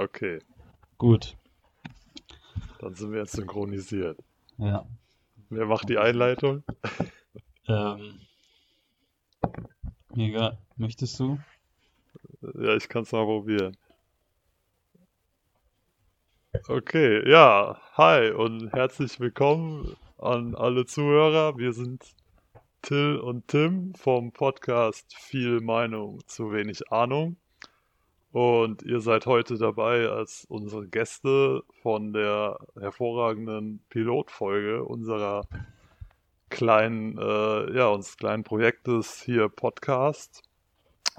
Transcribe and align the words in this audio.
Okay. 0.00 0.38
Gut. 0.96 1.36
Dann 2.78 2.94
sind 2.94 3.12
wir 3.12 3.18
jetzt 3.18 3.32
synchronisiert. 3.32 4.18
Ja. 4.56 4.86
Wer 5.50 5.66
macht 5.66 5.90
die 5.90 5.98
Einleitung? 5.98 6.62
Ähm. 7.68 8.18
Egal. 10.16 10.56
Möchtest 10.78 11.20
du? 11.20 11.38
Ja, 12.40 12.76
ich 12.76 12.88
kann 12.88 13.02
es 13.02 13.12
mal 13.12 13.26
probieren. 13.26 13.76
Okay, 16.66 17.30
ja, 17.30 17.78
hi 17.92 18.30
und 18.30 18.72
herzlich 18.72 19.20
willkommen 19.20 19.98
an 20.16 20.54
alle 20.54 20.86
Zuhörer. 20.86 21.58
Wir 21.58 21.74
sind 21.74 22.14
Till 22.80 23.18
und 23.18 23.48
Tim 23.48 23.94
vom 23.96 24.32
Podcast 24.32 25.14
Viel 25.14 25.60
Meinung, 25.60 26.26
zu 26.26 26.52
wenig 26.52 26.90
Ahnung. 26.90 27.36
Und 28.32 28.82
ihr 28.82 29.00
seid 29.00 29.26
heute 29.26 29.58
dabei 29.58 30.08
als 30.08 30.44
unsere 30.48 30.86
Gäste 30.86 31.64
von 31.82 32.12
der 32.12 32.58
hervorragenden 32.78 33.80
Pilotfolge 33.88 34.84
unserer 34.84 35.48
kleinen, 36.48 37.18
äh, 37.18 37.76
ja, 37.76 37.88
unseres 37.88 38.16
kleinen 38.16 38.44
Projektes 38.44 39.20
hier 39.20 39.48
Podcast. 39.48 40.42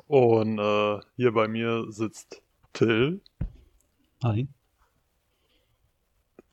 Und 0.07 0.57
äh, 0.57 0.99
hier 1.17 1.33
bei 1.33 1.49
mir 1.49 1.85
sitzt 1.89 2.41
Till, 2.71 3.19
Hi. 4.23 4.47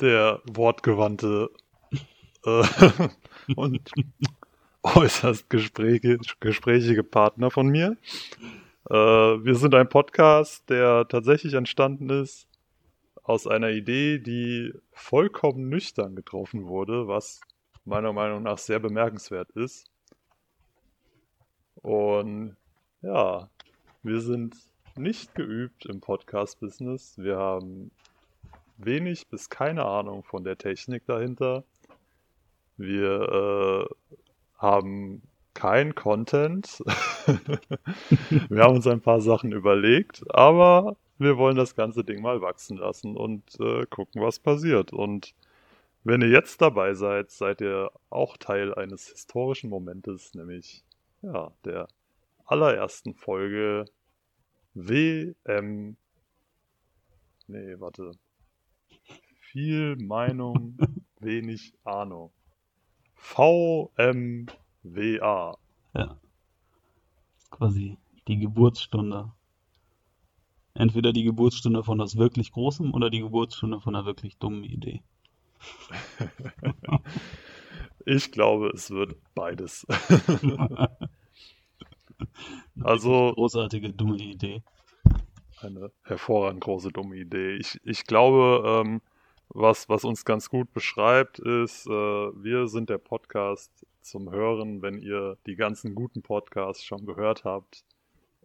der 0.00 0.42
wortgewandte 0.44 1.50
äh, 2.44 2.64
und 3.54 3.92
äußerst 4.82 5.48
gesprächige, 5.48 6.18
gesprächige 6.40 7.04
Partner 7.04 7.52
von 7.52 7.68
mir. 7.68 7.96
Äh, 8.90 8.94
wir 8.94 9.54
sind 9.54 9.74
ein 9.74 9.88
Podcast, 9.88 10.70
der 10.70 11.06
tatsächlich 11.08 11.52
entstanden 11.52 12.08
ist 12.08 12.48
aus 13.22 13.46
einer 13.46 13.68
Idee, 13.68 14.18
die 14.18 14.72
vollkommen 14.92 15.68
nüchtern 15.68 16.16
getroffen 16.16 16.68
wurde, 16.68 17.06
was 17.06 17.42
meiner 17.84 18.14
Meinung 18.14 18.42
nach 18.44 18.56
sehr 18.56 18.78
bemerkenswert 18.78 19.50
ist. 19.50 19.90
Und 21.82 22.56
ja, 23.02 23.50
wir 24.02 24.20
sind 24.22 24.56
nicht 24.96 25.34
geübt 25.34 25.84
im 25.84 26.00
Podcast-Business. 26.00 27.18
Wir 27.18 27.36
haben 27.36 27.90
wenig 28.78 29.26
bis 29.28 29.50
keine 29.50 29.84
Ahnung 29.84 30.24
von 30.24 30.44
der 30.44 30.56
Technik 30.56 31.04
dahinter. 31.04 31.62
Wir 32.78 33.86
äh, 33.90 33.94
haben 34.56 35.22
kein 35.58 35.96
Content. 35.96 36.84
wir 38.48 38.62
haben 38.62 38.76
uns 38.76 38.86
ein 38.86 39.00
paar 39.00 39.20
Sachen 39.20 39.50
überlegt, 39.50 40.22
aber 40.30 40.96
wir 41.18 41.36
wollen 41.36 41.56
das 41.56 41.74
ganze 41.74 42.04
Ding 42.04 42.22
mal 42.22 42.40
wachsen 42.40 42.76
lassen 42.76 43.16
und 43.16 43.42
äh, 43.58 43.84
gucken, 43.86 44.22
was 44.22 44.38
passiert. 44.38 44.92
Und 44.92 45.34
wenn 46.04 46.20
ihr 46.22 46.28
jetzt 46.28 46.62
dabei 46.62 46.94
seid, 46.94 47.32
seid 47.32 47.60
ihr 47.60 47.90
auch 48.08 48.36
Teil 48.36 48.72
eines 48.72 49.08
historischen 49.08 49.68
Momentes, 49.68 50.32
nämlich 50.32 50.84
ja, 51.22 51.50
der 51.64 51.88
allerersten 52.44 53.14
Folge 53.14 53.86
WM. 54.74 55.96
Nee, 57.48 57.80
warte. 57.80 58.12
Viel 59.40 59.96
Meinung, 59.96 60.78
wenig 61.18 61.74
Ahnung. 61.82 62.30
VMWA. 64.94 65.56
Ja. 65.94 66.16
Quasi 67.50 67.98
die 68.26 68.38
Geburtsstunde. 68.38 69.32
Entweder 70.74 71.12
die 71.12 71.24
Geburtsstunde 71.24 71.82
von 71.82 71.98
was 71.98 72.16
wirklich 72.16 72.52
Großem 72.52 72.94
oder 72.94 73.10
die 73.10 73.20
Geburtsstunde 73.20 73.80
von 73.80 73.96
einer 73.96 74.06
wirklich 74.06 74.38
dummen 74.38 74.64
Idee. 74.64 75.02
ich 78.06 78.30
glaube, 78.30 78.68
es 78.68 78.90
wird 78.90 79.16
beides. 79.34 79.86
Also- 82.80 83.32
großartige 83.34 83.92
dumme 83.92 84.16
Idee. 84.16 84.62
Eine 85.60 85.90
hervorragend 86.02 86.62
große 86.62 86.90
dumme 86.90 87.16
Idee. 87.16 87.56
Ich, 87.56 87.80
ich 87.84 88.04
glaube, 88.04 88.62
ähm, 88.64 89.00
was, 89.50 89.88
was 89.88 90.04
uns 90.04 90.24
ganz 90.24 90.50
gut 90.50 90.72
beschreibt, 90.72 91.38
ist, 91.38 91.86
äh, 91.86 91.90
wir 91.90 92.68
sind 92.68 92.90
der 92.90 92.98
Podcast 92.98 93.86
zum 94.02 94.30
Hören, 94.30 94.82
wenn 94.82 94.98
ihr 94.98 95.36
die 95.46 95.56
ganzen 95.56 95.94
guten 95.94 96.22
Podcasts 96.22 96.84
schon 96.84 97.06
gehört 97.06 97.44
habt 97.44 97.84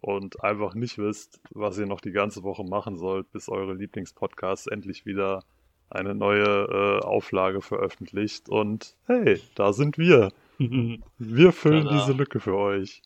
und 0.01 0.43
einfach 0.43 0.73
nicht 0.75 0.97
wisst, 0.97 1.41
was 1.51 1.77
ihr 1.77 1.85
noch 1.85 2.01
die 2.01 2.11
ganze 2.11 2.43
Woche 2.43 2.63
machen 2.63 2.97
sollt, 2.97 3.31
bis 3.31 3.49
eure 3.49 3.73
Lieblingspodcasts 3.73 4.67
endlich 4.67 5.05
wieder 5.05 5.43
eine 5.89 6.15
neue 6.15 6.43
äh, 6.43 7.05
Auflage 7.05 7.61
veröffentlicht. 7.61 8.49
Und 8.49 8.97
hey, 9.05 9.41
da 9.55 9.73
sind 9.73 9.97
wir. 9.97 10.31
Wir 11.17 11.51
füllen 11.51 11.85
Tada. 11.85 11.97
diese 11.97 12.13
Lücke 12.13 12.39
für 12.39 12.55
euch. 12.55 13.01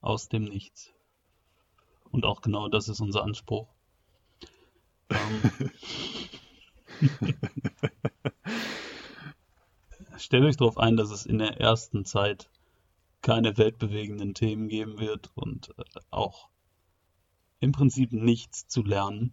Aus 0.00 0.28
dem 0.28 0.44
Nichts. 0.44 0.92
Und 2.10 2.24
auch 2.24 2.40
genau 2.40 2.68
das 2.68 2.88
ist 2.88 3.00
unser 3.00 3.22
Anspruch. 3.22 3.68
Ähm, 5.10 5.70
Stellt 10.18 10.44
euch 10.44 10.56
darauf 10.56 10.78
ein, 10.78 10.96
dass 10.96 11.10
es 11.10 11.26
in 11.26 11.38
der 11.38 11.60
ersten 11.60 12.04
Zeit 12.04 12.50
keine 13.22 13.56
weltbewegenden 13.56 14.34
Themen 14.34 14.68
geben 14.68 14.98
wird 14.98 15.30
und 15.34 15.74
äh, 15.78 15.84
auch 16.10 16.48
im 17.60 17.72
Prinzip 17.72 18.12
nichts 18.12 18.66
zu 18.66 18.82
lernen, 18.82 19.32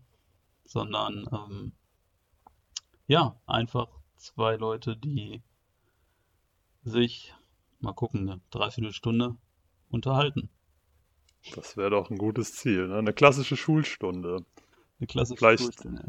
sondern 0.63 1.27
ähm, 1.31 1.71
ja, 3.07 3.39
einfach 3.45 3.87
zwei 4.17 4.55
Leute, 4.55 4.97
die 4.97 5.41
sich, 6.83 7.33
mal 7.79 7.93
gucken, 7.93 8.29
eine 8.29 8.41
Dreiviertelstunde 8.51 9.35
unterhalten. 9.89 10.49
Das 11.53 11.77
wäre 11.77 11.91
doch 11.91 12.09
ein 12.09 12.17
gutes 12.17 12.55
Ziel. 12.55 12.87
Ne? 12.87 12.97
Eine 12.97 13.13
klassische 13.13 13.55
Schulstunde. 13.55 14.43
Eine 14.99 15.07
klassische 15.07 15.37
Vielleicht- 15.37 15.63
Schulstunde. 15.63 16.05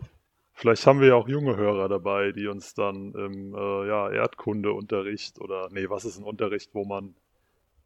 Vielleicht 0.59 0.87
haben 0.87 1.01
wir 1.01 1.09
ja 1.09 1.15
auch 1.17 1.29
junge 1.29 1.55
Hörer 1.57 1.87
dabei, 1.89 2.33
die 2.33 2.47
uns 2.47 2.73
dann 2.73 3.13
im 3.13 3.55
äh, 3.55 3.89
ja, 3.89 4.11
Erdkundeunterricht 4.11 5.39
oder 5.39 5.69
nee, 5.71 5.91
was 5.91 6.07
ist 6.07 6.17
ein 6.17 6.25
Unterricht, 6.25 6.71
wo 6.73 6.87
man, 6.87 7.15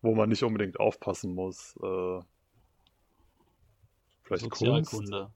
wo 0.02 0.14
man 0.14 0.28
nicht 0.28 0.44
unbedingt 0.44 0.78
aufpassen 0.78 1.34
muss? 1.34 1.76
Äh, 1.82 2.20
vielleicht 4.22 4.48
Kunst, 4.50 4.60
Sozialkunde, 4.60 5.30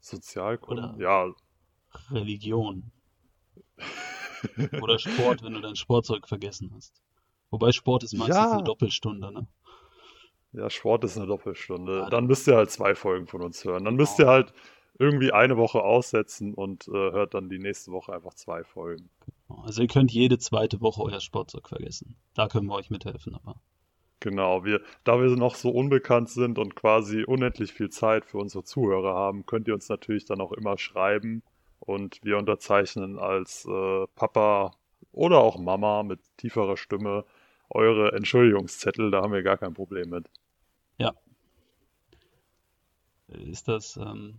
Sozialkunde, 0.00 0.82
Oder- 0.96 1.02
ja, 1.02 1.32
Religion 2.10 2.90
oder 4.82 4.98
Sport, 4.98 5.42
wenn 5.42 5.54
du 5.54 5.60
dein 5.60 5.76
Sportzeug 5.76 6.28
vergessen 6.28 6.70
hast. 6.74 7.00
Wobei 7.50 7.72
Sport 7.72 8.02
ist 8.04 8.12
meistens 8.12 8.36
Ja. 8.36 8.52
eine 8.52 8.64
Doppelstunde, 8.64 9.32
ne? 9.32 9.46
ja, 10.52 10.68
Sport 10.68 11.04
ist 11.04 11.16
eine 11.16 11.26
Doppelstunde. 11.26 12.00
Ja, 12.00 12.10
Dann 12.10 12.26
müsst 12.26 12.46
ihr 12.48 12.56
halt 12.56 12.70
zwei 12.70 12.94
Folgen 12.94 13.26
von 13.26 13.40
uns 13.42 13.64
hören. 13.64 13.84
Dann 13.84 13.94
müsst 13.96 14.18
Genau. 14.18 14.28
ihr 14.28 14.32
halt 14.32 14.52
irgendwie 14.98 15.32
eine 15.32 15.56
Woche 15.56 15.82
aussetzen 15.82 16.54
und 16.54 16.88
äh, 16.88 16.92
hört 16.92 17.34
dann 17.34 17.48
die 17.48 17.58
nächste 17.58 17.92
Woche 17.92 18.12
einfach 18.12 18.34
zwei 18.34 18.64
Folgen. 18.64 19.10
Also 19.48 19.82
ihr 19.82 19.88
könnt 19.88 20.12
jede 20.12 20.38
zweite 20.38 20.80
Woche 20.80 21.02
euer 21.02 21.20
Sportzeug 21.20 21.68
vergessen. 21.68 22.16
Da 22.34 22.48
können 22.48 22.66
wir 22.66 22.74
euch 22.74 22.90
mithelfen, 22.90 23.34
aber 23.34 23.60
Genau, 24.20 24.64
wir, 24.64 24.80
da 25.04 25.20
wir 25.20 25.28
noch 25.36 25.54
so 25.54 25.70
unbekannt 25.70 26.30
sind 26.30 26.58
und 26.58 26.74
quasi 26.74 27.24
unendlich 27.24 27.72
viel 27.72 27.90
Zeit 27.90 28.24
für 28.24 28.38
unsere 28.38 28.64
Zuhörer 28.64 29.14
haben, 29.14 29.44
könnt 29.44 29.68
ihr 29.68 29.74
uns 29.74 29.88
natürlich 29.90 30.24
dann 30.24 30.40
auch 30.40 30.52
immer 30.52 30.78
schreiben 30.78 31.42
und 31.80 32.18
wir 32.24 32.38
unterzeichnen 32.38 33.18
als 33.18 33.66
äh, 33.66 34.06
Papa 34.14 34.72
oder 35.12 35.38
auch 35.38 35.58
Mama 35.58 36.02
mit 36.02 36.20
tieferer 36.38 36.78
Stimme 36.78 37.24
eure 37.68 38.12
Entschuldigungszettel, 38.12 39.10
da 39.10 39.22
haben 39.22 39.32
wir 39.32 39.42
gar 39.42 39.58
kein 39.58 39.74
Problem 39.74 40.08
mit. 40.10 40.30
ist 43.28 43.68
das 43.68 43.96
ähm, 43.96 44.38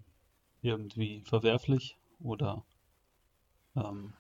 irgendwie 0.62 1.22
verwerflich 1.22 1.97
oder 2.20 2.64
ähm, 3.76 4.14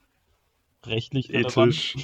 rechtlich? 0.85 1.33
Ethisch. 1.33 1.95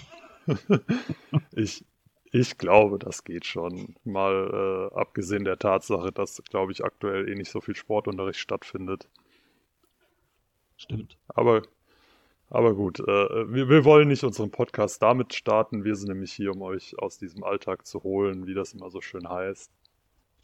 ich, 1.51 1.85
ich 2.31 2.57
glaube, 2.57 2.99
das 2.99 3.23
geht 3.23 3.45
schon. 3.45 3.95
Mal 4.03 4.89
äh, 4.91 4.99
abgesehen 4.99 5.45
der 5.45 5.59
Tatsache, 5.59 6.11
dass, 6.11 6.41
glaube 6.49 6.71
ich, 6.71 6.83
aktuell 6.83 7.29
eh 7.29 7.35
nicht 7.35 7.51
so 7.51 7.61
viel 7.61 7.75
Sportunterricht 7.75 8.39
stattfindet. 8.39 9.07
Stimmt. 10.77 11.17
Aber, 11.27 11.61
aber 12.49 12.73
gut, 12.73 12.99
äh, 12.99 13.53
wir, 13.53 13.69
wir 13.69 13.85
wollen 13.85 14.07
nicht 14.07 14.23
unseren 14.23 14.51
Podcast 14.51 15.01
damit 15.01 15.33
starten. 15.33 15.83
Wir 15.83 15.95
sind 15.95 16.09
nämlich 16.09 16.33
hier, 16.33 16.51
um 16.51 16.61
euch 16.63 16.97
aus 16.99 17.17
diesem 17.17 17.43
Alltag 17.43 17.85
zu 17.85 18.03
holen, 18.03 18.47
wie 18.47 18.53
das 18.53 18.73
immer 18.73 18.89
so 18.89 18.99
schön 18.99 19.29
heißt. 19.29 19.71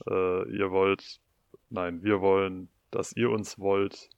Äh, 0.07 0.49
ihr 0.55 0.71
wollt, 0.71 1.19
nein, 1.69 2.03
wir 2.03 2.21
wollen, 2.21 2.69
dass 2.91 3.13
ihr 3.13 3.29
uns 3.29 3.59
wollt. 3.59 4.09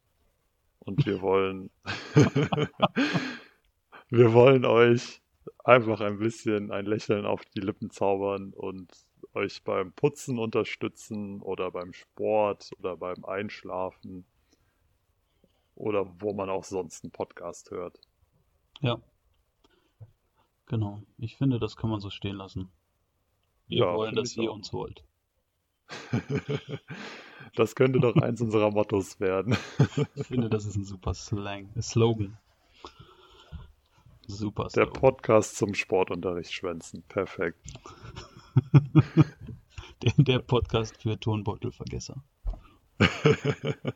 Und 0.80 1.06
wir 1.06 1.22
wollen, 1.22 1.70
wir 4.10 4.34
wollen 4.34 4.66
euch 4.66 5.22
einfach 5.64 6.02
ein 6.02 6.18
bisschen 6.20 6.72
ein 6.72 6.86
Lächeln 6.86 7.26
auf 7.26 7.44
die 7.46 7.62
Lippen 7.62 7.90
zaubern 7.92 8.54
und 8.54 8.92
euch 9.34 9.64
beim 9.64 9.94
Putzen 9.94 10.40
unterstützen 10.40 11.42
oder 11.42 11.72
beim 11.72 11.94
Sport 11.94 12.72
oder 12.80 12.98
beim 12.98 13.24
Einschlafen 13.26 14.26
oder 15.76 16.06
wo 16.20 16.34
man 16.34 16.50
auch 16.50 16.64
sonst 16.64 17.04
einen 17.04 17.12
Podcast 17.12 17.72
hört. 17.72 18.00
Ja. 18.82 19.02
Genau. 20.66 21.04
Ich 21.18 21.38
finde, 21.38 21.60
das 21.60 21.76
kann 21.76 21.90
man 21.90 22.00
so 22.00 22.10
stehen 22.10 22.36
lassen. 22.36 22.72
Wir 23.68 23.86
Ja, 23.86 23.94
wollen, 23.94 24.16
dass 24.16 24.36
ihr 24.38 24.52
auch. 24.52 24.56
uns 24.56 24.74
wollt. 24.74 25.04
Das 27.56 27.76
könnte 27.76 28.00
doch 28.00 28.16
eins 28.16 28.42
unserer 28.42 28.72
Mottos 28.72 29.20
werden. 29.20 29.58
Ich 30.16 30.28
finde, 30.28 30.50
das 30.50 30.66
ist 30.66 30.76
ein 30.76 30.86
super 30.86 31.14
Slang, 31.14 31.70
äh, 31.76 31.82
Slogan. 31.82 32.38
Super 34.28 34.64
Der 34.64 34.86
Slogan. 34.86 34.94
Podcast 34.94 35.58
zum 35.58 35.74
Sportunterricht 35.74 36.54
schwänzen. 36.54 37.04
Perfekt. 37.08 37.60
Der, 40.04 40.14
der 40.18 40.40
Podcast 40.40 41.00
für 41.00 41.20
Turnbeutelvergesser. 41.20 42.24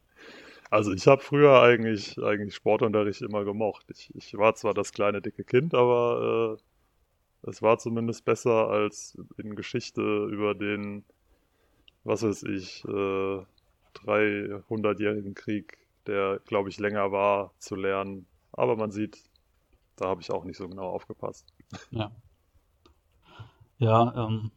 Also 0.72 0.92
ich 0.92 1.08
habe 1.08 1.22
früher 1.22 1.62
eigentlich, 1.62 2.18
eigentlich 2.22 2.56
Sportunterricht 2.56 3.22
immer 3.22 3.46
gemocht. 3.46 3.86
Ich, 3.90 4.14
ich 4.16 4.36
war 4.38 4.56
zwar 4.56 4.74
das 4.74 4.92
kleine 4.92 5.22
dicke 5.22 5.44
Kind, 5.44 5.74
aber 5.74 6.58
äh, 7.44 7.50
es 7.50 7.62
war 7.62 7.78
zumindest 7.78 8.26
besser 8.26 8.68
als 8.68 9.18
in 9.38 9.56
Geschichte 9.56 10.02
über 10.02 10.56
den, 10.56 11.06
was 12.06 12.24
weiß 12.24 12.44
ich, 12.44 12.86
äh, 12.86 13.46
300-jährigen 13.96 15.34
Krieg, 15.34 15.78
der, 16.08 16.40
glaube 16.46 16.70
ich, 16.70 16.80
länger 16.80 17.12
war, 17.12 17.54
zu 17.60 17.76
lernen. 17.76 18.28
Aber 18.54 18.78
man 18.78 18.92
sieht, 18.92 19.22
da 19.98 20.08
habe 20.08 20.22
ich 20.22 20.32
auch 20.32 20.46
nicht 20.46 20.58
so 20.58 20.70
genau 20.70 20.88
aufgepasst. 20.90 21.46
Ja. 21.92 22.12
Ja, 23.78 24.14
ähm, 24.16 24.52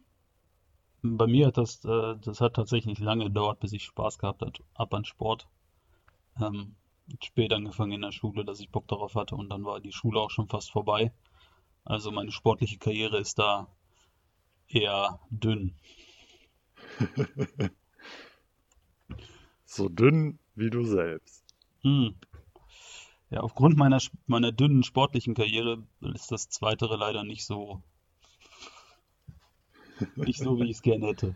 bei 1.01 1.27
mir 1.27 1.47
hat 1.47 1.57
das, 1.57 1.83
äh, 1.83 2.15
das 2.21 2.39
hat 2.39 2.53
tatsächlich 2.55 2.99
lange 2.99 3.25
gedauert, 3.25 3.59
bis 3.59 3.73
ich 3.73 3.83
Spaß 3.83 4.17
gehabt 4.17 4.41
hat, 4.41 4.61
ab 4.75 4.93
an 4.93 5.03
Sport. 5.03 5.47
Ähm, 6.41 6.75
spät 7.23 7.51
angefangen 7.51 7.93
in 7.93 8.01
der 8.01 8.11
Schule, 8.11 8.45
dass 8.45 8.59
ich 8.59 8.69
Bock 8.69 8.87
darauf 8.87 9.15
hatte 9.15 9.35
und 9.35 9.49
dann 9.49 9.65
war 9.65 9.79
die 9.79 9.91
Schule 9.91 10.19
auch 10.19 10.29
schon 10.29 10.47
fast 10.47 10.71
vorbei. 10.71 11.11
Also 11.83 12.11
meine 12.11 12.31
sportliche 12.31 12.77
Karriere 12.77 13.17
ist 13.17 13.39
da 13.39 13.67
eher 14.67 15.19
dünn. 15.29 15.75
So 19.71 19.87
dünn 19.87 20.39
wie 20.55 20.71
du 20.71 20.83
selbst. 20.83 21.45
Hm. 21.83 22.15
Ja, 23.29 23.41
aufgrund 23.41 23.77
meiner, 23.77 23.99
meiner 24.25 24.51
dünnen 24.51 24.83
sportlichen 24.83 25.35
Karriere 25.35 25.83
ist 26.15 26.31
das 26.31 26.49
Zweitere 26.49 26.95
leider 26.95 27.23
nicht 27.23 27.45
so, 27.45 27.83
nicht 30.15 30.39
so, 30.39 30.59
wie 30.59 30.63
ich 30.63 30.77
es 30.77 30.81
gerne 30.81 31.05
hätte. 31.05 31.35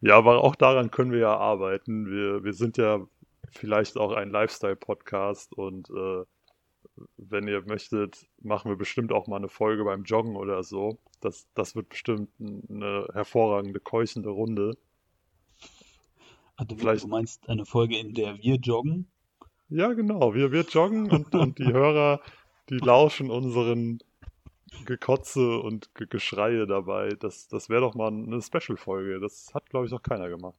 Ja, 0.00 0.16
aber 0.16 0.42
auch 0.42 0.56
daran 0.56 0.90
können 0.90 1.12
wir 1.12 1.18
ja 1.18 1.36
arbeiten. 1.36 2.06
Wir, 2.06 2.42
wir 2.42 2.54
sind 2.54 2.78
ja 2.78 3.06
vielleicht 3.50 3.98
auch 3.98 4.12
ein 4.12 4.30
Lifestyle-Podcast 4.30 5.52
und 5.52 5.90
äh, 5.90 6.24
wenn 7.16 7.48
ihr 7.48 7.62
möchtet, 7.66 8.26
machen 8.40 8.70
wir 8.70 8.76
bestimmt 8.76 9.12
auch 9.12 9.26
mal 9.26 9.36
eine 9.36 9.48
Folge 9.48 9.84
beim 9.84 10.04
Joggen 10.04 10.36
oder 10.36 10.62
so. 10.62 10.98
Das, 11.20 11.46
das 11.54 11.74
wird 11.76 11.88
bestimmt 11.88 12.30
eine 12.40 13.06
hervorragende, 13.12 13.80
keuchende 13.80 14.30
Runde. 14.30 14.76
Ah, 16.56 16.64
du, 16.64 16.76
Vielleicht- 16.76 17.04
du 17.04 17.08
meinst 17.08 17.48
eine 17.48 17.64
Folge, 17.64 17.98
in 17.98 18.14
der 18.14 18.38
wir 18.38 18.56
joggen? 18.56 19.10
Ja, 19.68 19.92
genau. 19.92 20.34
Wir, 20.34 20.52
wir 20.52 20.62
joggen 20.62 21.10
und, 21.10 21.34
und 21.34 21.58
die 21.58 21.72
Hörer, 21.72 22.20
die 22.68 22.78
lauschen 22.78 23.30
unseren 23.30 24.00
Gekotze 24.84 25.58
und 25.60 25.94
Ge 25.94 26.06
Geschreie 26.08 26.66
dabei. 26.66 27.10
Das, 27.10 27.48
das 27.48 27.68
wäre 27.68 27.80
doch 27.80 27.94
mal 27.94 28.08
eine 28.08 28.42
Special-Folge. 28.42 29.20
Das 29.20 29.52
hat, 29.54 29.68
glaube 29.70 29.86
ich, 29.86 29.92
noch 29.92 30.02
keiner 30.02 30.28
gemacht. 30.28 30.56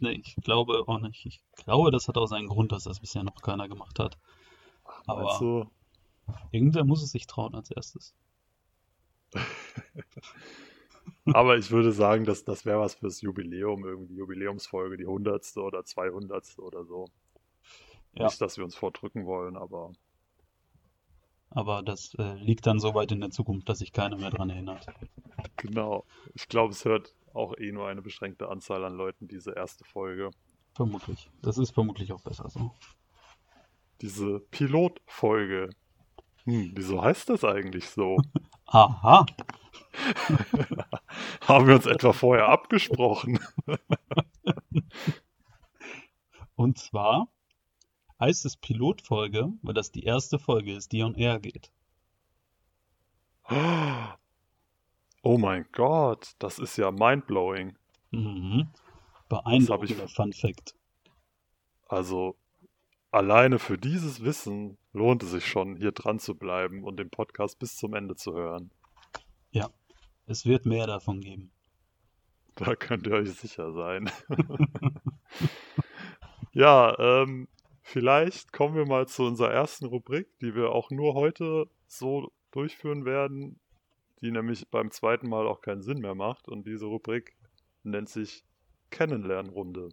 Nee, 0.00 0.22
ich 0.24 0.36
glaube 0.36 0.82
auch 0.86 0.98
nicht. 1.00 1.26
Ich 1.26 1.40
glaube, 1.56 1.90
das 1.90 2.08
hat 2.08 2.16
auch 2.16 2.26
seinen 2.26 2.48
Grund, 2.48 2.72
dass 2.72 2.84
das 2.84 3.00
bisher 3.00 3.22
noch 3.22 3.42
keiner 3.42 3.68
gemacht 3.68 3.98
hat. 3.98 4.18
Aber 5.06 5.24
Meinst 5.24 5.40
du? 5.40 5.66
Irgendwer 6.50 6.84
muss 6.84 7.02
es 7.02 7.10
sich 7.10 7.26
trauen 7.26 7.54
als 7.54 7.70
erstes. 7.70 8.14
Aber 11.26 11.56
ich 11.56 11.70
würde 11.70 11.92
sagen, 11.92 12.24
dass 12.24 12.44
das 12.44 12.64
wäre 12.66 12.80
was 12.80 12.94
fürs 12.94 13.20
Jubiläum, 13.20 13.84
irgendwie 13.84 14.16
Jubiläumsfolge, 14.16 14.96
die 14.96 15.06
hundertste 15.06 15.60
oder 15.62 15.84
zweihundertste 15.84 16.62
oder 16.62 16.84
so. 16.84 17.06
Ja. 18.14 18.26
Nicht, 18.26 18.40
dass 18.40 18.56
wir 18.56 18.64
uns 18.64 18.74
vordrücken 18.74 19.26
wollen, 19.26 19.56
aber 19.56 19.92
Aber 21.50 21.82
das 21.82 22.14
äh, 22.14 22.34
liegt 22.34 22.66
dann 22.66 22.78
so 22.78 22.94
weit 22.94 23.10
in 23.12 23.20
der 23.20 23.30
Zukunft, 23.30 23.68
dass 23.68 23.78
sich 23.78 23.92
keiner 23.92 24.16
mehr 24.16 24.30
dran 24.30 24.50
erinnert. 24.50 24.86
genau. 25.56 26.04
Ich 26.34 26.48
glaube, 26.48 26.72
es 26.72 26.84
hört 26.84 27.14
auch 27.32 27.56
eh 27.58 27.72
nur 27.72 27.88
eine 27.88 28.02
beschränkte 28.02 28.48
Anzahl 28.48 28.84
an 28.84 28.94
Leuten 28.94 29.26
diese 29.26 29.52
erste 29.52 29.84
Folge. 29.84 30.30
Vermutlich. 30.74 31.30
Das 31.42 31.58
ist 31.58 31.70
vermutlich 31.70 32.12
auch 32.12 32.20
besser 32.20 32.48
so. 32.48 32.72
Diese 34.00 34.40
Pilotfolge. 34.50 35.70
Hm, 36.46 36.72
wieso 36.74 37.02
heißt 37.02 37.28
das 37.30 37.44
eigentlich 37.44 37.88
so? 37.88 38.16
Aha! 38.66 39.26
Haben 41.46 41.66
wir 41.68 41.76
uns 41.76 41.86
etwa 41.86 42.12
vorher 42.12 42.48
abgesprochen? 42.48 43.38
Und 46.56 46.78
zwar 46.78 47.28
heißt 48.20 48.44
es 48.44 48.56
Pilotfolge, 48.56 49.52
weil 49.62 49.74
das 49.74 49.92
die 49.92 50.04
erste 50.04 50.38
Folge 50.38 50.74
ist, 50.74 50.92
die 50.92 51.02
on 51.02 51.14
air 51.14 51.38
geht. 51.40 51.70
Oh 55.26 55.38
mein 55.38 55.64
Gott, 55.72 56.34
das 56.38 56.58
ist 56.58 56.76
ja 56.76 56.90
mindblowing. 56.90 57.76
Mhm. 58.10 58.68
hab 58.68 58.72
ich- 58.72 59.28
Beeindruckender 59.28 60.08
Fun 60.08 60.32
Fact. 60.34 60.74
Also 61.88 62.36
alleine 63.14 63.58
für 63.58 63.78
dieses 63.78 64.24
Wissen 64.24 64.76
lohnt 64.92 65.22
es 65.22 65.30
sich 65.30 65.46
schon, 65.46 65.76
hier 65.76 65.92
dran 65.92 66.18
zu 66.18 66.34
bleiben 66.34 66.84
und 66.84 66.98
den 66.98 67.10
Podcast 67.10 67.58
bis 67.58 67.76
zum 67.76 67.94
Ende 67.94 68.16
zu 68.16 68.34
hören. 68.34 68.70
Es 70.26 70.46
wird 70.46 70.64
mehr 70.64 70.86
davon 70.86 71.20
geben. 71.20 71.50
Da 72.54 72.74
könnt 72.76 73.06
ihr 73.06 73.14
euch 73.14 73.32
sicher 73.32 73.72
sein. 73.72 74.10
ja, 76.52 76.98
ähm, 76.98 77.48
vielleicht 77.82 78.52
kommen 78.52 78.74
wir 78.74 78.86
mal 78.86 79.06
zu 79.06 79.24
unserer 79.24 79.52
ersten 79.52 79.86
Rubrik, 79.86 80.28
die 80.40 80.54
wir 80.54 80.70
auch 80.70 80.90
nur 80.90 81.14
heute 81.14 81.66
so 81.86 82.32
durchführen 82.52 83.04
werden, 83.04 83.60
die 84.22 84.30
nämlich 84.30 84.68
beim 84.70 84.90
zweiten 84.90 85.28
Mal 85.28 85.46
auch 85.46 85.60
keinen 85.60 85.82
Sinn 85.82 85.98
mehr 85.98 86.14
macht. 86.14 86.48
Und 86.48 86.66
diese 86.66 86.86
Rubrik 86.86 87.36
nennt 87.82 88.08
sich 88.08 88.44
Kennenlernrunde. 88.90 89.90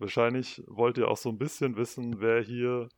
Wahrscheinlich 0.00 0.62
wollt 0.66 0.96
ihr 0.96 1.08
auch 1.08 1.18
so 1.18 1.28
ein 1.28 1.36
bisschen 1.36 1.76
wissen, 1.76 2.20
wer 2.20 2.42
hier 2.42 2.88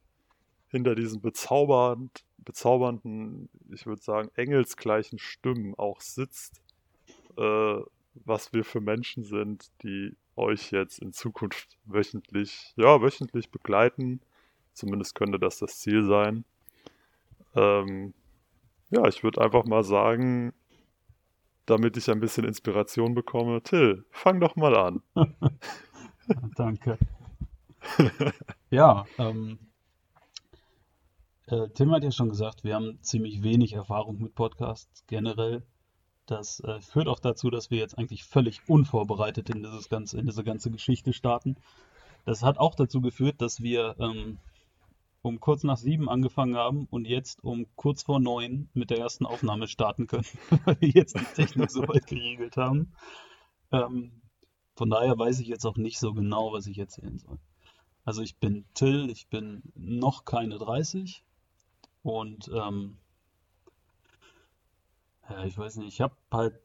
hinter 0.69 0.95
diesen 0.95 1.21
bezaubernd, 1.21 2.25
bezaubernden, 2.39 3.49
ich 3.71 3.87
würde 3.87 4.01
sagen, 4.01 4.31
engelsgleichen 4.37 5.19
Stimmen 5.19 5.75
auch 5.75 6.01
sitzt. 6.01 6.63
Äh, 7.37 7.81
was 8.15 8.53
wir 8.53 8.65
für 8.65 8.81
Menschen 8.81 9.25
sind, 9.25 9.71
die 9.83 10.15
euch 10.37 10.71
jetzt 10.71 11.01
in 11.01 11.13
Zukunft 11.13 11.77
wöchentlich, 11.87 12.73
ja, 12.77 13.03
wöchentlich 13.03 13.51
begleiten. 13.51 14.21
Zumindest 14.73 15.17
könnte 15.17 15.41
das 15.41 15.59
das 15.59 15.81
Ziel 15.81 16.05
sein. 16.05 16.45
Ähm, 17.57 18.15
ja, 18.91 19.09
ich 19.09 19.25
würde 19.25 19.41
einfach 19.41 19.65
mal 19.65 19.83
sagen, 19.83 20.53
damit 21.67 21.97
ich 21.97 22.09
ein 22.11 22.21
bisschen 22.21 22.45
Inspiration 22.45 23.15
bekomme, 23.15 23.61
Till, 23.63 24.05
fang 24.11 24.39
doch 24.39 24.55
mal 24.55 24.77
an. 24.77 25.03
Danke. 26.57 26.99
Ja, 28.71 29.05
ähm, 29.19 29.59
äh, 31.47 31.69
Tim 31.71 31.93
hat 31.93 32.05
ja 32.05 32.11
schon 32.11 32.29
gesagt, 32.29 32.65
wir 32.65 32.75
haben 32.75 32.99
ziemlich 33.03 33.43
wenig 33.43 33.75
Erfahrung 33.75 34.19
mit 34.21 34.35
Podcasts 34.35 35.05
generell. 35.07 35.63
Das 36.27 36.61
äh, 36.61 36.81
führt 36.81 37.09
auch 37.09 37.19
dazu, 37.19 37.51
dass 37.51 37.71
wir 37.71 37.79
jetzt 37.79 37.99
eigentlich 37.99 38.25
völlig 38.25 38.61
unvorbereitet 38.69 39.51
in 39.51 39.63
dieses 39.63 39.89
ganze, 39.89 40.19
in 40.19 40.27
diese 40.27 40.45
ganze 40.45 40.71
Geschichte 40.71 41.13
starten. 41.13 41.57
Das 42.25 42.43
hat 42.43 42.59
auch 42.59 42.77
dazu 42.77 43.01
geführt, 43.01 43.43
dass 43.43 43.61
wir 43.61 43.97
ähm, 43.99 44.39
um 45.23 45.41
kurz 45.41 45.65
nach 45.65 45.77
sieben 45.77 46.09
angefangen 46.09 46.57
haben 46.57 46.87
und 46.91 47.07
jetzt 47.07 47.43
um 47.43 47.67
kurz 47.77 48.05
vor 48.05 48.21
neun 48.21 48.69
mit 48.73 48.91
der 48.91 48.99
ersten 48.99 49.27
Aufnahme 49.27 49.67
starten 49.67 50.07
können, 50.07 50.27
weil 50.65 50.77
wir 50.81 50.89
jetzt 50.89 51.19
die 51.19 51.25
Technik 51.35 51.71
so 51.71 51.83
weit 51.89 52.07
geregelt 52.07 52.57
haben. 52.57 52.93
Ähm, 53.73 54.22
von 54.83 54.91
daher 54.91 55.17
weiß 55.17 55.39
ich 55.39 55.47
jetzt 55.47 55.65
auch 55.65 55.77
nicht 55.77 56.01
so 56.01 56.13
genau, 56.13 56.53
was 56.53 56.67
ich 56.67 56.77
erzählen 56.77 57.17
soll. 57.17 57.39
Also 58.05 58.21
ich 58.21 58.39
bin 58.39 58.65
Till, 58.75 59.11
ich 59.11 59.29
bin 59.29 59.63
noch 59.77 60.25
keine 60.25 60.59
30 60.59 61.23
und 62.03 62.51
ähm, 62.53 62.99
ja, 65.31 65.45
ich 65.45 65.57
weiß 65.57 65.77
nicht, 65.77 65.87
ich 65.87 66.01
habe 66.01 66.17
halt, 66.33 66.61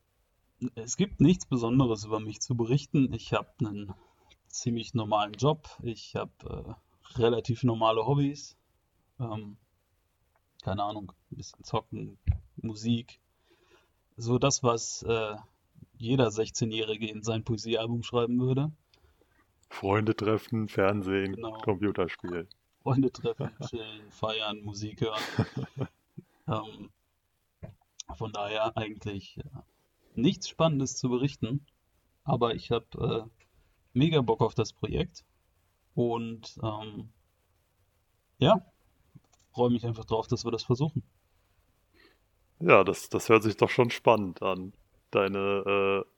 es 0.74 0.98
gibt 0.98 1.22
nichts 1.22 1.46
Besonderes 1.46 2.06
über 2.06 2.20
mich 2.20 2.42
zu 2.42 2.58
berichten. 2.58 3.14
Ich 3.14 3.34
habe 3.34 3.50
einen 3.60 3.94
ziemlich 4.48 4.96
normalen 4.96 5.34
Job, 5.34 5.70
ich 5.84 6.16
habe 6.16 6.76
äh, 7.14 7.20
relativ 7.20 7.62
normale 7.62 8.04
Hobbys, 8.04 8.58
ähm, 9.20 9.58
keine 10.64 10.82
Ahnung, 10.82 11.12
ein 11.32 11.38
bisschen 11.38 11.64
zocken, 11.64 12.18
Musik, 12.56 13.20
so 14.16 14.40
das, 14.40 14.64
was, 14.64 15.04
äh, 15.04 15.36
jeder 15.98 16.28
16-Jährige 16.28 17.08
in 17.10 17.24
sein 17.24 17.44
Poesiealbum 17.44 18.04
schreiben 18.04 18.40
würde. 18.40 18.72
Freunde 19.70 20.16
treffen, 20.16 20.68
Fernsehen, 20.68 21.36
Genau. 21.36 21.58
Computerspiel. 21.60 22.48
Freunde 22.84 23.12
treffen, 23.12 23.52
chillen, 23.70 24.12
feiern, 24.12 24.62
Musik 24.62 25.02
hören. 25.02 25.22
ähm, 26.48 26.90
von 28.16 28.32
daher 28.32 28.78
eigentlich 28.78 29.38
äh, 29.38 29.44
nichts 30.16 30.48
Spannendes 30.48 30.96
zu 30.96 31.10
berichten, 31.10 31.66
aber 32.24 32.56
ich 32.56 32.72
habe 32.72 33.28
äh, 33.28 33.30
mega 33.94 34.22
Bock 34.22 34.42
auf 34.42 34.56
das 34.56 34.74
Projekt 34.74 35.26
und 35.96 36.58
ähm, 36.64 37.10
ja, 38.40 38.66
freue 39.52 39.72
mich 39.72 39.86
einfach 39.86 40.06
drauf, 40.06 40.28
dass 40.28 40.46
wir 40.46 40.52
das 40.52 40.64
versuchen. 40.64 41.04
Ja, 42.60 42.84
das, 42.84 43.10
das 43.10 43.30
hört 43.30 43.44
sich 43.44 43.58
doch 43.58 43.70
schon 43.70 43.90
spannend 43.90 44.42
an. 44.42 44.74
Deine 45.18 46.04
äh, 46.06 46.10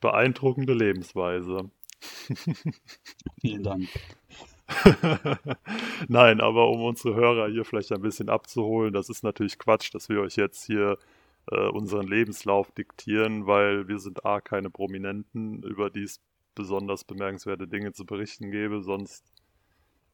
beeindruckende 0.00 0.72
Lebensweise. 0.72 1.68
Vielen 3.40 3.62
Dank. 3.64 3.88
Nein, 6.08 6.40
aber 6.40 6.68
um 6.68 6.84
unsere 6.84 7.16
Hörer 7.16 7.48
hier 7.48 7.64
vielleicht 7.64 7.90
ein 7.90 8.02
bisschen 8.02 8.28
abzuholen, 8.28 8.92
das 8.92 9.08
ist 9.08 9.24
natürlich 9.24 9.58
Quatsch, 9.58 9.92
dass 9.92 10.08
wir 10.08 10.20
euch 10.20 10.36
jetzt 10.36 10.64
hier 10.64 10.96
äh, 11.50 11.68
unseren 11.68 12.06
Lebenslauf 12.06 12.70
diktieren, 12.70 13.46
weil 13.48 13.88
wir 13.88 13.98
sind 13.98 14.24
A, 14.24 14.40
keine 14.40 14.70
Prominenten, 14.70 15.64
über 15.64 15.90
die 15.90 16.04
es 16.04 16.20
besonders 16.54 17.02
bemerkenswerte 17.02 17.66
Dinge 17.66 17.92
zu 17.92 18.06
berichten 18.06 18.52
gäbe, 18.52 18.80
sonst 18.82 19.24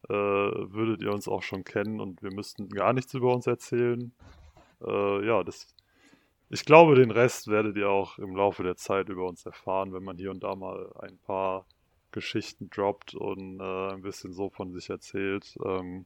äh, 0.09 0.13
würdet 0.13 1.03
ihr 1.03 1.13
uns 1.13 1.27
auch 1.27 1.43
schon 1.43 1.63
kennen 1.63 1.99
und 1.99 2.23
wir 2.23 2.33
müssten 2.33 2.69
gar 2.69 2.93
nichts 2.93 3.13
über 3.13 3.31
uns 3.31 3.45
erzählen. 3.45 4.11
Äh, 4.85 5.25
ja, 5.25 5.43
das, 5.43 5.75
ich 6.53 6.65
glaube, 6.65 6.93
den 6.93 7.09
Rest 7.09 7.47
werdet 7.47 7.75
ihr 7.77 7.89
auch 7.89 8.19
im 8.19 8.35
Laufe 8.35 8.61
der 8.61 8.77
Zeit 8.77 9.09
über 9.09 9.27
uns 9.27 9.43
erfahren, 9.43 9.91
wenn 9.91 10.03
man 10.03 10.17
hier 10.17 10.29
und 10.29 10.43
da 10.43 10.55
mal 10.55 10.93
ein 10.99 11.17
paar 11.17 11.65
Geschichten 12.11 12.69
droppt 12.69 13.15
und 13.15 13.59
äh, 13.59 13.93
ein 13.93 14.03
bisschen 14.03 14.33
so 14.33 14.51
von 14.51 14.71
sich 14.71 14.91
erzählt. 14.91 15.57
Ähm, 15.65 16.05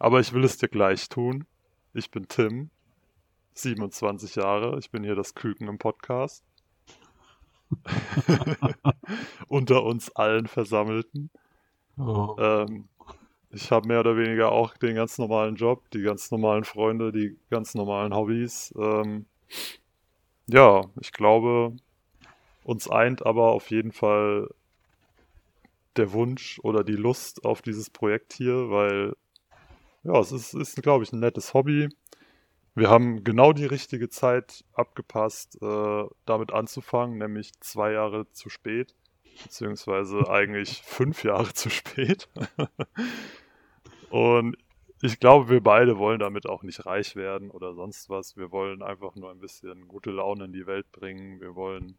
aber 0.00 0.18
ich 0.18 0.32
will 0.32 0.42
es 0.42 0.58
dir 0.58 0.66
gleich 0.66 1.08
tun. 1.08 1.46
Ich 1.92 2.10
bin 2.10 2.26
Tim, 2.26 2.70
27 3.52 4.34
Jahre. 4.34 4.80
Ich 4.80 4.90
bin 4.90 5.04
hier 5.04 5.14
das 5.14 5.36
Küken 5.36 5.68
im 5.68 5.78
Podcast. 5.78 6.42
Unter 9.46 9.84
uns 9.84 10.10
allen 10.16 10.48
Versammelten. 10.48 11.30
Oh, 11.96 12.34
Ähm, 12.36 12.88
ich 13.50 13.70
habe 13.70 13.86
mehr 13.86 14.00
oder 14.00 14.16
weniger 14.16 14.50
auch 14.50 14.76
den 14.76 14.96
ganz 14.96 15.18
normalen 15.18 15.54
Job, 15.54 15.88
die 15.92 16.02
ganz 16.02 16.32
normalen 16.32 16.64
Freunde, 16.64 17.12
die 17.12 17.38
ganz 17.48 17.76
normalen 17.76 18.12
Hobbys. 18.12 18.74
Ähm, 18.76 19.26
ja, 20.46 20.82
ich 21.00 21.12
glaube, 21.12 21.74
uns 22.64 22.88
eint 22.88 23.24
aber 23.24 23.52
auf 23.52 23.70
jeden 23.70 23.92
Fall 23.92 24.48
der 25.96 26.12
Wunsch 26.12 26.58
oder 26.62 26.82
die 26.82 26.96
Lust 26.96 27.44
auf 27.44 27.62
dieses 27.62 27.90
Projekt 27.90 28.32
hier, 28.32 28.70
weil 28.70 29.14
ja, 30.02 30.18
es 30.18 30.32
ist, 30.32 30.54
ist 30.54 30.82
glaube 30.82 31.04
ich, 31.04 31.12
ein 31.12 31.20
nettes 31.20 31.54
Hobby. 31.54 31.88
Wir 32.74 32.90
haben 32.90 33.22
genau 33.22 33.52
die 33.52 33.66
richtige 33.66 34.08
Zeit 34.08 34.64
abgepasst, 34.72 35.58
äh, 35.62 36.04
damit 36.26 36.52
anzufangen, 36.52 37.18
nämlich 37.18 37.52
zwei 37.60 37.92
Jahre 37.92 38.30
zu 38.32 38.48
spät, 38.48 38.94
beziehungsweise 39.44 40.28
eigentlich 40.28 40.82
fünf 40.82 41.22
Jahre 41.22 41.52
zu 41.54 41.70
spät. 41.70 42.28
Und 44.10 44.56
ich 45.02 45.20
glaube, 45.20 45.50
wir 45.50 45.62
beide 45.62 45.98
wollen 45.98 46.20
damit 46.20 46.46
auch 46.46 46.62
nicht 46.62 46.86
reich 46.86 47.16
werden 47.16 47.50
oder 47.50 47.74
sonst 47.74 48.08
was. 48.08 48.36
Wir 48.36 48.50
wollen 48.50 48.82
einfach 48.82 49.14
nur 49.16 49.30
ein 49.30 49.40
bisschen 49.40 49.88
gute 49.88 50.10
Laune 50.10 50.46
in 50.46 50.52
die 50.52 50.66
Welt 50.66 50.90
bringen. 50.92 51.40
Wir 51.40 51.54
wollen 51.54 51.96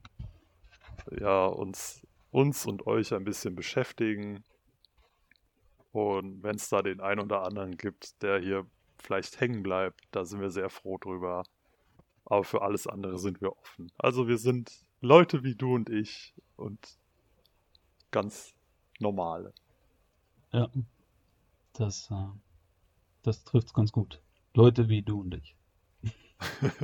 ja 1.19 1.45
uns, 1.45 2.05
uns 2.31 2.65
und 2.65 2.87
euch 2.87 3.13
ein 3.13 3.23
bisschen 3.23 3.55
beschäftigen. 3.55 4.43
Und 5.91 6.43
wenn 6.43 6.55
es 6.55 6.69
da 6.69 6.81
den 6.81 6.99
einen 6.99 7.21
oder 7.21 7.43
anderen 7.43 7.77
gibt, 7.77 8.21
der 8.21 8.39
hier 8.39 8.65
vielleicht 8.97 9.39
hängen 9.39 9.63
bleibt, 9.63 10.01
da 10.11 10.25
sind 10.25 10.41
wir 10.41 10.49
sehr 10.49 10.69
froh 10.69 10.97
drüber. 10.97 11.43
Aber 12.25 12.43
für 12.43 12.63
alles 12.63 12.87
andere 12.87 13.19
sind 13.19 13.39
wir 13.41 13.55
offen. 13.55 13.91
Also 13.97 14.27
wir 14.27 14.37
sind 14.37 14.71
Leute 15.01 15.43
wie 15.43 15.55
du 15.55 15.75
und 15.75 15.89
ich 15.89 16.33
und 16.55 16.97
ganz 18.09 18.55
normale. 18.99 19.53
ja, 20.51 20.69
das, 21.73 22.09
äh, 22.09 22.27
das 23.27 23.43
trifft's 23.43 23.73
ganz 23.73 23.91
gut. 23.91 24.21
Leute 24.53 24.89
wie 24.89 25.01
du 25.01 25.21
und 25.21 25.35
ich. 25.35 25.55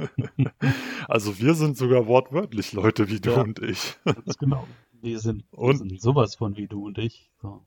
Also 1.07 1.39
wir 1.39 1.55
sind 1.55 1.77
sogar 1.77 2.07
wortwörtlich 2.07 2.73
Leute 2.73 3.09
wie 3.09 3.19
du 3.19 3.31
Ja. 3.31 3.41
und 3.41 3.59
ich. 3.59 3.97
Ganz 4.05 4.37
genau. 4.37 4.67
Wir 5.01 5.19
sind, 5.19 5.43
wir 5.51 5.59
Und- 5.59 5.77
sind 5.77 6.01
sowas 6.01 6.35
von 6.35 6.55
wie 6.57 6.67
du 6.67 6.85
und 6.85 6.97
ich. 6.97 7.29
So. 7.41 7.65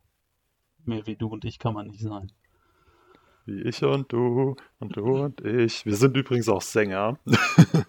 Mehr 0.84 1.06
wie 1.06 1.16
du 1.16 1.28
und 1.28 1.44
ich 1.44 1.58
kann 1.58 1.74
man 1.74 1.88
nicht 1.88 2.00
sein. 2.00 2.32
Wie 3.46 3.60
ich 3.62 3.82
und 3.82 4.12
du 4.12 4.56
und 4.78 4.96
du 4.96 5.02
und 5.24 5.40
ich. 5.42 5.84
Wir 5.84 5.96
sind 5.96 6.16
übrigens 6.16 6.48
auch 6.48 6.62
Sänger. 6.62 7.18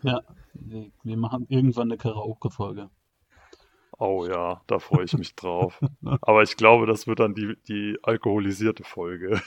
Ja, 0.03 0.21
wir, 0.53 0.91
wir 1.03 1.17
machen 1.17 1.45
irgendwann 1.49 1.89
eine 1.89 1.97
Karaoke-Folge. 1.97 2.89
Oh 3.97 4.25
ja, 4.27 4.61
da 4.67 4.79
freue 4.79 5.05
ich 5.05 5.13
mich 5.17 5.35
drauf. 5.35 5.79
Aber 6.21 6.43
ich 6.43 6.57
glaube, 6.57 6.85
das 6.85 7.07
wird 7.07 7.19
dann 7.19 7.33
die, 7.33 7.55
die 7.69 7.97
alkoholisierte 8.03 8.83
Folge. 8.83 9.41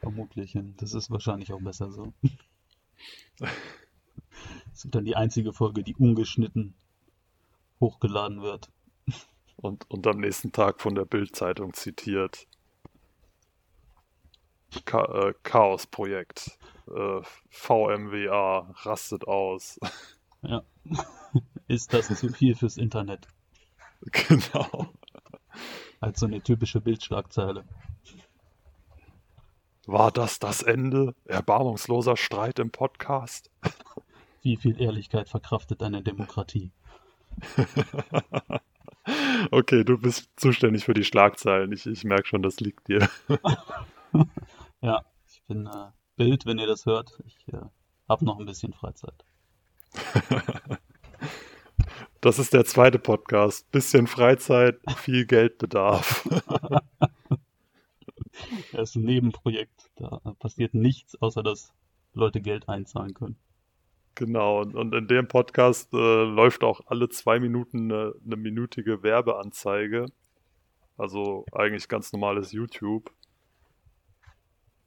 Vermutlich. 0.00 0.58
Das 0.76 0.94
ist 0.94 1.10
wahrscheinlich 1.10 1.52
auch 1.52 1.60
besser 1.60 1.92
so. 1.92 2.12
Das 4.72 4.84
wird 4.84 4.94
dann 4.94 5.04
die 5.04 5.16
einzige 5.16 5.52
Folge, 5.52 5.82
die 5.82 5.94
ungeschnitten 5.96 6.74
hochgeladen 7.80 8.40
wird. 8.40 8.70
Und, 9.56 9.90
und 9.90 10.06
am 10.06 10.18
nächsten 10.18 10.52
Tag 10.52 10.80
von 10.80 10.94
der 10.94 11.04
Bild-Zeitung 11.04 11.74
zitiert. 11.74 12.46
Cha 14.86 15.04
äh, 15.04 15.34
Chaos-Projekt. 15.42 16.58
Äh, 16.86 17.20
VMWA 17.50 18.74
rastet 18.82 19.26
aus. 19.26 19.78
Ja. 20.42 20.62
Ist 21.68 21.92
das 21.92 22.08
zu 22.18 22.30
viel 22.30 22.54
fürs 22.54 22.76
Internet? 22.76 23.28
genau. 24.00 24.88
Als 26.00 26.20
so 26.20 26.26
eine 26.26 26.40
typische 26.40 26.80
Bildschlagzeile. 26.80 27.64
War 29.86 30.10
das 30.10 30.38
das 30.38 30.62
Ende? 30.62 31.14
Erbarmungsloser 31.24 32.16
Streit 32.16 32.58
im 32.58 32.70
Podcast? 32.70 33.50
Wie 34.42 34.56
viel 34.56 34.80
Ehrlichkeit 34.80 35.28
verkraftet 35.28 35.82
eine 35.82 36.02
Demokratie? 36.02 36.72
Okay, 39.50 39.82
du 39.82 39.98
bist 39.98 40.28
zuständig 40.36 40.84
für 40.84 40.94
die 40.94 41.04
Schlagzeilen. 41.04 41.72
Ich, 41.72 41.86
ich 41.86 42.04
merke 42.04 42.26
schon, 42.28 42.42
das 42.42 42.60
liegt 42.60 42.86
dir. 42.86 43.08
Ja, 44.82 45.04
ich 45.26 45.42
bin 45.46 45.66
äh, 45.66 45.90
Bild, 46.16 46.46
wenn 46.46 46.58
ihr 46.58 46.66
das 46.66 46.86
hört. 46.86 47.18
Ich 47.26 47.48
äh, 47.52 47.60
habe 48.08 48.24
noch 48.24 48.38
ein 48.38 48.46
bisschen 48.46 48.72
Freizeit. 48.72 49.24
Das 52.20 52.38
ist 52.38 52.52
der 52.52 52.64
zweite 52.64 52.98
Podcast. 52.98 53.70
Bisschen 53.70 54.06
Freizeit, 54.06 54.78
viel 54.96 55.26
Geldbedarf. 55.26 56.26
Das 58.72 58.90
ist 58.90 58.96
ein 58.96 59.04
Nebenprojekt. 59.04 59.90
Da 59.96 60.20
passiert 60.38 60.74
nichts, 60.74 61.20
außer 61.20 61.42
dass 61.42 61.72
Leute 62.12 62.40
Geld 62.40 62.68
einzahlen 62.68 63.14
können. 63.14 63.36
Genau, 64.14 64.62
und, 64.62 64.94
in 64.94 65.06
dem 65.06 65.28
Podcast 65.28 65.92
äh, 65.94 65.96
läuft 65.96 66.64
auch 66.64 66.80
alle 66.86 67.08
zwei 67.08 67.40
Minuten 67.40 67.90
eine, 67.90 68.14
eine 68.24 68.36
minütige 68.36 69.02
Werbeanzeige. 69.02 70.06
Also 70.96 71.46
eigentlich 71.52 71.88
ganz 71.88 72.12
normales 72.12 72.52
YouTube. 72.52 73.10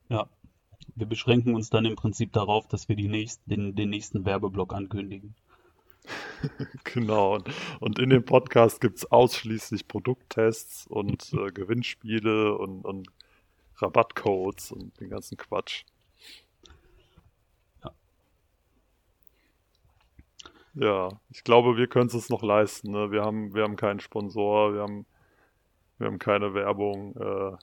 Ja, 0.10 0.30
wir 0.96 1.08
beschränken 1.08 1.56
uns 1.56 1.70
dann 1.70 1.86
im 1.86 1.96
Prinzip 1.96 2.34
darauf, 2.34 2.68
dass 2.68 2.90
wir 2.90 2.96
die 2.96 3.08
nächsten, 3.08 3.50
den, 3.50 3.76
den 3.76 3.90
nächsten 3.90 4.26
Werbeblock 4.26 4.74
ankündigen. 4.74 5.36
Genau, 6.84 7.36
und, 7.36 7.50
und 7.80 7.98
in 8.00 8.10
dem 8.10 8.26
Podcast 8.26 8.82
gibt 8.82 8.98
es 8.98 9.10
ausschließlich 9.10 9.88
Produkttests 9.88 10.86
und 10.88 11.32
äh, 11.32 11.52
Gewinnspiele 11.52 12.58
und, 12.58 12.84
und 12.84 13.08
Rabattcodes 13.84 14.72
und 14.72 15.00
den 15.00 15.10
ganzen 15.10 15.38
Quatsch. 15.38 15.84
Ja. 20.76 21.10
Ich 21.30 21.44
glaube, 21.44 21.78
wir 21.78 21.88
können 21.88 22.08
es 22.08 22.16
uns 22.16 22.30
noch 22.30 22.42
leisten. 22.42 22.92
Ne? 22.92 23.12
Wir 23.12 23.22
haben, 23.24 23.54
wir 23.54 23.64
haben 23.64 23.76
keinen 23.76 24.00
Sponsor, 24.00 24.74
wir 24.74 24.82
haben, 24.82 25.06
wir 26.00 26.08
haben 26.08 26.20
keine 26.20 26.54
Werbung. 26.54 27.16
Äh, 27.16 27.58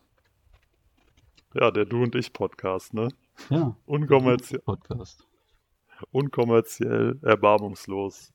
ja, 1.59 1.71
der 1.73 1.85
Du 1.87 2.03
und 2.05 2.15
ich 2.15 2.33
Podcast, 2.33 2.95
ne? 2.95 3.09
Ja, 3.49 3.75
Unkommerziell, 3.87 4.61
Podcast. 4.61 5.27
unkommerziell, 6.13 7.19
erbarmungslos 7.23 8.33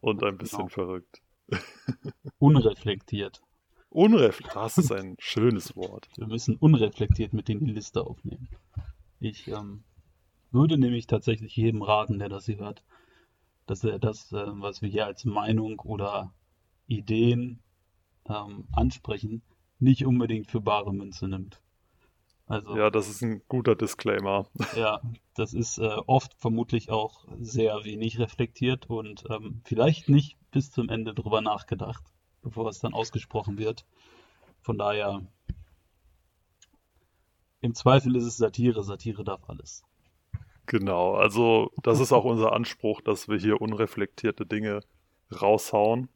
und 0.00 0.24
ein 0.24 0.38
bisschen 0.38 0.58
Genau. 0.60 0.68
verrückt. 0.70 1.20
Unreflektiert. 2.38 3.42
Unreflektiert, 3.90 4.56
das 4.56 4.78
ist 4.78 4.92
ein 4.92 5.16
schönes 5.18 5.74
Wort. 5.74 6.08
Wir 6.16 6.26
müssen 6.26 6.56
unreflektiert 6.56 7.32
mit 7.32 7.48
in 7.48 7.64
die 7.64 7.72
Liste 7.72 8.04
aufnehmen. 8.06 8.48
Ich 9.18 9.48
ähm, 9.48 9.84
würde 10.50 10.78
nämlich 10.78 11.06
tatsächlich 11.06 11.56
jedem 11.56 11.82
raten, 11.82 12.18
der 12.18 12.28
das 12.28 12.46
hier 12.46 12.58
hört, 12.58 12.82
dass 13.66 13.84
er 13.84 13.98
das, 13.98 14.32
äh, 14.32 14.46
was 14.46 14.82
wir 14.82 14.88
hier 14.88 15.06
als 15.06 15.24
Meinung 15.24 15.80
oder 15.80 16.32
Ideen 16.86 17.60
ähm, 18.28 18.68
ansprechen, 18.72 19.42
nicht 19.78 20.04
unbedingt 20.04 20.48
für 20.50 20.60
bare 20.60 20.92
Münze 20.92 21.28
nimmt. 21.28 21.60
Also, 22.46 22.76
ja, 22.76 22.90
das 22.90 23.08
ist 23.08 23.22
ein 23.22 23.42
guter 23.48 23.76
Disclaimer. 23.76 24.46
Ja, 24.76 25.02
das 25.34 25.52
ist 25.52 25.78
äh, 25.78 25.96
oft 26.06 26.34
vermutlich 26.34 26.90
auch 26.90 27.26
sehr 27.40 27.84
wenig 27.84 28.18
reflektiert 28.18 28.88
und 28.88 29.24
ähm, 29.30 29.60
vielleicht 29.64 30.08
nicht 30.08 30.36
bis 30.50 30.70
zum 30.70 30.88
Ende 30.88 31.14
drüber 31.14 31.42
nachgedacht, 31.42 32.02
bevor 32.48 32.68
es 32.68 32.80
dann 32.80 32.94
ausgesprochen 32.94 33.58
wird. 33.58 33.84
Von 34.60 34.78
daher, 34.78 35.22
im 37.60 37.74
Zweifel 37.74 38.16
ist 38.16 38.24
es 38.24 38.36
Satire, 38.36 38.82
Satire 38.82 39.24
darf 39.24 39.48
alles. 39.48 39.82
Genau, 40.66 41.14
also 41.14 41.72
das 41.82 42.00
ist 42.00 42.12
auch 42.12 42.24
unser 42.26 42.52
Anspruch, 42.52 43.00
dass 43.00 43.28
wir 43.28 43.38
hier 43.38 43.60
unreflektierte 43.60 44.46
Dinge 44.46 44.80
raushauen. 45.30 46.08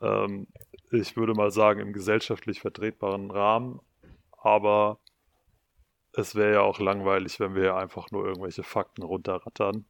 Ähm, 0.00 0.46
ich 0.90 1.16
würde 1.16 1.34
mal 1.34 1.50
sagen, 1.50 1.80
im 1.80 1.92
gesellschaftlich 1.92 2.60
vertretbaren 2.60 3.30
Rahmen, 3.30 3.80
aber 4.32 4.98
es 6.12 6.34
wäre 6.34 6.54
ja 6.54 6.60
auch 6.60 6.78
langweilig, 6.78 7.40
wenn 7.40 7.54
wir 7.54 7.74
einfach 7.76 8.10
nur 8.10 8.24
irgendwelche 8.24 8.62
Fakten 8.62 9.02
runterrattern. 9.02 9.84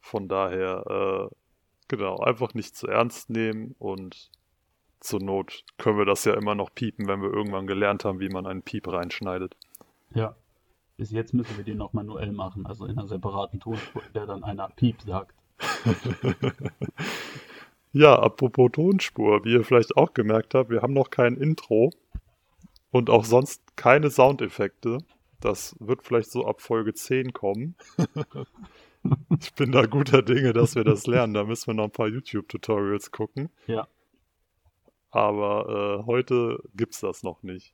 Von 0.00 0.28
daher, 0.28 1.30
äh, 1.30 1.34
genau, 1.88 2.18
einfach 2.18 2.54
nicht 2.54 2.76
zu 2.76 2.86
ernst 2.86 3.30
nehmen 3.30 3.74
und 3.78 4.30
zur 5.00 5.20
Not 5.20 5.64
können 5.78 5.98
wir 5.98 6.04
das 6.04 6.24
ja 6.24 6.34
immer 6.34 6.54
noch 6.54 6.74
piepen, 6.74 7.06
wenn 7.06 7.22
wir 7.22 7.32
irgendwann 7.32 7.66
gelernt 7.66 8.04
haben, 8.04 8.20
wie 8.20 8.28
man 8.28 8.46
einen 8.46 8.62
Piep 8.62 8.88
reinschneidet. 8.88 9.56
Ja. 10.14 10.34
Bis 10.96 11.12
jetzt 11.12 11.32
müssen 11.32 11.56
wir 11.56 11.64
den 11.64 11.78
noch 11.78 11.92
manuell 11.92 12.32
machen, 12.32 12.66
also 12.66 12.84
in 12.84 12.98
einer 12.98 13.06
separaten 13.06 13.60
Tonspur, 13.60 14.02
der 14.14 14.26
dann 14.26 14.42
einer 14.42 14.68
Piep 14.68 15.00
sagt. 15.02 15.32
ja, 17.92 18.18
apropos 18.18 18.72
Tonspur, 18.72 19.44
wie 19.44 19.52
ihr 19.52 19.64
vielleicht 19.64 19.96
auch 19.96 20.12
gemerkt 20.12 20.54
habt, 20.54 20.70
wir 20.70 20.82
haben 20.82 20.94
noch 20.94 21.10
kein 21.10 21.36
Intro 21.36 21.92
und 22.90 23.10
auch 23.10 23.24
sonst 23.24 23.76
keine 23.76 24.10
Soundeffekte. 24.10 24.98
Das 25.40 25.76
wird 25.78 26.02
vielleicht 26.02 26.32
so 26.32 26.44
ab 26.46 26.60
Folge 26.60 26.94
10 26.94 27.32
kommen. 27.32 27.76
ich 29.40 29.54
bin 29.54 29.72
da 29.72 29.86
guter 29.86 30.22
Dinge, 30.22 30.52
dass 30.52 30.74
wir 30.74 30.84
das 30.84 31.06
lernen. 31.06 31.34
Da 31.34 31.44
müssen 31.44 31.68
wir 31.68 31.74
noch 31.74 31.84
ein 31.84 31.90
paar 31.90 32.08
YouTube-Tutorials 32.08 33.10
gucken. 33.10 33.50
Ja. 33.66 33.88
Aber 35.10 36.00
äh, 36.00 36.06
heute 36.06 36.58
gibt's 36.74 37.00
das 37.00 37.22
noch 37.22 37.42
nicht. 37.42 37.72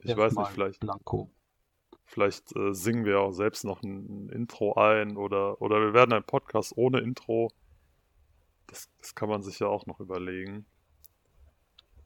Ich 0.00 0.10
Erst 0.10 0.18
weiß 0.18 0.36
nicht, 0.36 0.50
vielleicht. 0.50 0.80
Blanco. 0.80 1.30
Vielleicht 2.04 2.54
äh, 2.56 2.74
singen 2.74 3.04
wir 3.04 3.20
auch 3.20 3.32
selbst 3.32 3.64
noch 3.64 3.82
ein, 3.82 4.26
ein, 4.26 4.28
Intro 4.28 4.74
ein 4.74 5.16
oder, 5.16 5.62
oder 5.62 5.80
wir 5.80 5.94
werden 5.94 6.12
einen 6.12 6.24
Podcast 6.24 6.76
ohne 6.76 7.00
Intro. 7.00 7.50
Das, 8.66 8.90
das 8.98 9.14
kann 9.14 9.28
man 9.28 9.42
sich 9.42 9.60
ja 9.60 9.68
auch 9.68 9.86
noch 9.86 10.00
überlegen. 10.00 10.66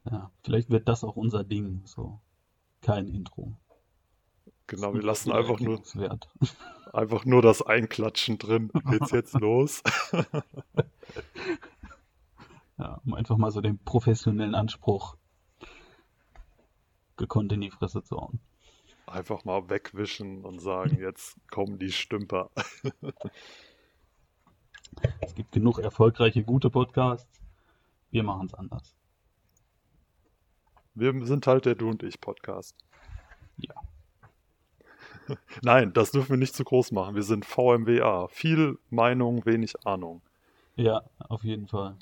Ja, 0.09 0.31
vielleicht 0.43 0.69
wird 0.69 0.87
das 0.87 1.03
auch 1.03 1.17
unser 1.17 1.43
Ding, 1.43 1.81
so 1.85 2.21
kein 2.81 3.07
Intro. 3.07 3.57
Genau, 4.67 4.93
wir 4.93 5.01
lassen 5.01 5.31
einfach 5.31 5.59
nur, 5.61 5.81
einfach 6.93 7.25
nur 7.25 7.41
das 7.41 7.61
Einklatschen 7.61 8.37
drin. 8.37 8.69
Geht's 8.89 9.11
jetzt 9.11 9.33
los? 9.35 9.81
ja, 12.77 12.99
um 13.05 13.13
einfach 13.13 13.37
mal 13.37 13.51
so 13.51 13.61
den 13.61 13.79
professionellen 13.79 14.55
Anspruch 14.55 15.15
gekonnt 17.15 17.53
in 17.53 17.61
die 17.61 17.71
Fresse 17.71 18.03
zu 18.03 18.17
hauen. 18.17 18.39
Einfach 19.05 19.45
mal 19.45 19.69
wegwischen 19.69 20.43
und 20.43 20.59
sagen, 20.59 20.99
jetzt 20.99 21.37
kommen 21.49 21.79
die 21.79 21.93
Stümper. 21.93 22.51
es 25.21 25.33
gibt 25.33 25.53
genug 25.53 25.79
erfolgreiche, 25.79 26.43
gute 26.43 26.69
Podcasts. 26.69 27.41
Wir 28.11 28.23
machen 28.23 28.47
es 28.47 28.53
anders. 28.53 28.95
Wir 30.93 31.25
sind 31.25 31.47
halt 31.47 31.65
der 31.65 31.75
Du 31.75 31.89
und 31.89 32.03
ich 32.03 32.19
Podcast. 32.19 32.75
Ja. 33.55 33.75
Nein, 35.61 35.93
das 35.93 36.11
dürfen 36.11 36.29
wir 36.31 36.37
nicht 36.37 36.55
zu 36.55 36.63
groß 36.63 36.91
machen. 36.91 37.15
Wir 37.15 37.23
sind 37.23 37.45
VMWA. 37.45 38.27
Viel 38.29 38.77
Meinung, 38.89 39.45
wenig 39.45 39.85
Ahnung. 39.85 40.21
Ja, 40.75 41.03
auf 41.19 41.43
jeden 41.43 41.67
Fall. 41.67 41.97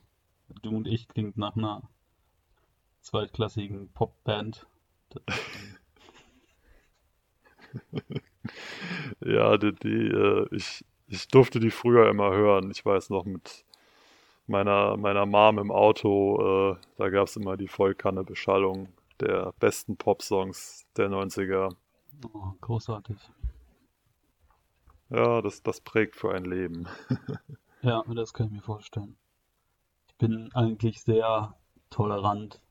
Du 0.62 0.76
und 0.76 0.88
ich 0.88 1.08
klingt 1.08 1.38
nach 1.38 1.56
einer 1.56 1.84
zweitklassigen 3.02 3.90
Popband. 3.94 4.68
ja, 9.22 9.58
die, 9.58 9.74
die 9.74 10.08
äh, 10.08 10.48
ich, 10.52 10.86
ich 11.08 11.28
durfte 11.28 11.60
die 11.60 11.72
früher 11.72 12.10
immer 12.10 12.32
hören. 12.32 12.72
Ich 12.72 12.86
weiß 12.86 13.10
noch 13.10 13.26
mit 13.26 13.66
meiner, 14.48 14.98
meiner 14.98 15.26
Mom 15.26 15.58
im 15.60 15.72
Auto, 15.72 16.74
äh, 16.74 16.76
da 16.98 17.10
gab 17.10 17.28
es 17.28 17.36
immer 17.36 17.58
die 17.58 17.68
Vollkanne-Beschallung 17.68 18.90
der 19.20 19.54
besten 19.60 19.98
Pop-Songs 19.98 20.86
der 20.98 21.10
90er. 21.10 21.76
Oh, 22.34 22.54
großartig. 22.62 23.18
Ja, 25.10 25.42
das, 25.42 25.62
das 25.62 25.82
prägt 25.82 26.16
für 26.16 26.34
ein 26.34 26.46
Leben. 26.46 26.88
ja, 27.82 28.04
das 28.14 28.34
kann 28.34 28.48
ich 28.48 28.52
mir 28.54 28.62
vorstellen. 28.62 29.16
Ich 30.08 30.16
bin 30.16 30.52
eigentlich 30.54 31.02
sehr 31.02 31.56
tolerant, 31.90 32.62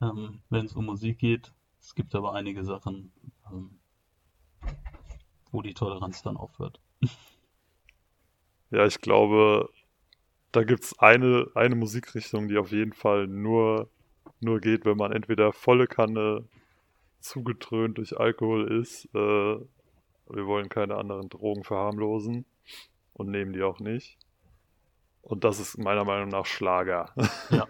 ähm, 0.00 0.40
wenn 0.50 0.66
es 0.66 0.74
um 0.74 0.86
Musik 0.86 1.18
geht. 1.18 1.52
Es 1.80 1.94
gibt 1.94 2.14
aber 2.14 2.34
einige 2.34 2.64
Sachen, 2.64 3.12
ähm, 3.50 3.78
wo 5.50 5.62
die 5.62 5.74
Toleranz 5.74 6.22
dann 6.22 6.36
aufhört. 6.36 6.80
Ja, 8.70 8.84
ich 8.84 9.00
glaube, 9.00 9.70
da 10.50 10.64
gibt 10.64 10.82
es 10.82 10.98
eine, 10.98 11.46
eine 11.54 11.76
Musikrichtung, 11.76 12.48
die 12.48 12.58
auf 12.58 12.72
jeden 12.72 12.92
Fall 12.92 13.28
nur, 13.28 13.88
nur 14.40 14.58
geht, 14.58 14.84
wenn 14.84 14.96
man 14.96 15.12
entweder 15.12 15.52
volle 15.52 15.86
Kanne 15.86 16.48
zugetrönt 17.20 17.98
durch 17.98 18.18
Alkohol 18.18 18.70
ist. 18.72 19.06
Äh, 19.14 19.58
wir 20.28 20.46
wollen 20.46 20.68
keine 20.68 20.96
anderen 20.96 21.28
Drogen 21.28 21.64
verharmlosen 21.64 22.44
und 23.14 23.30
nehmen 23.30 23.52
die 23.52 23.62
auch 23.62 23.78
nicht. 23.78 24.18
Und 25.22 25.44
das 25.44 25.58
ist 25.58 25.78
meiner 25.78 26.04
Meinung 26.04 26.28
nach 26.28 26.46
Schlager. 26.46 27.12
Ja, 27.50 27.66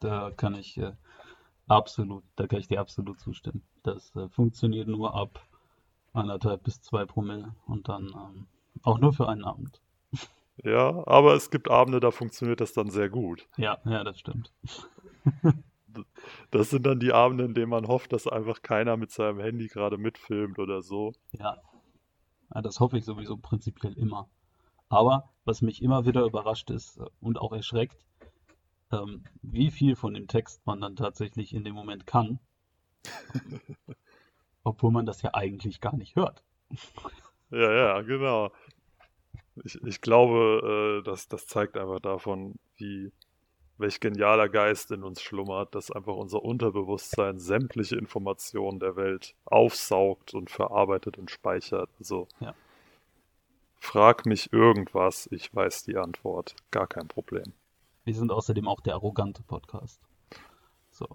da 0.00 0.30
kann 0.36 0.54
ich 0.54 0.78
äh, 0.78 0.92
absolut, 1.66 2.22
da 2.36 2.46
kann 2.46 2.60
ich 2.60 2.68
dir 2.68 2.80
absolut 2.80 3.18
zustimmen. 3.20 3.62
Das 3.82 4.14
äh, 4.16 4.28
funktioniert 4.28 4.88
nur 4.88 5.14
ab 5.14 5.40
anderthalb 6.12 6.62
bis 6.64 6.80
zwei 6.80 7.04
Promille 7.04 7.54
und 7.66 7.88
dann 7.88 8.08
ähm, 8.08 8.46
auch 8.82 8.98
nur 8.98 9.12
für 9.12 9.28
einen 9.28 9.44
Abend. 9.44 9.80
Ja, 10.64 11.06
aber 11.06 11.34
es 11.34 11.50
gibt 11.50 11.70
Abende, 11.70 12.00
da 12.00 12.10
funktioniert 12.10 12.60
das 12.60 12.72
dann 12.72 12.90
sehr 12.90 13.08
gut. 13.08 13.46
Ja, 13.56 13.78
ja, 13.84 14.02
das 14.02 14.18
stimmt. 14.18 14.52
Das 16.50 16.70
sind 16.70 16.86
dann 16.86 17.00
die 17.00 17.12
Abende, 17.12 17.44
in 17.44 17.54
denen 17.54 17.70
man 17.70 17.88
hofft, 17.88 18.12
dass 18.12 18.26
einfach 18.26 18.62
keiner 18.62 18.96
mit 18.96 19.10
seinem 19.10 19.40
Handy 19.40 19.68
gerade 19.68 19.98
mitfilmt 19.98 20.58
oder 20.58 20.82
so. 20.82 21.12
Ja. 21.32 21.56
ja 22.54 22.62
das 22.62 22.80
hoffe 22.80 22.98
ich 22.98 23.04
sowieso 23.04 23.36
prinzipiell 23.36 23.94
immer. 23.94 24.28
Aber 24.88 25.30
was 25.44 25.62
mich 25.62 25.82
immer 25.82 26.06
wieder 26.06 26.24
überrascht 26.24 26.70
ist 26.70 26.98
äh, 26.98 27.06
und 27.20 27.38
auch 27.38 27.52
erschreckt, 27.52 28.06
ähm, 28.92 29.24
wie 29.42 29.70
viel 29.70 29.96
von 29.96 30.14
dem 30.14 30.28
Text 30.28 30.66
man 30.66 30.80
dann 30.80 30.96
tatsächlich 30.96 31.54
in 31.54 31.64
dem 31.64 31.74
Moment 31.74 32.06
kann. 32.06 32.38
obwohl 34.68 34.90
man 34.90 35.06
das 35.06 35.22
ja 35.22 35.34
eigentlich 35.34 35.80
gar 35.80 35.96
nicht 35.96 36.16
hört. 36.16 36.42
Ja, 37.50 37.72
ja, 37.72 38.02
genau. 38.02 38.50
Ich, 39.64 39.82
ich 39.82 40.00
glaube, 40.00 41.00
äh, 41.00 41.04
das, 41.04 41.28
das 41.28 41.46
zeigt 41.46 41.76
einfach 41.76 42.00
davon, 42.00 42.56
wie, 42.76 43.10
welch 43.78 44.00
genialer 44.00 44.48
Geist 44.48 44.90
in 44.90 45.02
uns 45.02 45.22
schlummert, 45.22 45.74
dass 45.74 45.90
einfach 45.90 46.14
unser 46.14 46.42
Unterbewusstsein 46.42 47.38
sämtliche 47.38 47.96
Informationen 47.96 48.80
der 48.80 48.96
Welt 48.96 49.34
aufsaugt 49.44 50.34
und 50.34 50.50
verarbeitet 50.50 51.18
und 51.18 51.30
speichert. 51.30 51.90
Also 51.98 52.28
ja. 52.40 52.54
frag 53.76 54.26
mich 54.26 54.52
irgendwas, 54.52 55.28
ich 55.30 55.54
weiß 55.54 55.84
die 55.84 55.96
Antwort. 55.96 56.56
Gar 56.70 56.86
kein 56.86 57.08
Problem. 57.08 57.52
Wir 58.04 58.14
sind 58.14 58.32
außerdem 58.32 58.66
auch 58.66 58.80
der 58.80 58.94
arrogante 58.94 59.42
Podcast. 59.42 60.00
So. 60.90 61.06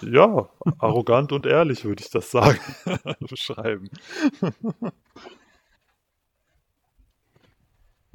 Ja, 0.00 0.48
arrogant 0.78 1.32
und 1.32 1.44
ehrlich 1.44 1.84
würde 1.84 2.02
ich 2.02 2.10
das 2.10 2.30
sagen, 2.30 2.60
beschreiben. 3.20 3.90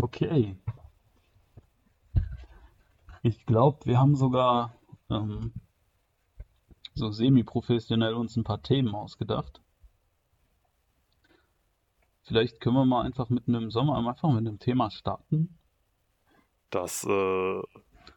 Okay. 0.01 0.55
Ich 3.21 3.45
glaube, 3.45 3.85
wir 3.85 3.99
haben 3.99 4.15
sogar 4.15 4.75
ähm, 5.09 5.53
so 6.93 7.11
semi-professionell 7.11 8.13
uns 8.13 8.35
ein 8.35 8.43
paar 8.43 8.61
Themen 8.61 8.95
ausgedacht. 8.95 9.61
Vielleicht 12.23 12.61
können 12.61 12.75
wir 12.75 12.85
mal 12.85 13.03
einfach 13.03 13.29
mitten 13.29 13.53
im 13.53 13.71
Sommer 13.71 13.97
einfach 13.97 14.29
mit 14.29 14.39
einem 14.47 14.59
Thema 14.59 14.89
starten. 14.89 15.57
Das, 16.69 17.03
äh, 17.03 17.61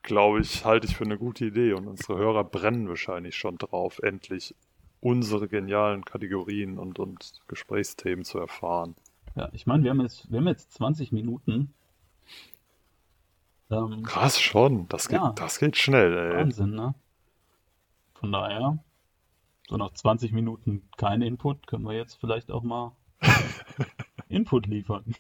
glaube 0.05 0.40
ich, 0.40 0.64
halte 0.64 0.87
ich 0.87 0.97
für 0.97 1.05
eine 1.05 1.19
gute 1.19 1.47
Idee 1.47 1.73
und 1.73 1.88
unsere 1.88 2.17
Hörer 2.17 2.45
brennen 2.45 2.88
wahrscheinlich 2.88 3.37
schon 3.37 3.59
drauf, 3.59 3.99
endlich 4.01 4.55
unsere 5.01 5.49
genialen 5.49 6.05
Kategorien 6.05 6.79
und, 6.79 6.99
und 6.99 7.40
Gesprächsthemen 7.49 8.25
zu 8.25 8.38
erfahren. 8.38 8.95
Ja, 9.35 9.49
ich 9.53 9.67
meine, 9.67 9.83
wir 9.83 9.90
haben 9.90 10.01
jetzt, 10.01 10.31
wir 10.31 10.38
haben 10.38 10.47
jetzt 10.47 10.73
20 10.75 11.11
Minuten. 11.11 11.75
Ähm, 13.70 14.03
Krass 14.05 14.40
schon, 14.40 14.88
das 14.88 15.09
geht, 15.09 15.20
ja, 15.20 15.33
das 15.33 15.59
geht 15.59 15.77
schnell, 15.77 16.16
ey. 16.16 16.37
Wahnsinn, 16.38 16.70
ne? 16.72 16.94
Von 18.14 18.33
daher, 18.33 18.79
so 19.68 19.77
nach 19.77 19.92
20 19.92 20.33
Minuten 20.33 20.88
kein 20.96 21.22
Input, 21.22 21.66
können 21.66 21.85
wir 21.85 21.94
jetzt 21.94 22.14
vielleicht 22.20 22.50
auch 22.50 22.62
mal 22.62 22.92
Input 24.29 24.66
liefern. 24.66 25.05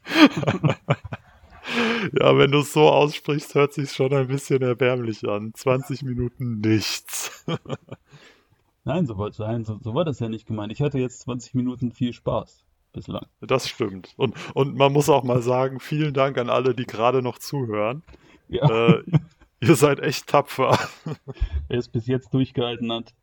ja, 2.20 2.36
wenn 2.36 2.50
du 2.50 2.58
es 2.58 2.72
so 2.72 2.88
aussprichst, 2.88 3.54
hört 3.54 3.72
sich 3.72 3.92
schon 3.92 4.12
ein 4.12 4.28
bisschen 4.28 4.62
erbärmlich 4.62 5.26
an. 5.28 5.52
20 5.54 6.02
Minuten 6.02 6.60
nichts. 6.60 7.44
Nein, 8.86 9.06
so, 9.06 9.14
nein 9.38 9.64
so, 9.64 9.78
so 9.80 9.94
war 9.94 10.04
das 10.04 10.20
ja 10.20 10.28
nicht 10.28 10.46
gemeint. 10.46 10.70
Ich 10.70 10.82
hatte 10.82 10.98
jetzt 10.98 11.20
20 11.20 11.54
Minuten 11.54 11.90
viel 11.90 12.12
Spaß 12.12 12.66
bislang. 12.92 13.24
Das 13.40 13.66
stimmt. 13.66 14.12
Und, 14.18 14.34
und 14.54 14.76
man 14.76 14.92
muss 14.92 15.08
auch 15.08 15.24
mal 15.24 15.40
sagen, 15.40 15.80
vielen 15.80 16.12
Dank 16.12 16.36
an 16.36 16.50
alle, 16.50 16.74
die 16.74 16.84
gerade 16.84 17.22
noch 17.22 17.38
zuhören. 17.38 18.02
Ja. 18.48 18.68
Äh, 18.68 19.02
ihr 19.60 19.76
seid 19.76 20.00
echt 20.00 20.26
tapfer. 20.26 20.78
Wer 21.68 21.78
es 21.78 21.88
bis 21.88 22.06
jetzt 22.06 22.32
durchgehalten 22.34 22.92
hat. 22.92 23.14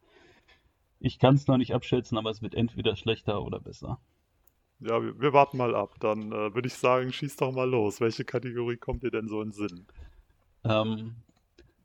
Ich 0.99 1.19
kann 1.19 1.35
es 1.35 1.47
noch 1.47 1.57
nicht 1.57 1.73
abschätzen, 1.73 2.17
aber 2.17 2.29
es 2.29 2.41
wird 2.41 2.55
entweder 2.55 2.95
schlechter 2.95 3.41
oder 3.43 3.59
besser. 3.59 3.99
Ja, 4.79 5.01
wir, 5.01 5.19
wir 5.19 5.33
warten 5.33 5.57
mal 5.57 5.75
ab. 5.75 5.95
Dann 5.99 6.31
äh, 6.31 6.53
würde 6.53 6.67
ich 6.67 6.75
sagen, 6.75 7.11
schieß 7.11 7.35
doch 7.37 7.51
mal 7.51 7.69
los. 7.69 8.01
Welche 8.01 8.25
Kategorie 8.25 8.77
kommt 8.77 9.03
dir 9.03 9.11
denn 9.11 9.27
so 9.27 9.41
in 9.41 9.49
den 9.49 9.53
Sinn? 9.53 9.85
Ähm, 10.63 11.15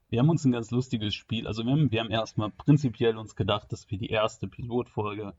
wir 0.08 0.20
haben 0.20 0.30
uns 0.30 0.44
ein 0.44 0.52
ganz 0.52 0.70
lustiges 0.70 1.14
Spiel, 1.14 1.46
also 1.46 1.64
wir 1.64 1.72
haben, 1.72 1.90
wir 1.90 2.00
haben 2.00 2.10
erstmal 2.10 2.50
prinzipiell 2.50 3.16
uns 3.16 3.34
gedacht, 3.34 3.72
dass 3.72 3.90
wir 3.90 3.98
die 3.98 4.10
erste 4.10 4.46
Pilotfolge 4.46 5.34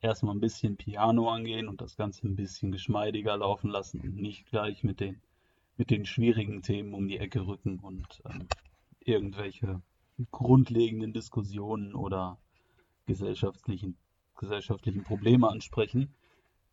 erstmal 0.00 0.34
ein 0.34 0.40
bisschen 0.40 0.76
Piano 0.76 1.28
angehen 1.28 1.68
und 1.68 1.80
das 1.80 1.96
Ganze 1.96 2.26
ein 2.26 2.36
bisschen 2.36 2.72
geschmeidiger 2.72 3.36
laufen 3.36 3.68
lassen 3.70 4.00
und 4.00 4.16
nicht 4.16 4.46
gleich 4.46 4.84
mit 4.84 5.00
den, 5.00 5.20
mit 5.78 5.90
den 5.90 6.04
schwierigen 6.04 6.60
Themen 6.60 6.92
um 6.92 7.08
die 7.08 7.18
Ecke 7.18 7.46
rücken 7.46 7.78
und 7.78 8.20
ähm, 8.26 8.48
irgendwelche 9.00 9.80
grundlegenden 10.32 11.12
Diskussionen 11.12 11.94
oder 11.94 12.38
gesellschaftlichen, 13.06 13.96
gesellschaftlichen 14.36 15.04
Probleme 15.04 15.48
ansprechen. 15.48 16.12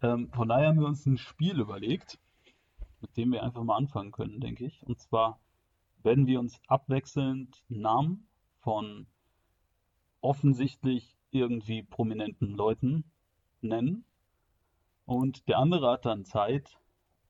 Ähm, 0.02 0.32
von 0.34 0.50
daher 0.50 0.70
haben 0.70 0.80
wir 0.80 0.88
uns 0.88 1.06
ein 1.06 1.18
Spiel 1.18 1.60
überlegt, 1.60 2.20
mit 3.00 3.16
dem 3.16 3.32
wir 3.32 3.44
einfach 3.44 3.64
mal 3.64 3.78
anfangen 3.78 4.12
können, 4.12 4.40
denke 4.40 4.66
ich. 4.66 4.82
Und 4.84 5.00
zwar 5.00 5.40
werden 6.02 6.26
wir 6.26 6.40
uns 6.40 6.60
abwechselnd 6.68 7.64
Namen 7.70 8.28
von 8.60 9.06
offensichtlich 10.22 11.16
irgendwie 11.30 11.84
prominenten 11.84 12.56
Leuten 12.56 13.04
nennen. 13.62 14.04
Und 15.06 15.48
der 15.48 15.60
andere 15.60 15.92
hat 15.92 16.06
dann 16.06 16.26
Zeit, 16.26 16.80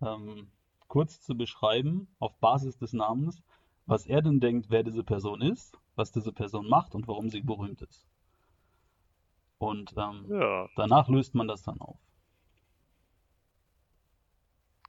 ähm, 0.01 0.47
kurz 0.87 1.21
zu 1.21 1.35
beschreiben, 1.35 2.07
auf 2.19 2.37
Basis 2.39 2.77
des 2.77 2.93
Namens, 2.93 3.41
was 3.85 4.05
er 4.05 4.21
denn 4.21 4.39
denkt, 4.39 4.69
wer 4.69 4.83
diese 4.83 5.03
Person 5.03 5.41
ist, 5.41 5.77
was 5.95 6.11
diese 6.11 6.31
Person 6.31 6.67
macht 6.67 6.95
und 6.95 7.07
warum 7.07 7.29
sie 7.29 7.41
berühmt 7.41 7.81
ist. 7.81 8.07
Und 9.57 9.93
ähm, 9.97 10.25
ja. 10.29 10.67
danach 10.75 11.07
löst 11.07 11.35
man 11.35 11.47
das 11.47 11.63
dann 11.63 11.79
auf. 11.79 11.99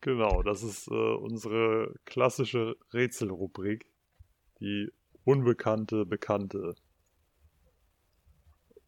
Genau, 0.00 0.42
das 0.42 0.62
ist 0.62 0.88
äh, 0.88 1.14
unsere 1.14 1.94
klassische 2.04 2.76
Rätselrubrik, 2.92 3.90
die 4.60 4.92
unbekannte 5.24 6.06
Bekannte. 6.06 6.74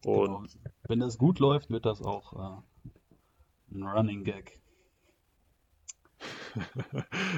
Und 0.05 0.53
genau. 0.53 0.71
wenn 0.87 0.99
das 0.99 1.17
gut 1.17 1.39
läuft, 1.39 1.69
wird 1.69 1.85
das 1.85 2.01
auch 2.01 2.33
äh, 2.33 3.75
ein 3.75 3.83
Running 3.83 4.23
Gag. 4.23 4.61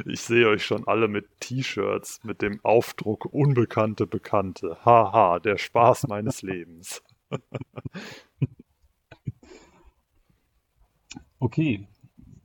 Ich 0.06 0.22
sehe 0.22 0.48
euch 0.48 0.66
schon 0.66 0.88
alle 0.88 1.08
mit 1.08 1.40
T-Shirts 1.40 2.24
mit 2.24 2.42
dem 2.42 2.60
Aufdruck 2.64 3.26
Unbekannte 3.26 4.08
Bekannte. 4.08 4.78
Haha, 4.86 5.40
der 5.40 5.58
Spaß 5.58 6.08
meines 6.08 6.42
Lebens. 6.42 7.04
okay, 11.40 11.88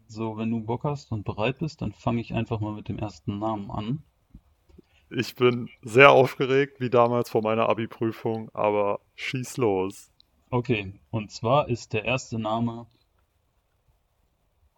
so, 0.09 0.37
wenn 0.37 0.51
du 0.51 0.61
Bock 0.61 0.85
hast 0.85 1.13
und 1.13 1.25
bereit 1.25 1.59
bist, 1.59 1.83
dann 1.83 1.93
fange 1.93 2.21
ich 2.21 2.33
einfach 2.33 2.61
mal 2.61 2.75
mit 2.75 2.89
dem 2.89 2.99
ersten 2.99 3.39
Namen 3.39 3.71
an. 3.71 4.03
Ich 5.11 5.35
bin 5.35 5.69
sehr 5.83 6.11
aufgeregt, 6.11 6.81
wie 6.81 6.91
damals 6.91 7.31
vor 7.31 7.43
meiner 7.43 7.69
Abi-Prüfung, 7.69 8.51
aber 8.55 9.01
schieß 9.15 9.57
los. 9.57 10.11
Okay, 10.51 10.95
und 11.11 11.31
zwar 11.31 11.69
ist 11.69 11.93
der 11.93 12.05
erste 12.05 12.39
Name 12.39 12.87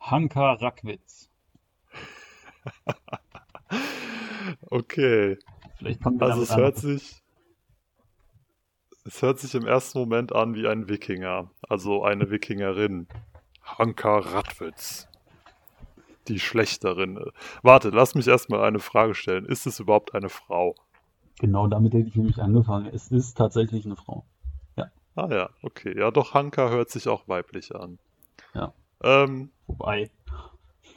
Hanka 0.01 0.55
Rackwitz. 0.55 1.28
okay. 4.71 5.39
Vielleicht 5.77 6.03
kommt 6.03 6.23
also 6.23 6.43
es 6.43 6.57
hört 6.57 6.77
sich 6.77 7.23
es 9.05 9.23
hört 9.23 9.39
sich 9.39 9.55
im 9.55 9.67
ersten 9.67 9.99
Moment 9.99 10.35
an 10.35 10.55
wie 10.55 10.69
ein 10.69 10.89
Wikinger, 10.89 11.51
also 11.69 12.03
eine 12.05 12.31
Wikingerin. 12.31 13.07
Hanka 13.63 14.19
Radwitz 14.19 15.09
die 16.29 16.39
Schlechterin. 16.39 17.19
Warte, 17.63 17.91
lass 17.91 18.15
mich 18.15 18.29
erstmal 18.29 18.65
eine 18.65 18.79
Frage 18.79 19.15
stellen. 19.15 19.45
Ist 19.47 19.67
es 19.67 19.81
überhaupt 19.81 20.15
eine 20.15 20.29
Frau? 20.29 20.75
Genau, 21.41 21.67
damit 21.67 21.95
hätte 21.95 22.09
ich 22.09 22.17
nämlich 22.17 22.41
angefangen. 22.41 22.87
Es 22.93 23.11
ist 23.11 23.37
tatsächlich 23.37 23.85
eine 23.87 23.97
Frau. 23.97 24.25
Ja. 24.77 24.91
Ah 25.15 25.29
ja, 25.31 25.51
okay. 25.63 25.97
Ja, 25.99 26.11
doch, 26.11 26.35
Hanka 26.35 26.69
hört 26.69 26.91
sich 26.91 27.09
auch 27.09 27.29
weiblich 27.29 27.75
an. 27.75 27.99
Ja. 28.55 28.73
Ähm, 29.03 29.51
Wobei, 29.67 30.11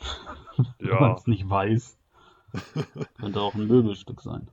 ja. 0.79 0.99
man 0.99 1.15
es 1.15 1.27
nicht 1.27 1.49
weiß, 1.49 1.97
könnte 3.19 3.41
auch 3.41 3.55
ein 3.55 3.67
Möbelstück 3.67 4.21
sein. 4.21 4.49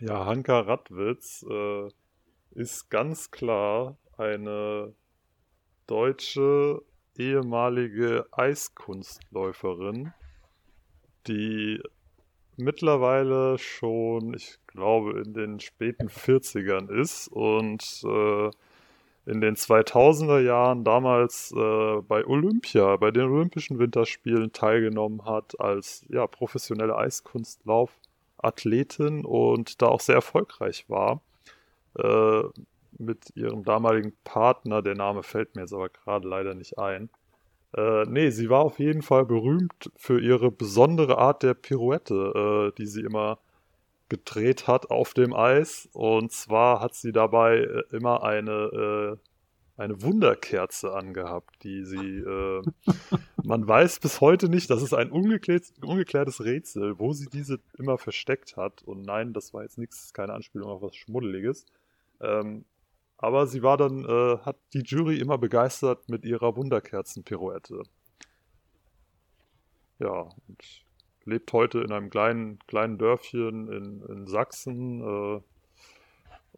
Ja, 0.00 0.26
Hanka 0.26 0.60
Radwitz 0.60 1.44
äh, 1.48 1.88
ist 2.52 2.88
ganz 2.88 3.30
klar 3.30 3.96
eine 4.16 4.94
deutsche 5.86 6.82
ehemalige 7.16 8.26
Eiskunstläuferin, 8.30 10.12
die 11.26 11.82
mittlerweile 12.56 13.58
schon, 13.58 14.34
ich 14.34 14.58
glaube, 14.66 15.20
in 15.20 15.34
den 15.34 15.60
späten 15.60 16.08
40ern 16.08 16.90
ist 16.90 17.28
und 17.28 18.02
äh, 18.04 18.50
in 19.28 19.40
den 19.42 19.56
2000er 19.56 20.40
Jahren 20.40 20.84
damals 20.84 21.52
äh, 21.52 22.00
bei 22.00 22.26
Olympia, 22.26 22.96
bei 22.96 23.10
den 23.10 23.24
Olympischen 23.24 23.78
Winterspielen 23.78 24.52
teilgenommen 24.52 25.26
hat 25.26 25.60
als 25.60 26.06
ja, 26.08 26.26
professionelle 26.26 26.96
Eiskunstlaufathletin 26.96 29.26
und 29.26 29.82
da 29.82 29.88
auch 29.88 30.00
sehr 30.00 30.14
erfolgreich 30.14 30.86
war. 30.88 31.20
Äh, 31.98 32.42
mit 32.98 33.36
ihrem 33.36 33.64
damaligen 33.64 34.14
Partner, 34.24 34.80
der 34.80 34.94
Name 34.94 35.22
fällt 35.22 35.56
mir 35.56 35.62
jetzt 35.62 35.74
aber 35.74 35.90
gerade 35.90 36.26
leider 36.26 36.54
nicht 36.54 36.78
ein. 36.78 37.10
Äh, 37.76 38.06
nee, 38.06 38.30
sie 38.30 38.48
war 38.48 38.60
auf 38.60 38.78
jeden 38.78 39.02
Fall 39.02 39.26
berühmt 39.26 39.90
für 39.94 40.18
ihre 40.20 40.50
besondere 40.50 41.18
Art 41.18 41.42
der 41.42 41.52
Pirouette, 41.52 42.70
äh, 42.72 42.76
die 42.78 42.86
sie 42.86 43.02
immer 43.02 43.38
gedreht 44.08 44.66
hat 44.66 44.90
auf 44.90 45.14
dem 45.14 45.34
Eis. 45.34 45.88
Und 45.92 46.32
zwar 46.32 46.80
hat 46.80 46.94
sie 46.94 47.12
dabei 47.12 47.58
äh, 47.58 47.82
immer 47.90 48.22
eine, 48.22 48.52
äh, 48.52 49.16
eine 49.76 50.02
Wunderkerze 50.02 50.92
angehabt, 50.92 51.62
die 51.62 51.84
sie, 51.84 52.18
äh, 52.18 52.62
man 53.44 53.66
weiß 53.66 54.00
bis 54.00 54.20
heute 54.20 54.48
nicht, 54.48 54.70
das 54.70 54.82
ist 54.82 54.94
ein 54.94 55.10
ungeklärt, 55.10 55.72
ungeklärtes 55.82 56.42
Rätsel, 56.42 56.98
wo 56.98 57.12
sie 57.12 57.26
diese 57.26 57.60
immer 57.78 57.98
versteckt 57.98 58.56
hat. 58.56 58.82
Und 58.82 59.02
nein, 59.02 59.32
das 59.32 59.54
war 59.54 59.62
jetzt 59.62 59.78
nichts, 59.78 60.12
keine 60.12 60.34
Anspielung 60.34 60.70
auf 60.70 60.82
was 60.82 60.96
Schmuddeliges. 60.96 61.66
Ähm, 62.20 62.64
aber 63.18 63.46
sie 63.46 63.62
war 63.62 63.76
dann, 63.76 64.04
äh, 64.04 64.38
hat 64.38 64.56
die 64.72 64.82
Jury 64.82 65.18
immer 65.18 65.38
begeistert 65.38 66.08
mit 66.08 66.24
ihrer 66.24 66.56
Wunderkerzen-Pirouette. 66.56 67.82
Ja, 69.98 70.28
und 70.46 70.84
lebt 71.28 71.52
heute 71.52 71.80
in 71.80 71.92
einem 71.92 72.10
kleinen, 72.10 72.58
kleinen 72.66 72.98
Dörfchen 72.98 73.70
in, 73.70 74.02
in 74.02 74.26
Sachsen 74.26 75.02
äh, 75.02 75.40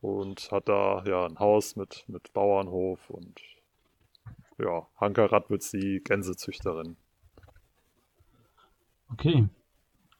und 0.00 0.50
hat 0.52 0.68
da 0.68 1.02
ja 1.04 1.26
ein 1.26 1.38
Haus 1.38 1.76
mit, 1.76 2.04
mit 2.08 2.32
Bauernhof 2.32 3.10
und 3.10 3.40
ja, 4.58 4.86
Hanka 4.96 5.26
Radwitz, 5.26 5.70
die 5.70 6.00
Gänsezüchterin. 6.04 6.96
Okay, 9.12 9.48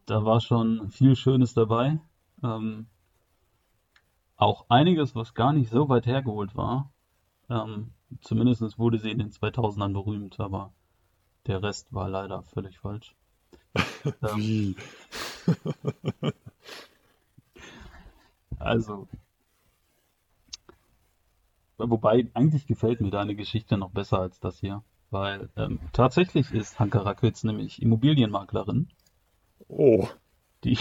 da 0.07 0.25
war 0.25 0.41
schon 0.41 0.91
viel 0.91 1.15
Schönes 1.15 1.55
dabei. 1.55 2.01
Ähm, 2.43 2.87
auch 4.37 4.67
einiges, 4.69 5.15
was 5.15 5.35
gar 5.35 5.53
nicht 5.53 5.71
so 5.71 5.89
weit 5.89 6.07
hergeholt 6.07 6.57
war. 6.57 6.91
Ähm, 7.49 7.93
zumindest 8.21 8.79
wurde 8.79 8.99
sie 8.99 9.11
in 9.11 9.19
den 9.19 9.31
2000ern 9.31 9.93
berühmt, 9.93 10.41
aber 10.41 10.73
der 11.47 11.63
Rest 11.63 11.93
war 11.93 12.09
leider 12.09 12.43
völlig 12.43 12.79
falsch. 12.79 13.15
Ähm, 14.23 14.75
also, 18.59 19.09
wobei 21.79 22.27
eigentlich 22.35 22.67
gefällt 22.67 23.01
mir 23.01 23.11
deine 23.11 23.35
Geschichte 23.35 23.77
noch 23.77 23.91
besser 23.91 24.19
als 24.21 24.41
das 24.41 24.59
hier. 24.59 24.83
weil 25.11 25.51
ähm, 25.57 25.81
tatsächlich 25.93 26.53
ist 26.53 26.79
Hanka 26.79 27.01
Rakowitz 27.01 27.45
nämlich 27.45 27.83
Immobilienmaklerin. 27.83 28.89
Oh. 29.69 30.09
Die. 30.65 30.79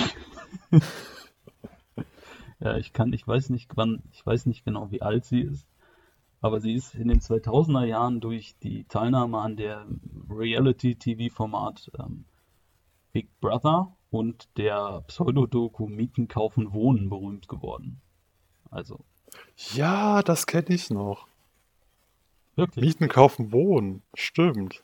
ja, 2.59 2.77
ich 2.77 2.93
kann, 2.93 3.13
ich 3.13 3.27
weiß 3.27 3.49
nicht 3.49 3.71
wann, 3.75 4.03
ich 4.11 4.25
weiß 4.25 4.45
nicht 4.45 4.65
genau, 4.65 4.91
wie 4.91 5.01
alt 5.01 5.25
sie 5.25 5.41
ist, 5.41 5.67
aber 6.41 6.59
sie 6.59 6.73
ist 6.73 6.95
in 6.95 7.07
den 7.07 7.19
2000er 7.19 7.85
Jahren 7.85 8.19
durch 8.19 8.55
die 8.59 8.83
Teilnahme 8.85 9.39
an 9.39 9.55
der 9.57 9.85
Reality-TV-Format 10.29 11.91
ähm, 11.99 12.25
Big 13.11 13.29
Brother 13.39 13.95
und 14.11 14.49
der 14.57 15.03
Pseudodoku 15.07 15.87
Mieten, 15.87 16.27
Kaufen, 16.27 16.73
Wohnen 16.73 17.09
berühmt 17.09 17.47
geworden. 17.47 18.01
Also. 18.71 18.99
Ja, 19.73 20.21
das 20.23 20.47
kenne 20.47 20.69
ich 20.69 20.89
noch. 20.89 21.27
Wirklich? 22.55 22.83
Mieten, 22.83 23.07
kaufen, 23.07 23.51
wohnen. 23.51 24.01
Stimmt. 24.13 24.83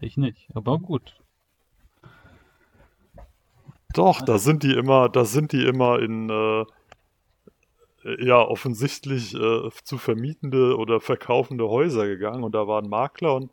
Ich 0.00 0.16
nicht, 0.16 0.48
aber 0.54 0.78
gut. 0.78 1.20
Doch, 3.92 4.22
da 4.22 4.38
sind 4.38 4.62
die 4.62 4.72
immer, 4.72 5.10
da 5.10 5.26
sind 5.26 5.52
die 5.52 5.66
immer 5.66 5.98
in 5.98 6.30
äh, 6.30 6.64
ja 8.24 8.38
offensichtlich 8.38 9.34
äh, 9.34 9.68
zu 9.84 9.98
vermietende 9.98 10.78
oder 10.78 11.00
verkaufende 11.00 11.68
Häuser 11.68 12.06
gegangen 12.06 12.42
und 12.42 12.54
da 12.54 12.66
waren 12.66 12.88
Makler 12.88 13.36
und 13.36 13.50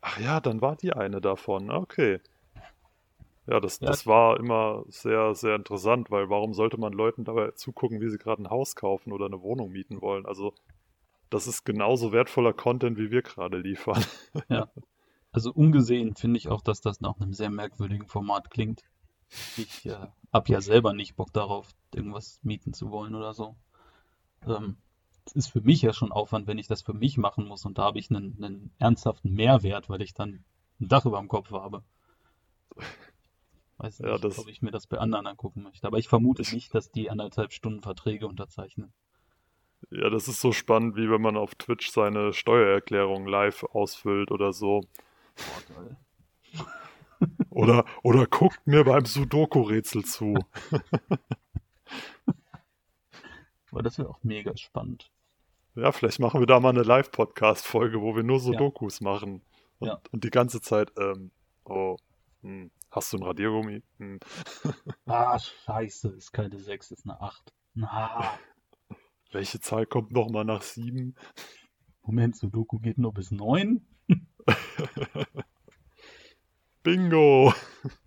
ach 0.00 0.20
ja, 0.20 0.40
dann 0.40 0.60
war 0.60 0.76
die 0.76 0.92
eine 0.92 1.20
davon. 1.20 1.70
Okay. 1.70 2.20
Ja, 3.48 3.60
das, 3.60 3.80
Ja. 3.80 3.86
das 3.86 4.06
war 4.06 4.38
immer 4.38 4.84
sehr, 4.88 5.34
sehr 5.34 5.56
interessant, 5.56 6.10
weil 6.10 6.28
warum 6.28 6.52
sollte 6.52 6.78
man 6.78 6.92
Leuten 6.92 7.24
dabei 7.24 7.52
zugucken, 7.52 8.00
wie 8.00 8.10
sie 8.10 8.18
gerade 8.18 8.42
ein 8.42 8.50
Haus 8.50 8.76
kaufen 8.76 9.10
oder 9.12 9.26
eine 9.26 9.40
Wohnung 9.40 9.70
mieten 9.70 10.02
wollen? 10.02 10.26
Also, 10.26 10.54
das 11.30 11.46
ist 11.46 11.64
genauso 11.64 12.12
wertvoller 12.12 12.52
Content, 12.52 12.98
wie 12.98 13.10
wir 13.10 13.22
gerade 13.22 13.58
liefern. 13.58 14.04
Also 15.30 15.52
ungesehen 15.52 16.16
finde 16.16 16.38
ich 16.38 16.48
auch, 16.48 16.62
dass 16.62 16.80
das 16.80 17.02
nach 17.02 17.20
einem 17.20 17.34
sehr 17.34 17.50
merkwürdigen 17.50 18.08
Format 18.08 18.50
klingt. 18.50 18.82
Ich 19.58 19.84
äh, 19.84 20.08
habe 20.32 20.48
ja 20.50 20.62
selber 20.62 20.94
nicht 20.94 21.16
Bock 21.16 21.34
darauf, 21.34 21.68
irgendwas 21.94 22.40
mieten 22.42 22.72
zu 22.72 22.90
wollen 22.90 23.14
oder 23.14 23.34
so. 23.34 23.54
Ähm, 24.46 24.78
es 25.26 25.34
ist 25.34 25.52
für 25.52 25.60
mich 25.60 25.82
ja 25.82 25.92
schon 25.92 26.12
Aufwand, 26.12 26.46
wenn 26.46 26.56
ich 26.58 26.66
das 26.66 26.80
für 26.80 26.94
mich 26.94 27.18
machen 27.18 27.46
muss 27.46 27.66
und 27.66 27.76
da 27.76 27.82
habe 27.84 27.98
ich 27.98 28.10
einen, 28.10 28.42
einen 28.42 28.72
ernsthaften 28.78 29.34
Mehrwert, 29.34 29.90
weil 29.90 30.00
ich 30.00 30.14
dann 30.14 30.44
ein 30.80 30.88
Dach 30.88 31.04
über 31.04 31.18
dem 31.18 31.28
Kopf 31.28 31.50
habe. 31.50 31.84
Weiß 33.78 33.98
Ja, 34.00 34.12
nicht, 34.12 34.24
das- 34.24 34.38
ob 34.38 34.48
ich 34.48 34.60
mir 34.62 34.70
das 34.72 34.86
bei 34.86 34.98
anderen 34.98 35.26
angucken 35.26 35.62
möchte. 35.62 35.86
Aber 35.86 35.98
ich 35.98 36.08
vermute 36.08 36.42
Ich- 36.42 36.52
nicht, 36.52 36.74
dass 36.74 36.90
die 36.90 37.10
anderthalb 37.10 37.52
Stunden 37.52 37.80
Verträge 37.82 38.26
unterzeichnen. 38.26 38.92
Ja, 39.90 40.10
das 40.10 40.26
ist 40.26 40.40
so 40.40 40.50
spannend, 40.52 40.96
wie 40.96 41.08
wenn 41.08 41.22
man 41.22 41.36
auf 41.36 41.54
Twitch 41.54 41.90
seine 41.90 42.32
Steuererklärung 42.32 43.26
live 43.26 43.62
ausfüllt 43.62 44.32
oder 44.32 44.52
so. 44.52 44.80
Boah, 45.36 45.74
geil. 45.76 45.96
Oder, 47.50 47.84
oder 48.04 48.26
guckt 48.26 48.64
mir 48.64 48.84
beim 48.84 49.04
Sudoku-Rätsel 49.04 50.04
zu. 50.04 50.34
Aber 53.72 53.82
das 53.82 53.98
wäre 53.98 54.08
auch 54.08 54.22
mega 54.22 54.56
spannend. 54.56 55.10
Ja, 55.74 55.92
vielleicht 55.92 56.20
machen 56.20 56.40
wir 56.40 56.46
da 56.46 56.60
mal 56.60 56.70
eine 56.70 56.82
Live-Podcast-Folge, 56.82 58.00
wo 58.00 58.14
wir 58.16 58.22
nur 58.22 58.38
Sudokus 58.40 59.00
machen. 59.00 59.42
Und, 59.80 59.88
Ja. 59.88 60.00
und 60.12 60.22
die 60.24 60.30
ganze 60.30 60.60
Zeit, 60.60 60.92
ähm, 60.96 61.30
oh, 61.64 61.96
hm, 62.42 62.70
hast 62.98 63.12
du 63.12 63.18
ein 63.18 63.22
Radiergummi? 63.22 63.82
Hm. 63.98 64.18
Ah, 65.06 65.38
scheiße, 65.38 66.08
ist 66.08 66.32
keine 66.32 66.58
6, 66.58 66.90
ist 66.90 67.04
eine 67.04 67.20
8. 67.20 67.54
Na, 67.74 68.38
Welche 69.32 69.60
Zahl 69.60 69.86
kommt 69.86 70.10
nochmal 70.10 70.44
nach 70.44 70.62
sieben? 70.62 71.14
Moment, 72.02 72.36
Sudoku 72.36 72.78
geht 72.80 72.98
nur 72.98 73.14
bis 73.14 73.30
9? 73.30 73.86
Bingo! 76.82 77.54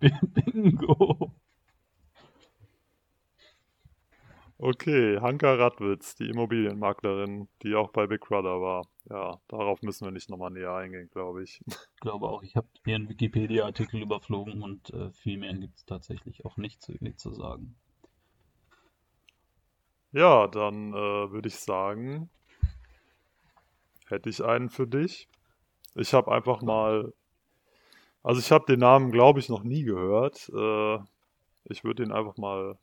Bingo. 0.00 1.32
Okay, 4.64 5.18
Hanka 5.20 5.54
Radwitz, 5.54 6.14
die 6.14 6.28
Immobilienmaklerin, 6.28 7.48
die 7.64 7.74
auch 7.74 7.90
bei 7.90 8.06
Big 8.06 8.20
Brother 8.20 8.60
war. 8.60 8.86
Ja, 9.10 9.40
darauf 9.48 9.82
müssen 9.82 10.04
wir 10.04 10.12
nicht 10.12 10.30
nochmal 10.30 10.52
näher 10.52 10.72
eingehen, 10.72 11.10
glaube 11.10 11.42
ich. 11.42 11.60
Ich 11.66 12.00
glaube 12.00 12.28
auch, 12.28 12.44
ich 12.44 12.54
habe 12.54 12.68
hier 12.84 12.94
einen 12.94 13.08
Wikipedia-Artikel 13.08 14.00
überflogen 14.00 14.62
und 14.62 14.90
äh, 14.90 15.10
viel 15.10 15.38
mehr 15.38 15.52
gibt 15.54 15.78
es 15.78 15.84
tatsächlich 15.84 16.44
auch 16.44 16.58
nicht 16.58 16.80
zu 16.80 16.92
ihr 16.92 17.16
zu 17.16 17.32
sagen. 17.32 17.74
Ja, 20.12 20.46
dann 20.46 20.92
äh, 20.92 21.32
würde 21.32 21.48
ich 21.48 21.56
sagen, 21.56 22.30
hätte 24.06 24.30
ich 24.30 24.44
einen 24.44 24.70
für 24.70 24.86
dich. 24.86 25.28
Ich 25.96 26.14
habe 26.14 26.30
einfach 26.30 26.62
mal, 26.62 27.12
also 28.22 28.40
ich 28.40 28.52
habe 28.52 28.66
den 28.66 28.78
Namen, 28.78 29.10
glaube 29.10 29.40
ich, 29.40 29.48
noch 29.48 29.64
nie 29.64 29.82
gehört. 29.82 30.48
Äh, 30.54 30.98
ich 31.64 31.82
würde 31.82 32.04
ihn 32.04 32.12
einfach 32.12 32.36
mal 32.36 32.78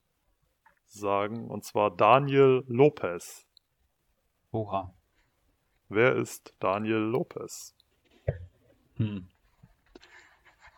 sagen, 0.91 1.49
und 1.49 1.63
zwar 1.63 1.95
Daniel 1.95 2.63
Lopez. 2.67 3.47
Oha. 4.51 4.93
Wer 5.89 6.15
ist 6.15 6.53
Daniel 6.59 6.99
Lopez? 6.99 7.75
Hm. 8.97 9.27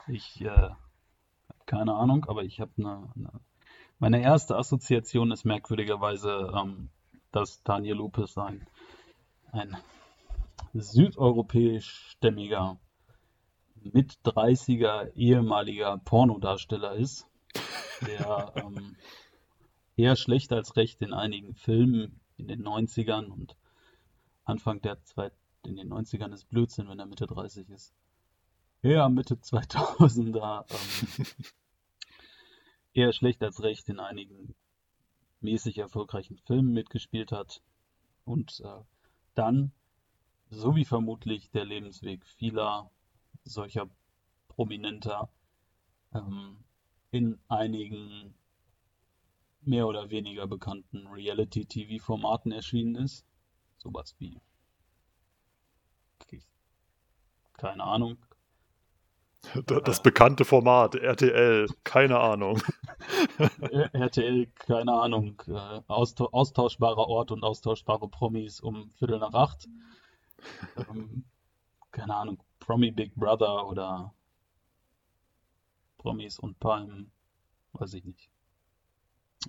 Ich 0.07 0.41
äh, 0.41 0.49
habe 0.49 0.77
keine 1.65 1.93
Ahnung, 1.93 2.25
aber 2.25 2.43
ich 2.43 2.59
habe 2.59 2.71
eine, 2.77 3.09
eine. 3.15 3.31
Meine 3.99 4.21
erste 4.21 4.57
Assoziation 4.57 5.31
ist 5.31 5.45
merkwürdigerweise, 5.45 6.51
ähm, 6.55 6.89
dass 7.31 7.63
Daniel 7.63 7.95
Lopez 7.97 8.37
ein, 8.37 8.67
ein 9.51 9.77
südeuropäisch-stämmiger, 10.73 12.77
mit 13.83 14.13
30er 14.23 15.11
ehemaliger 15.13 15.97
Pornodarsteller 15.97 16.93
ist, 16.93 17.27
der 18.05 18.53
ähm, 18.55 18.95
eher 19.95 20.15
schlecht 20.15 20.51
als 20.53 20.75
recht 20.75 21.01
in 21.01 21.13
einigen 21.13 21.55
Filmen 21.55 22.19
in 22.37 22.47
den 22.47 22.63
90ern 22.63 23.27
und 23.27 23.55
Anfang 24.43 24.81
der 24.81 25.03
zwei, 25.03 25.31
in 25.63 25.75
den 25.75 25.91
90ern 25.91 26.33
ist 26.33 26.49
Blödsinn, 26.49 26.89
wenn 26.89 26.99
er 26.99 27.05
Mitte 27.05 27.27
30 27.27 27.69
ist. 27.69 27.93
Ja, 28.81 29.09
Mitte 29.09 29.35
2000er 29.35 30.65
ähm, 30.69 31.25
eher 32.93 33.13
schlecht 33.13 33.43
als 33.43 33.61
recht 33.61 33.87
in 33.89 33.99
einigen 33.99 34.55
mäßig 35.39 35.77
erfolgreichen 35.77 36.37
Filmen 36.37 36.73
mitgespielt 36.73 37.31
hat 37.31 37.61
und 38.25 38.59
äh, 38.61 38.83
dann, 39.35 39.71
so 40.49 40.75
wie 40.75 40.85
vermutlich 40.85 41.49
der 41.51 41.65
Lebensweg 41.65 42.25
vieler 42.25 42.89
solcher 43.43 43.89
Prominenter, 44.47 45.29
ähm, 46.13 46.57
in 47.11 47.39
einigen 47.47 48.33
mehr 49.61 49.87
oder 49.87 50.09
weniger 50.09 50.47
bekannten 50.47 51.07
Reality-TV-Formaten 51.07 52.51
erschienen 52.51 52.95
ist. 52.95 53.25
Sowas 53.77 54.15
wie, 54.19 54.39
keine 57.53 57.83
Ahnung, 57.83 58.17
Das 59.65 60.01
bekannte 60.03 60.45
Format, 60.45 60.95
RTL, 60.95 61.67
keine 61.83 62.19
Ahnung. 62.19 62.61
RTL, 63.93 64.47
keine 64.55 64.93
Ahnung, 64.93 65.41
äh, 65.47 65.81
austau 65.87 66.29
austauschbarer 66.31 67.07
Ort 67.07 67.31
und 67.31 67.43
austauschbare 67.43 68.07
Promis 68.07 68.61
um 68.61 68.91
Viertel 68.91 69.19
nach 69.19 69.33
acht. 69.33 69.67
Ähm, 70.77 71.25
keine 71.91 72.15
Ahnung, 72.15 72.43
Promi 72.59 72.91
Big 72.91 73.15
Brother 73.15 73.67
oder 73.67 74.13
Promis 75.97 76.39
und 76.39 76.59
Palmen, 76.59 77.11
weiß 77.73 77.95
ich 77.95 78.05
nicht. 78.05 78.29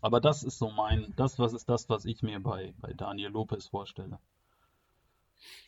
Aber 0.01 0.21
das 0.21 0.43
ist 0.43 0.59
so 0.59 0.71
mein, 0.71 1.13
das 1.17 1.39
was 1.39 1.53
ist 1.53 1.69
das, 1.69 1.89
was 1.89 2.05
ich 2.05 2.23
mir 2.23 2.41
bei, 2.41 2.73
bei 2.81 2.93
Daniel 2.93 3.31
Lopez 3.31 3.67
vorstelle. 3.67 4.19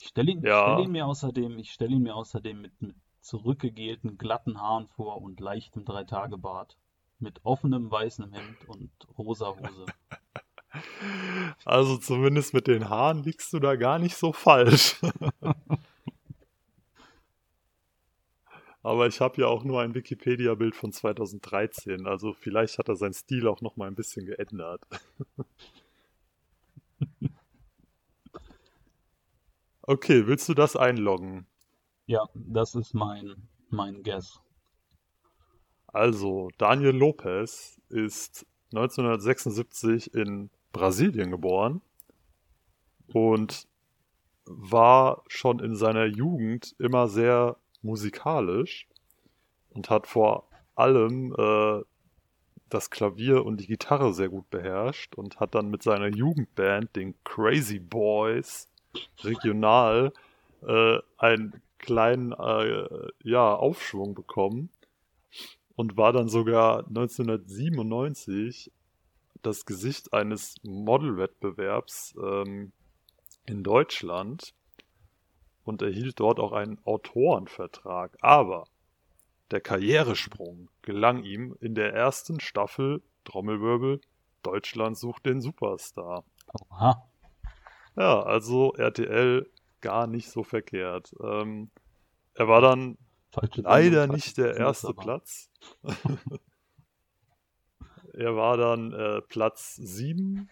Ich 0.01 0.09
stelle 0.09 0.33
ihn, 0.33 0.43
Ja. 0.43 0.73
stell 0.75 0.85
ihn 0.87 0.93
mir 0.93 1.07
außerdem, 1.07 1.59
ich 1.59 1.73
stelle 1.73 1.93
ihn 1.97 2.03
mir 2.03 2.15
außerdem 2.15 2.61
mit, 2.61 2.81
mit 2.83 2.97
zurückgegelten, 3.21 4.19
glatten 4.19 4.61
Haaren 4.61 4.89
vor 4.89 5.21
und 5.23 5.41
leichtem 5.41 5.85
Dreitagebart. 5.85 6.77
Mit 7.19 7.41
offenem 7.45 7.91
weißem 7.91 8.33
Hemd 8.33 8.69
und 8.69 8.91
rosa 9.19 9.55
Hose. 9.57 9.87
Also 11.65 11.99
zumindest 11.99 12.53
mit 12.53 12.67
den 12.67 12.89
Haaren 12.89 13.23
liegst 13.23 13.53
du 13.53 13.61
da 13.61 13.77
gar 13.77 14.01
nicht 14.01 14.17
so 14.17 14.33
falsch. 14.33 14.97
Aber 18.85 19.07
ich 19.07 19.21
habe 19.23 19.41
ja 19.41 19.47
auch 19.47 19.65
nur 19.65 19.81
ein 19.81 19.95
Wikipedia-Bild 19.95 20.77
von 20.77 20.93
2013, 20.93 22.07
also 22.07 22.35
vielleicht 22.35 22.79
hat 22.79 22.89
er 22.89 22.97
seinen 22.97 23.15
Stil 23.15 23.49
auch 23.49 23.63
noch 23.63 23.77
mal 23.77 23.89
ein 23.89 23.95
bisschen 23.95 24.27
geändert. 24.27 24.83
Okay, 29.87 30.27
willst 30.27 30.49
du 30.49 30.55
das 30.55 30.77
einloggen? 30.77 31.47
Ja, 32.07 32.27
das 32.35 32.75
ist 32.75 32.95
mein, 32.95 33.35
mein 33.69 34.03
Guess. 34.03 34.41
Also, 35.89 36.49
Daniel 36.57 36.97
Lopez 36.97 37.83
ist 37.91 38.47
1976 38.73 40.15
in 40.15 40.49
Brasilien 40.73 41.31
geboren 41.31 41.83
und 43.13 43.69
war 44.47 45.23
schon 45.27 45.59
in 45.59 45.77
seiner 45.77 46.07
Jugend 46.07 46.75
immer 46.79 47.07
sehr 47.07 47.59
musikalisch 47.85 48.89
und 49.71 49.91
hat 49.91 50.07
vor 50.07 50.49
allem 50.75 51.35
äh, 51.39 51.83
das 52.69 52.91
Klavier 52.91 53.45
und 53.45 53.61
die 53.61 53.67
Gitarre 53.67 54.13
sehr 54.15 54.29
gut 54.29 54.51
beherrscht 54.51 55.15
und 55.15 55.39
hat 55.39 55.55
dann 55.55 55.71
mit 55.71 55.83
seiner 55.83 56.09
Jugendband, 56.09 56.97
den 56.97 57.15
Crazy 57.23 57.79
Boys, 57.79 58.69
regional 59.23 60.13
äh, 60.67 60.99
einen 61.19 61.61
kleinen 61.79 62.33
äh, 62.33 62.89
ja, 63.23 63.55
Aufschwung 63.55 64.15
bekommen 64.15 64.71
und 65.77 65.97
war 65.97 66.13
dann 66.13 66.29
sogar 66.29 66.87
1997 66.87 68.73
das 69.43 69.67
Gesicht 69.67 70.13
eines 70.13 70.57
Modelwettbewerbs 70.63 72.15
ähm, 72.21 72.73
in 73.47 73.63
Deutschland 73.63 74.55
und 75.65 75.83
erhielt 75.83 76.21
dort 76.21 76.39
auch 76.39 76.53
einen 76.53 76.79
Autorenvertrag. 76.85 78.17
Aber 78.21 78.65
der 79.51 79.61
Karrieresprung 79.61 80.69
gelang 80.83 81.25
ihm 81.25 81.57
in 81.61 81.75
der 81.75 81.93
ersten 81.93 82.41
Staffel 82.41 83.03
Trommelwirbel 83.25 84.01
Deutschland 84.43 84.99
sucht 84.99 85.27
den 85.27 85.41
Superstar. 85.41 86.25
Oha. 86.71 87.09
Ja, 87.97 88.23
also 88.23 88.73
RTL 88.75 89.51
gar 89.81 90.07
nicht 90.07 90.29
so 90.31 90.43
verkehrt. 90.43 91.15
Ähm, 91.23 91.71
er 92.35 92.49
war 92.49 92.61
dann 92.61 92.99
Falsche 93.31 93.63
leider 93.63 94.07
nicht 94.07 94.37
der 94.39 94.57
erste 94.57 94.89
aber- 94.89 95.03
Platz. 95.03 95.51
er 98.13 98.37
war 98.37 98.57
dann 98.57 98.93
äh, 98.93 99.21
Platz 99.23 99.77
7, 99.77 100.49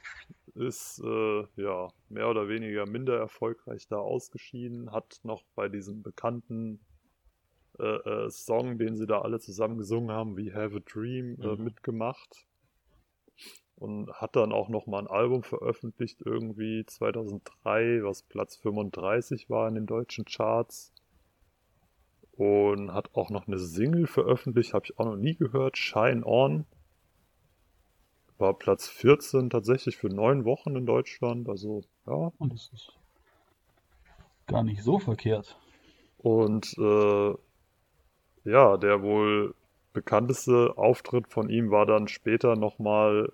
ist 0.54 1.00
äh, 1.04 1.44
ja 1.56 1.88
mehr 2.08 2.28
oder 2.28 2.48
weniger 2.48 2.86
minder 2.86 3.16
erfolgreich 3.18 3.86
da 3.88 3.96
ausgeschieden, 3.96 4.92
hat 4.92 5.20
noch 5.22 5.42
bei 5.54 5.68
diesem 5.68 6.02
bekannten 6.02 6.80
äh, 7.78 7.84
äh, 8.26 8.30
Song, 8.30 8.78
den 8.78 8.96
sie 8.96 9.06
da 9.06 9.22
alle 9.22 9.40
zusammen 9.40 9.78
gesungen 9.78 10.10
haben, 10.10 10.36
We 10.36 10.54
Have 10.54 10.76
a 10.76 10.80
Dream, 10.80 11.40
äh, 11.40 11.56
Mhm. 11.56 11.64
mitgemacht. 11.64 12.46
Und 13.76 14.12
hat 14.12 14.36
dann 14.36 14.52
auch 14.52 14.68
noch 14.68 14.86
mal 14.86 15.00
ein 15.00 15.08
Album 15.08 15.42
veröffentlicht, 15.42 16.20
irgendwie 16.24 16.84
2003, 16.86 18.04
was 18.04 18.22
Platz 18.22 18.56
35 18.56 19.50
war 19.50 19.66
in 19.68 19.74
den 19.74 19.86
deutschen 19.86 20.24
Charts. 20.24 20.92
Und 22.36 22.92
hat 22.92 23.10
auch 23.14 23.30
noch 23.30 23.46
eine 23.48 23.58
Single 23.58 24.06
veröffentlicht, 24.06 24.72
habe 24.74 24.84
ich 24.86 24.98
auch 24.98 25.06
noch 25.06 25.16
nie 25.16 25.34
gehört, 25.34 25.76
Shine 25.76 26.24
On. 26.24 26.64
War 28.42 28.54
Platz 28.54 28.88
14 28.88 29.50
tatsächlich 29.50 29.96
für 29.96 30.08
neun 30.08 30.44
Wochen 30.44 30.74
in 30.74 30.84
Deutschland, 30.84 31.48
also 31.48 31.84
ja, 32.08 32.32
Und 32.38 32.52
das 32.52 32.70
ist 32.74 32.92
gar 34.48 34.64
nicht 34.64 34.82
so 34.82 34.98
verkehrt. 34.98 35.56
Und 36.18 36.76
äh, 36.76 37.34
ja, 38.44 38.76
der 38.78 39.00
wohl 39.02 39.54
bekannteste 39.92 40.76
Auftritt 40.76 41.28
von 41.28 41.50
ihm 41.50 41.70
war 41.70 41.86
dann 41.86 42.08
später 42.08 42.56
nochmal 42.56 43.32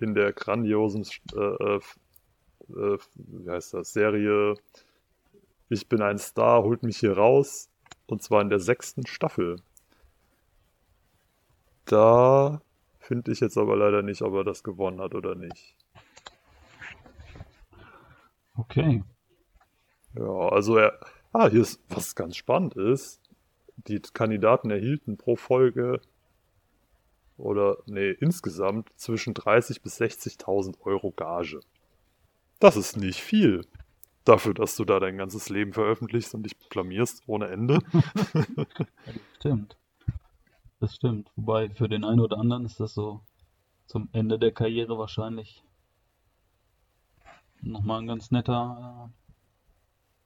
in 0.00 0.12
der 0.12 0.34
grandiosen 0.34 1.06
äh, 1.34 1.38
äh, 1.38 1.80
äh, 2.74 2.98
wie 3.14 3.50
heißt 3.50 3.72
das, 3.72 3.94
Serie 3.94 4.56
Ich 5.70 5.88
bin 5.88 6.02
ein 6.02 6.18
Star, 6.18 6.62
holt 6.62 6.82
mich 6.82 6.98
hier 6.98 7.16
raus. 7.16 7.70
Und 8.06 8.22
zwar 8.22 8.42
in 8.42 8.50
der 8.50 8.60
sechsten 8.60 9.06
Staffel. 9.06 9.62
Da 11.86 12.60
finde 13.06 13.32
ich 13.32 13.40
jetzt 13.40 13.56
aber 13.56 13.76
leider 13.76 14.02
nicht, 14.02 14.22
ob 14.22 14.34
er 14.34 14.44
das 14.44 14.62
gewonnen 14.64 15.00
hat 15.00 15.14
oder 15.14 15.34
nicht. 15.34 15.76
Okay. 18.56 19.02
Ja, 20.14 20.48
also 20.48 20.76
er. 20.76 20.98
Ah, 21.32 21.48
hier 21.48 21.60
ist 21.60 21.82
was 21.88 22.14
ganz 22.14 22.36
spannend 22.36 22.74
ist. 22.76 23.20
Die 23.76 24.00
Kandidaten 24.00 24.70
erhielten 24.70 25.18
pro 25.18 25.36
Folge 25.36 26.00
oder 27.36 27.78
nee, 27.86 28.10
insgesamt 28.10 28.90
zwischen 28.96 29.34
30 29.34 29.82
bis 29.82 30.00
60.000 30.00 30.80
Euro 30.80 31.10
Gage. 31.10 31.60
Das 32.58 32.76
ist 32.76 32.96
nicht 32.96 33.20
viel. 33.20 33.66
Dafür, 34.24 34.54
dass 34.54 34.76
du 34.76 34.84
da 34.84 34.98
dein 34.98 35.18
ganzes 35.18 35.50
Leben 35.50 35.74
veröffentlichst 35.74 36.34
und 36.34 36.44
dich 36.44 36.56
blamierst 36.56 37.22
ohne 37.26 37.48
Ende. 37.48 37.78
Stimmt. 39.36 39.76
Das 40.78 40.94
stimmt. 40.94 41.30
Wobei 41.36 41.70
für 41.70 41.88
den 41.88 42.04
einen 42.04 42.20
oder 42.20 42.38
anderen 42.38 42.66
ist 42.66 42.80
das 42.80 42.94
so 42.94 43.22
zum 43.86 44.08
Ende 44.12 44.38
der 44.38 44.52
Karriere 44.52 44.98
wahrscheinlich 44.98 45.62
nochmal 47.62 48.00
ein 48.00 48.06
ganz 48.06 48.30
netter, 48.30 49.10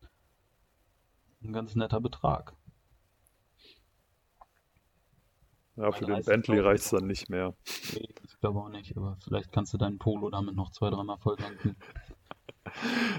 äh, 0.03 1.47
ein 1.47 1.53
ganz 1.53 1.75
netter 1.75 2.01
Betrag. 2.01 2.55
Ja, 5.77 5.93
für 5.93 6.05
den 6.05 6.17
30.000 6.17 6.27
Bentley 6.27 6.59
reicht's 6.59 6.91
dann 6.91 7.07
nicht 7.07 7.31
mehr. 7.31 7.55
Nee, 7.95 8.09
ich 8.25 8.41
glaube 8.41 8.61
auch 8.61 8.69
nicht, 8.69 8.97
aber 8.97 9.17
vielleicht 9.23 9.53
kannst 9.53 9.73
du 9.73 9.79
deinen 9.79 9.99
Polo 9.99 10.31
damit 10.31 10.55
noch 10.55 10.71
zwei, 10.73 10.91
dreimal 10.91 11.19
volltanken. 11.19 11.77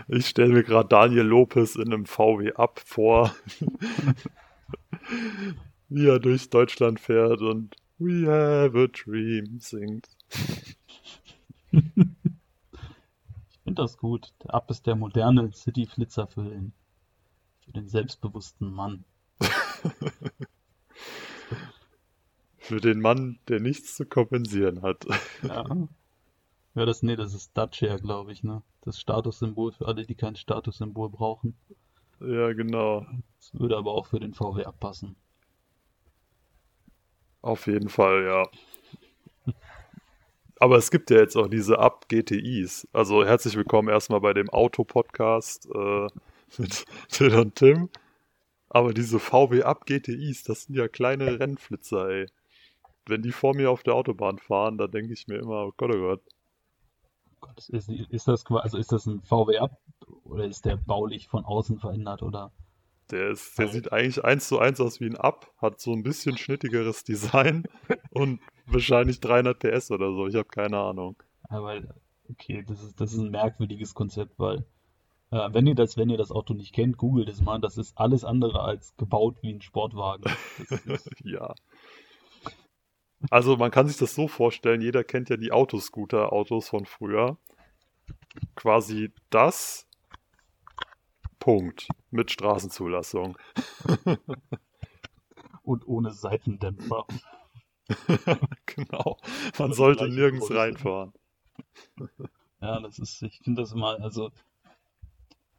Ich 0.08 0.28
stelle 0.28 0.54
mir 0.54 0.63
gerade 0.63 0.88
Daniel 0.88 1.26
Lopez 1.26 1.76
in 1.76 1.91
einem 1.91 2.06
VW 2.06 2.54
Up 2.54 2.80
vor, 2.80 3.36
wie 5.92 6.08
er 6.08 6.20
durch 6.20 6.50
Deutschland 6.50 7.00
fährt 7.00 7.42
und 7.42 7.76
We 8.00 8.26
have 8.26 8.80
a 8.80 8.88
dream 8.88 9.60
singt. 9.60 10.08
Ich 11.72 11.84
finde 13.64 13.82
das 13.82 13.98
gut. 13.98 14.34
Der 14.44 14.56
Up 14.56 14.72
ist 14.72 14.88
der 14.88 14.96
moderne 14.96 15.52
City-Flitzer 15.54 16.28
für 16.28 16.44
den, 16.44 16.74
für 17.66 17.74
den 17.74 17.88
selbstbewussten 17.88 18.72
Mann. 18.74 19.04
Für 22.58 22.80
den 22.80 23.02
Mann, 23.02 23.40
der 23.48 23.60
nichts 23.60 23.96
zu 23.98 24.06
kompensieren 24.06 24.82
hat. 24.84 25.06
Ja. 25.42 25.66
Ja, 26.74 26.86
das, 26.86 27.04
nee, 27.04 27.18
das 27.18 27.34
ist 27.34 27.58
Dacia, 27.58 27.98
glaube 27.98 28.32
ich, 28.32 28.44
ne? 28.44 28.62
Das 28.82 29.00
Statussymbol 29.00 29.74
für 29.74 29.88
alle, 29.88 30.06
die 30.06 30.16
kein 30.16 30.38
Statussymbol 30.38 31.10
brauchen. 31.10 31.56
Ja, 32.22 32.54
genau. 32.54 33.06
Das 33.40 33.60
würde 33.60 33.76
aber 33.78 33.92
auch 33.92 34.06
für 34.06 34.20
den 34.22 34.34
VW 34.34 34.64
abpassen. 34.64 35.18
Auf 37.42 37.66
jeden 37.66 37.90
Fall, 37.90 38.24
ja. 38.24 39.54
Aber 40.60 40.78
es 40.78 40.92
gibt 40.92 41.10
ja 41.10 41.18
jetzt 41.18 41.36
auch 41.36 41.48
diese 41.48 41.80
Up 41.80 42.08
GTIs. 42.08 42.88
Also 42.94 43.26
herzlich 43.26 43.56
willkommen 43.56 43.90
erstmal 43.90 44.22
bei 44.22 44.34
dem 44.34 44.48
Auto-Podcast 44.52 45.68
äh, 45.74 46.08
mit 46.60 46.86
Till 47.10 47.36
und 47.36 47.56
Tim. 47.56 47.90
Aber 48.70 48.94
diese 48.94 49.20
VW 49.20 49.64
Up 49.64 49.88
GTIs, 49.88 50.44
das 50.44 50.64
sind 50.64 50.76
ja 50.76 50.88
kleine 50.88 51.40
Rennflitzer, 51.40 52.10
ey. 52.10 52.26
Wenn 53.08 53.24
die 53.24 53.32
vor 53.32 53.56
mir 53.56 53.72
auf 53.72 53.82
der 53.82 53.96
Autobahn 53.96 54.38
fahren, 54.38 54.78
da 54.78 54.86
denke 54.86 55.14
ich 55.14 55.28
mir 55.28 55.40
immer, 55.40 55.66
oh 55.66 55.74
Gott, 55.76 55.92
oh 55.96 56.00
Gott. 56.00 56.22
Gott, 57.40 57.70
ist, 57.70 57.90
ist 57.90 58.28
das 58.28 58.46
also 58.46 58.78
ist 58.78 58.92
das 58.92 59.08
ein 59.08 59.24
VW 59.24 59.58
Up 59.58 59.82
oder 60.26 60.46
ist 60.46 60.66
der 60.66 60.78
baulich 60.78 61.28
von 61.28 61.44
außen 61.44 61.80
verändert 61.80 62.22
oder? 62.22 62.52
Der, 63.12 63.30
ist, 63.32 63.60
der 63.60 63.67
sieht 63.67 63.91
eigentlich 63.91 64.24
eins 64.24 64.47
zu 64.47 64.60
eins 64.60 64.80
aus 64.80 65.00
wie 65.00 65.08
ein 65.08 65.17
Up, 65.17 65.52
hat 65.58 65.80
so 65.80 65.93
ein 65.93 66.04
bisschen 66.04 66.38
schnittigeres 66.38 67.04
Design 67.06 67.63
und 68.12 68.39
wahrscheinlich 68.65 69.19
300 69.19 69.60
PS 69.60 69.91
oder 69.91 70.13
so. 70.13 70.28
Ich 70.28 70.36
habe 70.36 70.47
keine 70.47 70.80
Ahnung. 70.80 71.15
Weil, 71.50 71.93
okay, 72.30 72.63
das 72.67 72.82
ist, 72.84 73.00
das 73.02 73.13
ist 73.13 73.19
ein 73.19 73.32
merkwürdiges 73.32 73.93
Konzept, 73.93 74.39
weil 74.39 74.65
äh, 75.32 75.50
wenn 75.52 75.67
ihr 75.67 75.76
das, 75.76 75.97
wenn 75.97 76.10
ihr 76.10 76.17
das 76.17 76.32
Auto 76.32 76.54
nicht 76.54 76.74
kennt, 76.74 76.97
googelt 76.97 77.30
es 77.30 77.41
mal, 77.41 77.60
das 77.60 77.78
ist 77.78 77.97
alles 77.97 78.24
andere 78.24 78.62
als 78.62 78.95
gebaut 78.97 79.38
wie 79.41 79.54
ein 79.54 79.62
Sportwagen. 79.62 80.32
Ja. 81.24 81.54
Also 83.30 83.56
man 83.56 83.69
kann 83.69 83.88
sich 83.88 83.97
das 83.97 84.15
so 84.15 84.28
vorstellen, 84.28 84.82
jeder 84.82 85.04
kennt 85.04 85.30
ja 85.30 85.38
die 85.38 85.52
Autoscooter-Autos 85.52 86.69
von 86.69 86.86
früher. 86.86 87.38
Quasi 88.56 89.12
das 89.30 89.88
Punkt 91.42 91.90
mit 92.12 92.32
Straßenzulassung. 92.32 93.38
und 95.64 95.86
ohne 95.88 96.12
Seitendämpfer. 96.12 97.06
Genau. 98.68 99.18
Man 99.60 99.70
Das 99.70 99.78
sollte 99.78 100.08
nirgends 100.08 100.48
Größe. 100.48 100.60
reinfahren. 100.60 101.12
Ja, 102.62 102.80
das 102.80 103.00
ist, 103.00 103.22
ich 103.22 103.39
finde 103.39 103.64
das 103.64 103.74
immer, 103.74 104.00
also 104.00 104.32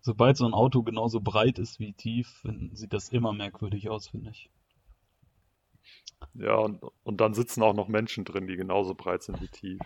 sobald 0.00 0.38
so 0.38 0.46
ein 0.46 0.54
Auto 0.54 0.82
genauso 0.82 1.20
breit 1.20 1.58
ist 1.58 1.78
wie 1.78 1.92
tief, 1.92 2.42
sieht 2.72 2.94
das 2.94 3.10
immer 3.10 3.34
merkwürdig 3.34 3.90
aus, 3.90 4.08
finde 4.08 4.30
ich. 4.30 4.48
Ja, 6.32 6.54
und, 6.56 6.82
und 7.02 7.20
dann 7.20 7.34
sitzen 7.34 7.62
auch 7.62 7.74
noch 7.74 7.88
Menschen 7.88 8.24
drin, 8.24 8.46
die 8.46 8.56
genauso 8.56 8.94
breit 8.94 9.24
sind 9.24 9.42
wie 9.42 9.48
tief. 9.48 9.80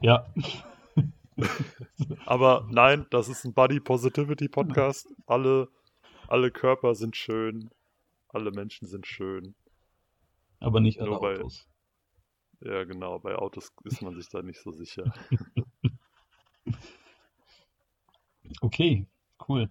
Ja, 0.00 0.32
Aber 2.26 2.66
nein, 2.70 3.06
das 3.10 3.28
ist 3.28 3.44
ein 3.44 3.54
Body 3.54 3.80
Positivity 3.80 4.48
Podcast. 4.48 5.12
Alle, 5.26 5.68
alle 6.28 6.50
Körper 6.50 6.94
sind 6.94 7.16
schön. 7.16 7.70
Alle 8.28 8.50
Menschen 8.52 8.86
sind 8.88 9.06
schön. 9.06 9.54
aber 10.60 10.80
nicht 10.80 11.00
alle 11.00 11.10
Nur 11.10 11.20
bei- 11.20 11.36
Autos. 11.38 11.66
Ja, 12.60 12.84
genau. 12.84 13.18
Bei 13.18 13.34
Autos 13.36 13.72
ist 13.84 14.00
man 14.00 14.14
sich 14.14 14.28
da 14.28 14.42
nicht 14.42 14.60
so 14.60 14.70
sicher. 14.72 15.12
Okay, 18.60 19.06
cool. 19.48 19.70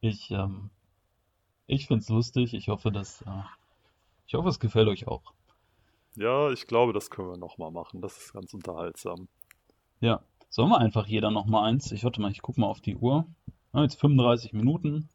Ich, 0.00 0.30
ähm, 0.30 0.70
ich 1.66 1.86
find's 1.86 2.08
lustig. 2.08 2.54
Ich 2.54 2.68
hoffe, 2.68 2.90
dass, 2.90 3.22
äh, 3.22 3.42
ich 4.26 4.34
hoffe, 4.34 4.48
es 4.48 4.60
gefällt 4.60 4.88
euch 4.88 5.06
auch. 5.06 5.22
Ja, 6.14 6.50
ich 6.50 6.66
glaube, 6.66 6.92
das 6.92 7.10
können 7.10 7.28
wir 7.28 7.36
nochmal 7.36 7.70
machen. 7.70 8.00
Das 8.00 8.16
ist 8.16 8.32
ganz 8.32 8.54
unterhaltsam. 8.54 9.28
Ja. 10.00 10.22
Sollen 10.48 10.70
wir 10.70 10.78
einfach 10.78 11.06
jeder 11.06 11.30
nochmal 11.30 11.68
eins? 11.68 11.92
Ich 11.92 12.04
warte 12.04 12.20
mal, 12.20 12.30
ich 12.30 12.42
guck 12.42 12.58
mal 12.58 12.66
auf 12.66 12.80
die 12.80 12.96
Uhr. 12.96 13.26
Ja, 13.72 13.82
jetzt 13.82 14.00
35 14.00 14.52
Minuten. 14.52 15.08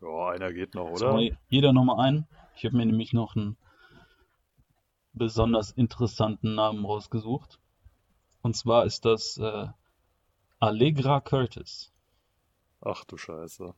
Ja, 0.00 0.28
einer 0.28 0.52
geht 0.52 0.74
noch, 0.74 0.90
oder? 0.90 1.12
Zwei, 1.12 1.36
jeder 1.48 1.72
nochmal 1.72 2.06
ein. 2.06 2.26
Ich 2.56 2.64
habe 2.64 2.76
mir 2.76 2.86
nämlich 2.86 3.12
noch 3.12 3.34
einen 3.34 3.56
besonders 5.12 5.70
interessanten 5.70 6.54
Namen 6.54 6.84
rausgesucht. 6.84 7.58
Und 8.42 8.54
zwar 8.54 8.84
ist 8.84 9.04
das 9.04 9.38
äh, 9.38 9.68
Allegra 10.60 11.20
Curtis. 11.20 11.92
Ach 12.80 13.04
du 13.04 13.16
Scheiße. 13.16 13.74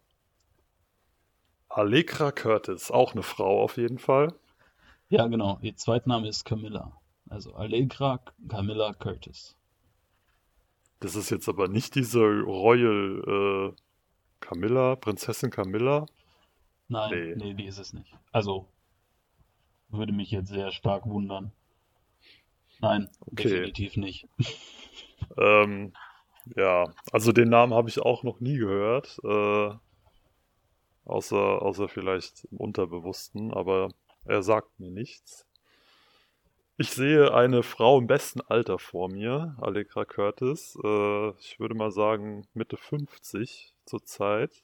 Allegra 1.69 2.33
Curtis, 2.33 2.91
auch 2.91 3.13
eine 3.13 3.23
Frau 3.23 3.63
auf 3.63 3.77
jeden 3.77 3.99
Fall. 3.99 4.35
Ja, 5.09 5.27
genau. 5.27 5.59
Ihr 5.63 5.77
Zweitname 5.77 6.27
ist 6.29 6.45
Camilla. 6.45 6.93
Also 7.29 7.55
Allegra 7.55 8.21
Camilla 8.49 8.93
Curtis. 8.95 9.57
Das 11.01 11.15
ist 11.15 11.31
jetzt 11.31 11.49
aber 11.49 11.69
nicht 11.69 11.95
diese 11.95 12.21
Royal 12.21 13.73
äh, 13.75 13.77
Camilla, 14.41 14.97
Prinzessin 14.97 15.51
Camilla. 15.51 16.07
Nein, 16.89 17.11
Nee. 17.11 17.35
nee, 17.37 17.55
die 17.55 17.67
ist 17.67 17.79
es 17.79 17.93
nicht. 17.93 18.15
Also 18.33 18.67
würde 19.89 20.13
mich 20.13 20.31
jetzt 20.31 20.49
sehr 20.49 20.71
stark 20.73 21.07
wundern. 21.07 21.53
Nein, 22.81 23.09
Okay. 23.21 23.49
definitiv 23.49 23.97
nicht. 23.97 24.29
Ähm, 25.39 25.93
ja, 26.57 26.93
also 27.11 27.33
den 27.33 27.49
Namen 27.49 27.73
habe 27.75 27.89
ich 27.89 28.01
auch 28.01 28.23
noch 28.23 28.39
nie 28.41 28.59
gehört. 28.59 29.19
Äh, 29.25 29.75
außer, 31.05 31.63
außer 31.63 31.89
vielleicht 31.89 32.45
im 32.51 32.59
Unterbewussten, 32.59 33.53
aber 33.53 33.89
er 34.25 34.43
sagt 34.43 34.79
mir 34.79 34.91
nichts. 34.91 35.46
Ich 36.79 36.91
sehe 36.91 37.33
eine 37.33 37.63
Frau 37.63 37.99
im 37.99 38.07
besten 38.07 38.43
Alter 38.43 38.79
vor 38.79 39.09
mir, 39.09 39.57
Allegra 39.59 40.05
Curtis. 40.05 40.77
Äh, 40.85 41.31
ich 41.39 41.59
würde 41.59 41.75
mal 41.75 41.91
sagen 41.91 42.47
Mitte 42.53 42.77
50 42.77 43.73
zurzeit. 43.87 44.63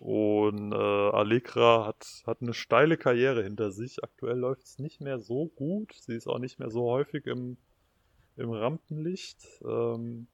Und 0.00 0.72
äh, 0.72 0.76
Allegra 0.76 1.86
hat, 1.86 2.22
hat 2.26 2.42
eine 2.42 2.52
steile 2.52 2.98
Karriere 2.98 3.42
hinter 3.42 3.70
sich. 3.70 4.04
Aktuell 4.04 4.36
läuft 4.36 4.64
es 4.64 4.78
nicht 4.78 5.00
mehr 5.00 5.18
so 5.18 5.46
gut. 5.46 5.94
Sie 5.94 6.14
ist 6.14 6.26
auch 6.26 6.38
nicht 6.38 6.58
mehr 6.58 6.70
so 6.70 6.90
häufig 6.90 7.24
im, 7.26 7.56
im 8.36 8.50
Rampenlicht. 8.50 9.46
Ähm, 9.64 10.26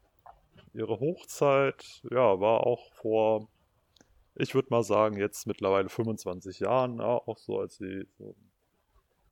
ihre 0.75 0.99
Hochzeit, 0.99 2.03
ja, 2.11 2.41
war 2.41 2.67
auch 2.67 2.93
vor, 2.95 3.47
ich 4.35 4.57
würde 4.57 4.71
mal 4.71 4.83
sagen, 4.83 5.19
jetzt 5.19 5.47
mittlerweile 5.47 5.89
25 5.89 6.59
Jahren, 6.59 6.99
ja, 6.99 7.05
auch 7.05 7.39
so, 7.39 7.61
als 7.61 7.77
sie 7.77 8.09
so 8.19 8.35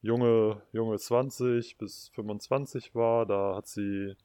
junge, 0.03 0.63
junge 0.73 0.99
20 0.99 1.79
bis 1.79 2.11
25 2.15 2.95
war. 2.95 3.27
Da 3.27 3.57
hat 3.57 3.67
sie 3.67 4.17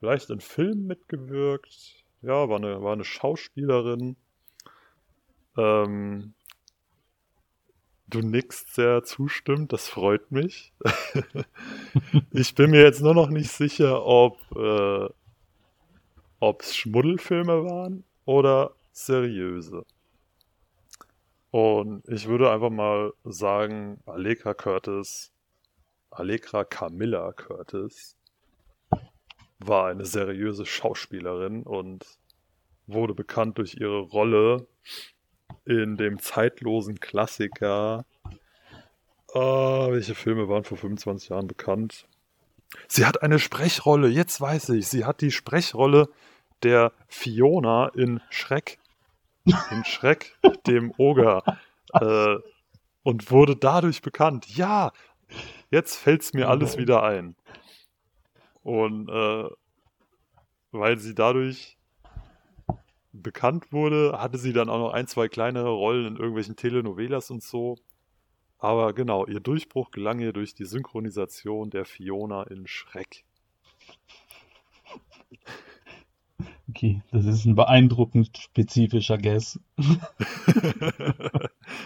vielleicht 0.00 0.30
in 0.30 0.40
Filmen 0.40 0.86
mitgewirkt. 0.86 2.04
Ja, 2.22 2.48
war 2.48 2.56
eine, 2.56 2.82
war 2.82 2.92
eine 2.92 3.04
Schauspielerin. 3.04 4.16
Ähm, 5.56 6.34
du 8.08 8.20
nickst 8.20 8.74
sehr 8.74 9.02
zustimmt, 9.04 9.72
das 9.72 9.88
freut 9.88 10.30
mich. 10.30 10.72
ich 12.32 12.54
bin 12.54 12.70
mir 12.70 12.82
jetzt 12.82 13.02
nur 13.02 13.14
noch 13.14 13.28
nicht 13.28 13.50
sicher, 13.50 14.04
ob 14.04 14.38
äh, 14.56 15.08
es 16.58 16.76
Schmuddelfilme 16.76 17.64
waren 17.64 18.04
oder 18.24 18.74
seriöse. 18.92 19.84
Und 21.54 22.02
ich 22.08 22.26
würde 22.26 22.50
einfach 22.50 22.70
mal 22.70 23.12
sagen, 23.22 24.00
Allegra 24.06 24.54
Curtis, 24.54 25.30
Allegra 26.10 26.64
Camilla 26.64 27.30
Curtis 27.30 28.16
war 29.60 29.86
eine 29.86 30.04
seriöse 30.04 30.66
Schauspielerin 30.66 31.62
und 31.62 32.04
wurde 32.88 33.14
bekannt 33.14 33.58
durch 33.58 33.76
ihre 33.76 34.00
Rolle 34.00 34.66
in 35.64 35.96
dem 35.96 36.18
zeitlosen 36.18 36.98
Klassiker. 36.98 38.04
Ah, 39.32 39.86
welche 39.90 40.16
Filme 40.16 40.48
waren 40.48 40.64
vor 40.64 40.76
25 40.76 41.28
Jahren 41.28 41.46
bekannt? 41.46 42.08
Sie 42.88 43.06
hat 43.06 43.22
eine 43.22 43.38
Sprechrolle, 43.38 44.08
jetzt 44.08 44.40
weiß 44.40 44.70
ich. 44.70 44.88
Sie 44.88 45.04
hat 45.04 45.20
die 45.20 45.30
Sprechrolle 45.30 46.08
der 46.64 46.90
Fiona 47.06 47.92
in 47.94 48.20
Schreck. 48.28 48.80
In 49.44 49.84
Schreck, 49.84 50.36
dem 50.66 50.92
Oger. 50.96 51.42
Äh, 51.92 52.36
und 53.02 53.30
wurde 53.30 53.56
dadurch 53.56 54.02
bekannt. 54.02 54.46
Ja, 54.56 54.92
jetzt 55.70 55.96
fällt's 55.96 56.32
mir 56.32 56.48
alles 56.48 56.78
wieder 56.78 57.02
ein. 57.02 57.36
Und 58.62 59.08
äh, 59.10 59.48
weil 60.72 60.98
sie 60.98 61.14
dadurch 61.14 61.76
bekannt 63.12 63.72
wurde, 63.72 64.18
hatte 64.20 64.38
sie 64.38 64.52
dann 64.52 64.68
auch 64.68 64.78
noch 64.78 64.92
ein, 64.92 65.06
zwei 65.06 65.28
kleinere 65.28 65.70
Rollen 65.70 66.06
in 66.06 66.16
irgendwelchen 66.16 66.56
Telenovelas 66.56 67.30
und 67.30 67.42
so. 67.42 67.76
Aber 68.58 68.92
genau, 68.94 69.26
ihr 69.26 69.40
Durchbruch 69.40 69.90
gelang 69.90 70.20
ihr 70.20 70.32
durch 70.32 70.54
die 70.54 70.64
Synchronisation 70.64 71.70
der 71.70 71.84
Fiona 71.84 72.44
in 72.44 72.66
Schreck. 72.66 73.24
Okay, 76.74 77.02
das 77.12 77.24
ist 77.24 77.44
ein 77.44 77.54
beeindruckend 77.54 78.36
spezifischer 78.36 79.16
Guess. 79.16 79.60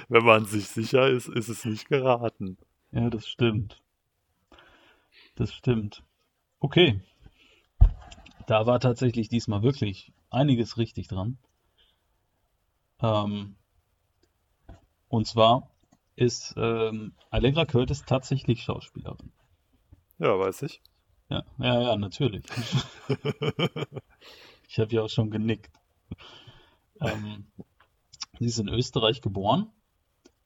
Wenn 0.08 0.24
man 0.24 0.46
sich 0.46 0.66
sicher 0.68 1.06
ist, 1.10 1.28
ist 1.28 1.50
es 1.50 1.66
nicht 1.66 1.88
geraten. 1.90 2.56
Ja, 2.90 3.10
das 3.10 3.28
stimmt. 3.28 3.82
Das 5.34 5.52
stimmt. 5.52 6.02
Okay. 6.58 7.02
Da 8.46 8.64
war 8.64 8.80
tatsächlich 8.80 9.28
diesmal 9.28 9.62
wirklich 9.62 10.14
einiges 10.30 10.78
richtig 10.78 11.06
dran. 11.06 11.36
Ähm, 13.02 13.56
und 15.08 15.26
zwar 15.26 15.68
ist 16.16 16.54
ähm, 16.56 17.12
Allegra 17.28 17.66
Curtis 17.66 18.06
tatsächlich 18.06 18.62
Schauspielerin. 18.62 19.32
Ja, 20.18 20.38
weiß 20.38 20.62
ich. 20.62 20.80
Ja, 21.28 21.44
ja, 21.58 21.82
ja, 21.82 21.96
natürlich. 21.96 22.46
Ich 24.68 24.78
habe 24.78 24.94
ja 24.94 25.02
auch 25.02 25.08
schon 25.08 25.30
genickt. 25.30 25.72
Ähm, 27.00 27.46
sie 28.38 28.46
ist 28.46 28.58
in 28.58 28.68
Österreich 28.68 29.22
geboren 29.22 29.70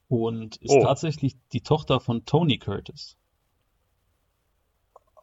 und 0.07 0.55
ist 0.57 0.71
Oh. 0.71 0.81
tatsächlich 0.83 1.35
die 1.51 1.61
Tochter 1.61 1.99
von 1.99 2.25
Tony 2.25 2.57
Curtis. 2.57 3.17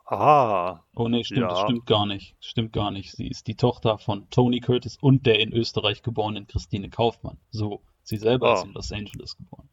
Ah, 0.06 0.80
Oh 0.96 1.06
nee, 1.08 1.22
stimmt, 1.22 1.50
das 1.52 1.58
Ja. 1.58 1.64
stimmt 1.64 1.86
gar 1.86 2.04
nicht. 2.04 2.36
Stimmt 2.40 2.72
gar 2.72 2.90
nicht. 2.90 3.12
Sie 3.12 3.28
ist 3.28 3.46
die 3.46 3.54
Tochter 3.54 3.96
von 3.98 4.28
Tony 4.30 4.58
Curtis 4.60 4.98
und 5.00 5.24
der 5.24 5.38
in 5.38 5.52
Österreich 5.52 6.02
geborenen 6.02 6.46
Christine 6.48 6.90
Kaufmann. 6.90 7.38
So, 7.50 7.82
sie 8.02 8.16
selber 8.16 8.52
ist 8.52 8.64
Ah. 8.64 8.66
in 8.66 8.72
Los 8.74 8.90
Angeles 8.92 9.36
geboren. 9.36 9.68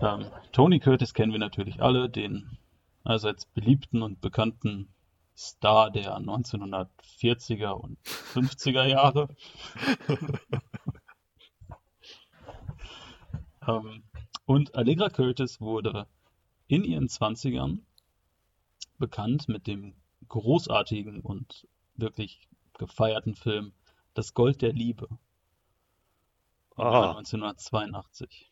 Ähm, 0.00 0.26
Tony 0.52 0.78
Curtis 0.78 1.12
kennen 1.12 1.32
wir 1.32 1.40
natürlich 1.40 1.82
alle, 1.82 2.08
den 2.08 2.56
allseits 3.02 3.46
beliebten 3.46 4.02
und 4.02 4.20
bekannten 4.20 4.88
Star 5.36 5.90
der 5.90 6.16
1940er 6.18 7.72
und 7.72 7.98
50er 8.04 8.84
Jahre. 8.84 9.28
ähm, 13.68 14.02
und 14.46 14.74
Allegra 14.74 15.10
Curtis 15.10 15.60
wurde 15.60 16.06
in 16.68 16.84
ihren 16.84 17.08
20ern 17.08 17.80
bekannt 18.98 19.48
mit 19.48 19.66
dem 19.66 19.94
großartigen 20.28 21.20
und 21.20 21.66
wirklich 21.96 22.48
gefeierten 22.78 23.34
Film 23.34 23.72
Das 24.14 24.32
Gold 24.32 24.62
der 24.62 24.72
Liebe 24.72 25.08
Aha. 26.76 27.10
1982. 27.10 28.50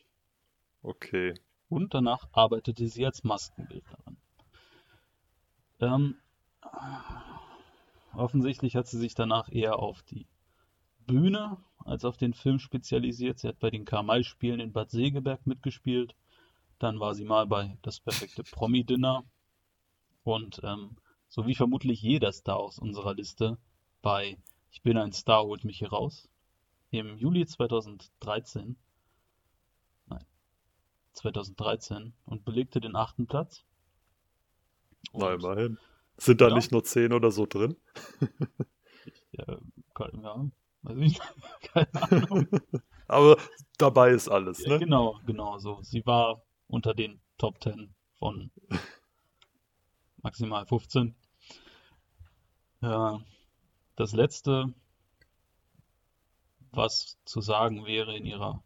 okay. 0.82 1.34
Und 1.70 1.94
danach 1.94 2.28
arbeitete 2.32 2.86
sie 2.88 3.04
als 3.06 3.24
Maskenbildnerin. 3.24 4.16
Ähm, 5.80 6.16
offensichtlich 8.14 8.76
hat 8.76 8.86
sie 8.86 8.98
sich 8.98 9.14
danach 9.14 9.50
eher 9.50 9.78
auf 9.78 10.02
die 10.02 10.26
Bühne 11.06 11.58
als 11.84 12.04
auf 12.04 12.16
den 12.16 12.34
Film 12.34 12.58
spezialisiert. 12.58 13.38
Sie 13.38 13.48
hat 13.48 13.58
bei 13.58 13.70
den 13.70 13.84
Karl-May-Spielen 13.84 14.60
in 14.60 14.72
Bad 14.72 14.90
Segeberg 14.90 15.46
mitgespielt. 15.46 16.14
Dann 16.78 17.00
war 17.00 17.14
sie 17.14 17.24
mal 17.24 17.46
bei 17.46 17.76
Das 17.82 18.00
perfekte 18.00 18.42
Promi-Dinner. 18.42 19.24
Und 20.22 20.60
ähm, 20.64 20.96
so 21.28 21.46
wie 21.46 21.54
vermutlich 21.54 22.00
jeder 22.00 22.32
Star 22.32 22.56
aus 22.56 22.78
unserer 22.78 23.14
Liste 23.14 23.58
bei 24.00 24.38
Ich 24.70 24.82
bin 24.82 24.96
ein 24.96 25.12
Star, 25.12 25.44
holt 25.44 25.64
mich 25.64 25.78
hier 25.78 25.90
raus. 25.90 26.28
Im 26.90 27.18
Juli 27.18 27.44
2013 27.46 28.76
2013 31.14 32.12
und 32.26 32.44
belegte 32.44 32.80
den 32.80 32.96
achten 32.96 33.26
Platz. 33.26 33.64
Na, 35.12 35.28
Und, 35.28 35.42
immerhin. 35.42 35.78
Sind 36.16 36.40
da 36.40 36.48
Ja. 36.48 36.54
nicht 36.54 36.72
nur 36.72 36.84
10 36.84 37.12
oder 37.12 37.30
so 37.30 37.46
drin? 37.46 37.76
äh, 39.32 39.56
Ja, 40.22 40.46
weiß 40.82 40.98
ich, 40.98 41.20
keine 41.72 42.02
Ahnung. 42.02 42.48
Aber 43.08 43.36
dabei 43.78 44.10
ist 44.10 44.28
alles, 44.28 44.64
Ja, 44.64 44.70
ne? 44.70 44.78
genau, 44.78 45.20
genau 45.26 45.58
so. 45.58 45.78
Sie 45.82 46.04
war 46.06 46.42
unter 46.68 46.94
den 46.94 47.20
Top 47.38 47.62
10 47.62 47.94
von 48.18 48.50
maximal 50.22 50.66
15. 50.66 51.14
Ja, 52.80 53.20
das 53.96 54.12
letzte, 54.12 54.72
was 56.72 57.18
zu 57.24 57.40
sagen 57.40 57.84
wäre 57.86 58.16
in 58.16 58.24
ihrer 58.26 58.62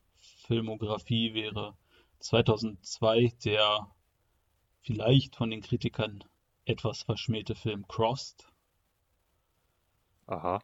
Filmografie, 0.46 1.34
wäre 1.34 1.76
2002 2.20 3.32
der 3.44 3.86
vielleicht 4.82 5.36
von 5.36 5.51
den 5.51 5.61
Kritikern 5.61 6.24
etwas 6.69 7.03
verschmähte 7.03 7.55
Film 7.55 7.87
Crossed. 7.89 8.47
Aha. 10.27 10.61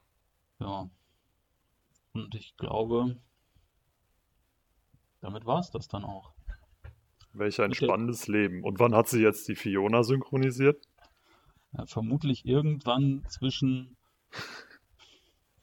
Ja, 0.60 0.88
und 2.12 2.34
ich 2.34 2.56
glaube, 2.56 3.16
damit 5.20 5.46
war 5.46 5.60
es 5.60 5.70
das 5.70 5.88
dann 5.88 6.04
auch. 6.04 6.32
Welch 7.32 7.60
ein 7.60 7.70
Mit 7.70 7.80
der- 7.80 7.86
spannendes 7.88 8.28
Leben. 8.28 8.62
Und 8.62 8.78
wann 8.78 8.94
hat 8.94 9.08
sie 9.08 9.20
jetzt 9.20 9.48
die 9.48 9.56
Fiona 9.56 10.04
synchronisiert? 10.04 10.86
Ja, 11.72 11.86
vermutlich 11.86 12.44
irgendwann 12.44 13.24
zwischen 13.28 13.96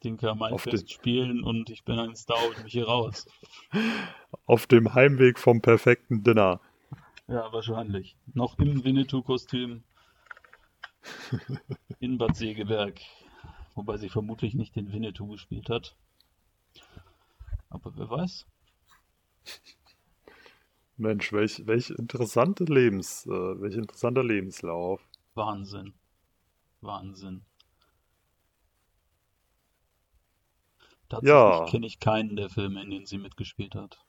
mein 0.03 0.51
Auf 0.53 0.63
den- 0.63 0.87
spielen 0.87 1.43
und 1.43 1.69
ich 1.69 1.83
bin 1.85 1.99
ein 1.99 2.15
Star 2.15 2.39
und 2.49 2.63
mich 2.63 2.73
hier 2.73 2.87
raus. 2.87 3.27
Auf 4.47 4.65
dem 4.65 4.95
Heimweg 4.95 5.37
vom 5.37 5.61
perfekten 5.61 6.23
Dinner. 6.23 6.59
Ja, 7.27 7.53
wahrscheinlich. 7.53 8.17
Noch 8.33 8.57
im 8.57 8.83
Winnetou-Kostüm 8.83 9.83
in 11.99 12.17
Bad 12.17 12.35
Segeberg. 12.35 12.99
Wobei 13.75 13.97
sie 13.97 14.09
vermutlich 14.09 14.53
nicht 14.53 14.75
den 14.75 14.91
Winnetou 14.91 15.27
gespielt 15.27 15.69
hat. 15.69 15.95
Aber 17.69 17.95
wer 17.95 18.09
weiß. 18.09 18.45
Mensch, 20.97 21.31
welch, 21.33 21.65
welch 21.65 21.89
interessante 21.89 22.65
Lebens, 22.65 23.25
äh, 23.25 23.29
welch 23.29 23.75
interessanter 23.75 24.23
Lebenslauf. 24.23 25.01
Wahnsinn. 25.33 25.93
Wahnsinn. 26.81 27.45
Tatsächlich 31.09 31.29
Ja. 31.29 31.65
kenne 31.65 31.87
ich 31.87 31.99
keinen 31.99 32.35
der 32.35 32.49
Filme, 32.49 32.81
in 32.83 32.89
denen 32.91 33.05
sie 33.05 33.17
mitgespielt 33.17 33.75
hat. 33.75 34.03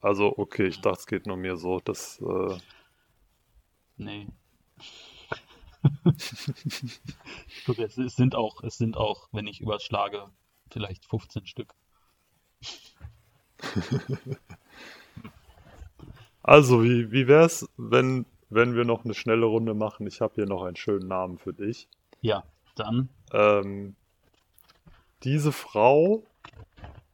Also, 0.00 0.36
okay, 0.38 0.66
ich 0.66 0.80
dachte, 0.80 1.00
es 1.00 1.06
geht 1.06 1.26
nur 1.26 1.36
mir 1.36 1.56
so. 1.56 1.80
Das, 1.80 2.20
äh, 2.20 2.58
Nee. 3.98 4.28
Guck, 7.66 7.78
es, 7.78 7.98
es 7.98 8.16
sind 8.16 8.34
auch, 8.34 8.62
es 8.62 8.78
sind 8.78 8.96
auch, 8.96 9.28
wenn 9.32 9.46
ich 9.46 9.60
überschlage, 9.60 10.26
vielleicht 10.70 11.04
15 11.04 11.46
Stück. 11.46 11.74
also, 16.42 16.82
wie, 16.82 17.10
wie 17.12 17.28
wär's, 17.28 17.68
wenn, 17.76 18.26
wenn 18.50 18.74
wir 18.74 18.84
noch 18.84 19.04
eine 19.04 19.14
schnelle 19.14 19.46
Runde 19.46 19.74
machen? 19.74 20.06
Ich 20.06 20.20
habe 20.20 20.34
hier 20.34 20.46
noch 20.46 20.64
einen 20.64 20.76
schönen 20.76 21.08
Namen 21.08 21.38
für 21.38 21.52
dich. 21.52 21.88
Ja, 22.20 22.44
dann, 22.74 23.08
Ähm, 23.32 23.96
diese 25.22 25.50
Frau, 25.50 26.22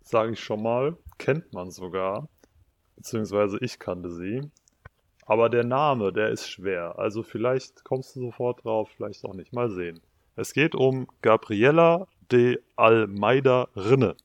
sage 0.03 0.33
ich 0.33 0.41
schon 0.41 0.63
mal, 0.63 0.97
kennt 1.19 1.53
man 1.53 1.71
sogar, 1.71 2.29
beziehungsweise 2.97 3.59
ich 3.61 3.79
kannte 3.79 4.11
sie. 4.11 4.51
Aber 5.25 5.49
der 5.49 5.65
Name, 5.65 6.13
der 6.13 6.31
ist 6.31 6.49
schwer. 6.49 6.99
Also 6.99 7.23
vielleicht 7.23 7.85
kommst 7.85 8.17
du 8.17 8.21
sofort 8.21 8.65
drauf, 8.65 8.91
vielleicht 8.97 9.25
auch 9.25 9.35
nicht. 9.35 9.53
Mal 9.53 9.71
sehen. 9.71 10.01
Es 10.35 10.53
geht 10.53 10.75
um 10.75 11.07
Gabriela 11.21 12.07
de 12.31 12.61
Almeida 12.77 13.69
Rinne. 13.77 14.17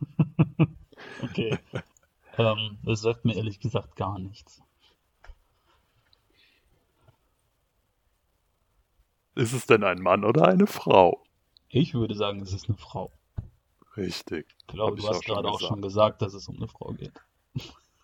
okay. 1.22 1.58
ähm, 2.38 2.78
das 2.82 3.02
sagt 3.02 3.24
mir 3.24 3.36
ehrlich 3.36 3.60
gesagt 3.60 3.96
gar 3.96 4.18
nichts. 4.18 4.62
Ist 9.36 9.52
es 9.52 9.66
denn 9.66 9.84
ein 9.84 10.00
Mann 10.00 10.24
oder 10.24 10.48
eine 10.48 10.66
Frau? 10.66 11.22
Ich 11.68 11.94
würde 11.94 12.14
sagen, 12.14 12.40
es 12.40 12.52
ist 12.52 12.68
eine 12.68 12.76
Frau. 12.76 13.12
Richtig. 13.96 14.46
Ich 14.60 14.66
glaube, 14.66 14.92
Hab 14.92 14.98
ich 14.98 15.04
du 15.04 15.10
hast 15.10 15.24
gerade 15.24 15.48
auch 15.48 15.60
schon 15.60 15.82
gesagt, 15.82 16.20
dass 16.20 16.34
es 16.34 16.48
um 16.48 16.56
eine 16.56 16.68
Frau 16.68 16.92
geht. 16.92 17.14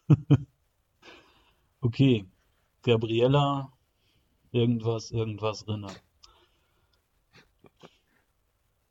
Okay, 1.80 2.26
Gabriella, 2.82 3.72
irgendwas, 4.52 5.10
irgendwas 5.10 5.66
Rinne. 5.68 5.88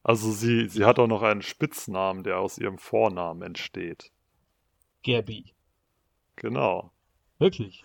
Also 0.04 0.32
sie, 0.32 0.70
sie 0.70 0.86
hat 0.86 1.00
auch 1.00 1.08
noch 1.08 1.24
einen 1.24 1.42
Spitznamen, 1.42 2.24
der 2.24 2.40
aus 2.40 2.58
ihrem 2.60 2.78
Vornamen 2.78 3.42
entsteht. 3.42 4.12
Gabi. 5.04 5.54
Genau. 6.36 6.92
Wirklich? 7.40 7.84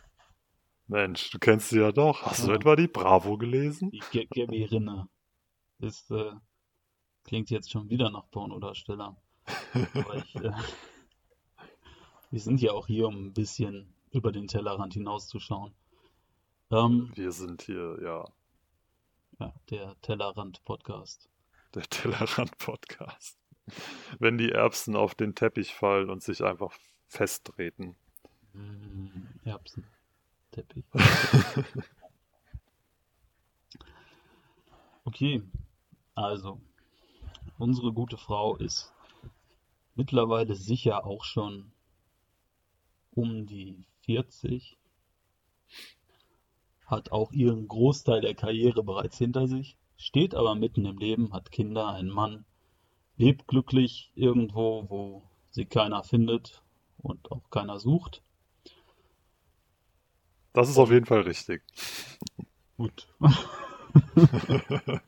Mensch, 0.87 1.31
du 1.31 1.39
kennst 1.39 1.71
sie 1.71 1.79
ja 1.81 1.93
doch. 1.93 2.23
Hast 2.23 2.45
du 2.45 2.51
Ja. 2.51 2.57
etwa 2.57 2.77
die 2.77 2.89
Bravo 2.89 3.39
gelesen? 3.39 3.91
Die 3.91 4.03
G 4.11 4.27
Gabi 4.27 4.65
Rinne. 4.65 5.09
Ist, 5.79 6.11
äh, 6.11 6.33
klingt 7.25 7.49
jetzt 7.51 7.71
schon 7.71 7.89
wieder 7.89 8.11
nach 8.11 8.29
Pornodarsteller. 8.31 9.17
Aber 9.95 10.17
ich, 10.17 10.35
äh, 10.37 10.51
wir 12.31 12.41
sind 12.41 12.61
ja 12.61 12.73
auch 12.73 12.87
hier, 12.87 13.07
um 13.09 13.27
ein 13.27 13.33
bisschen 13.33 13.95
über 14.13 14.33
den 14.33 14.49
Tellerrand 14.49 14.95
hinauszuschauen. 14.95 15.73
Ähm, 16.71 17.11
Wir 17.15 17.33
sind 17.33 17.63
hier, 17.63 17.99
ja, 18.03 18.25
ja, 19.39 19.55
der 19.71 19.97
Tellerrand-Podcast. 20.03 21.29
der 21.75 21.83
Tellerrand-Podcast. 21.85 23.39
Wenn 24.19 24.39
die 24.39 24.51
Erbsen 24.51 24.97
auf 24.97 25.15
den 25.15 25.35
Teppich 25.35 25.75
fallen 25.75 26.11
und 26.11 26.23
sich 26.23 26.43
einfach 26.43 26.73
festtreten. 27.07 27.97
Mm, 28.53 29.27
Erbsen. 29.45 29.85
Teppich. 30.51 30.85
Okay, 35.05 35.43
also, 36.15 36.61
unsere 37.59 37.93
gute 37.93 38.17
Frau 38.17 38.57
ist 38.57 38.93
mittlerweile 39.95 40.55
sicher 40.55 41.05
auch 41.05 41.25
schon 41.25 41.73
um 43.13 43.47
die 43.47 43.83
40, 44.05 44.77
hat 46.87 47.13
auch 47.13 47.33
ihren 47.33 47.69
Großteil 47.69 48.21
der 48.21 48.35
Karriere 48.35 48.83
bereits 48.83 49.17
hinter 49.19 49.47
sich, 49.47 49.77
steht 49.97 50.35
aber 50.35 50.55
mitten 50.55 50.85
im 50.87 50.99
Leben, 50.99 51.33
hat 51.33 51.53
Kinder, 51.53 51.89
einen 51.89 52.11
Mann, 52.11 52.45
lebt 53.17 53.47
glücklich 53.47 54.11
irgendwo, 54.15 54.89
wo 54.89 55.23
sie 55.51 55.67
keiner 55.67 56.03
findet 56.03 56.63
und 56.99 57.31
auch 57.31 57.51
keiner 57.51 57.79
sucht. 57.79 58.23
Das 60.53 60.69
ist 60.69 60.79
auf 60.79 60.91
jeden 60.91 61.07
Fall 61.07 61.21
richtig. 61.21 61.63
Gut. 62.77 63.07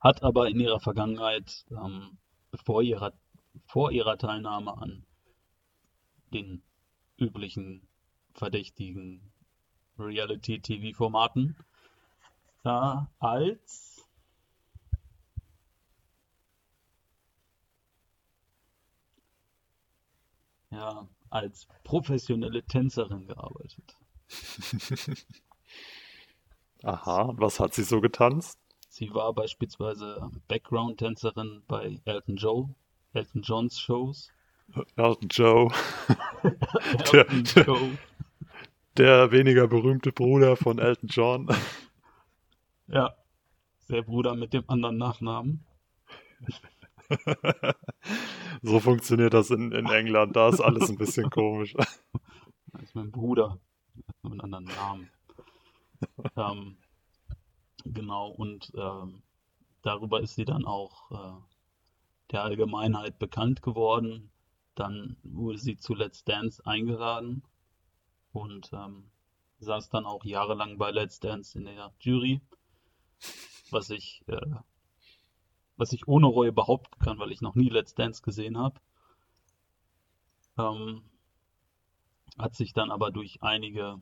Hat 0.00 0.22
aber 0.22 0.48
in 0.48 0.60
ihrer 0.60 0.80
Vergangenheit, 0.80 1.66
ähm, 1.70 2.16
vor 2.64 2.82
ihrer, 2.82 3.12
vor 3.66 3.90
ihrer 3.90 4.16
Teilnahme 4.16 4.78
an 4.78 5.04
den 6.32 6.62
üblichen 7.18 7.86
verdächtigen 8.32 9.20
Reality-TV-Formaten, 9.98 11.56
äh, 12.64 12.96
als 13.18 14.08
ja, 20.70 21.08
als 21.30 21.66
professionelle 21.84 22.62
Tänzerin 22.62 23.26
gearbeitet. 23.26 23.96
Aha, 26.84 27.32
was 27.36 27.58
hat 27.58 27.74
sie 27.74 27.82
so 27.82 28.00
getanzt? 28.00 28.58
Sie 28.88 29.12
war 29.12 29.32
beispielsweise 29.32 30.30
Background-Tänzerin 30.48 31.62
bei 31.66 32.00
Elton 32.04 32.36
Joe, 32.36 32.74
Elton 33.12 33.42
Johns 33.42 33.80
Shows. 33.80 34.32
Elton 34.96 35.28
Joe, 35.30 35.68
Der- 37.12 37.28
Elton 37.30 37.44
der- 37.54 37.64
Joe. 37.64 37.98
der 38.96 39.30
weniger 39.32 39.66
berühmte 39.68 40.12
Bruder 40.12 40.56
von 40.56 40.78
Elton 40.78 41.08
John. 41.08 41.48
Ja, 42.88 43.14
der 43.88 44.02
Bruder 44.02 44.34
mit 44.34 44.52
dem 44.52 44.64
anderen 44.68 44.96
Nachnamen. 44.98 45.64
So 48.62 48.80
funktioniert 48.80 49.32
das 49.34 49.50
in, 49.50 49.72
in 49.72 49.86
England. 49.86 50.34
Da 50.36 50.48
ist 50.48 50.60
alles 50.60 50.90
ein 50.90 50.98
bisschen 50.98 51.30
komisch. 51.30 51.74
Das 52.72 52.82
ist 52.82 52.94
mein 52.94 53.10
Bruder 53.10 53.58
mit 54.22 54.32
einem 54.32 54.40
anderen 54.40 54.64
Namen. 54.66 55.10
ähm, 56.36 56.76
genau, 57.86 58.28
und 58.28 58.70
ähm, 58.76 59.22
darüber 59.82 60.20
ist 60.20 60.34
sie 60.34 60.44
dann 60.44 60.64
auch 60.66 61.10
äh, 61.10 61.40
der 62.30 62.42
Allgemeinheit 62.44 63.18
bekannt 63.18 63.62
geworden. 63.62 64.30
Dann 64.78 65.16
wurde 65.24 65.58
sie 65.58 65.76
zu 65.76 65.94
Let's 65.94 66.22
Dance 66.22 66.64
eingeladen 66.64 67.42
und 68.32 68.70
ähm, 68.72 69.10
saß 69.58 69.88
dann 69.90 70.06
auch 70.06 70.24
jahrelang 70.24 70.78
bei 70.78 70.92
Let's 70.92 71.18
Dance 71.18 71.58
in 71.58 71.64
der 71.64 71.92
Jury, 71.98 72.40
was 73.70 73.90
ich 73.90 74.22
äh, 74.28 74.54
was 75.76 75.92
ich 75.92 76.06
ohne 76.06 76.28
Reue 76.28 76.52
behaupten 76.52 76.96
kann, 77.00 77.18
weil 77.18 77.32
ich 77.32 77.40
noch 77.40 77.56
nie 77.56 77.68
Let's 77.68 77.94
Dance 77.94 78.22
gesehen 78.22 78.56
habe. 78.56 78.80
Ähm, 80.56 81.02
hat 82.38 82.54
sich 82.54 82.72
dann 82.72 82.92
aber 82.92 83.10
durch 83.10 83.42
einige 83.42 84.00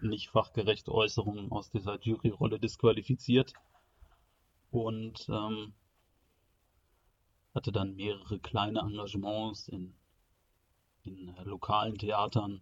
nicht 0.00 0.30
fachgerechte 0.30 0.90
Äußerungen 0.90 1.52
aus 1.52 1.70
dieser 1.70 2.00
Juryrolle 2.00 2.58
disqualifiziert 2.58 3.52
und 4.70 5.28
ähm, 5.28 5.74
hatte 7.54 7.72
dann 7.72 7.94
mehrere 7.94 8.38
kleine 8.38 8.80
Engagements 8.80 9.68
in, 9.68 9.94
in 11.06 11.28
äh, 11.28 11.42
lokalen 11.44 11.96
Theatern. 11.98 12.60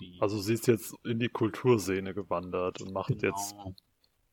Die, 0.00 0.18
also 0.20 0.38
sie 0.40 0.54
ist 0.54 0.66
jetzt 0.66 0.94
in 1.04 1.18
die 1.18 1.28
Kulturszene 1.28 2.12
gewandert 2.14 2.82
und 2.82 2.92
macht 2.92 3.08
genau, 3.08 3.22
jetzt. 3.22 3.54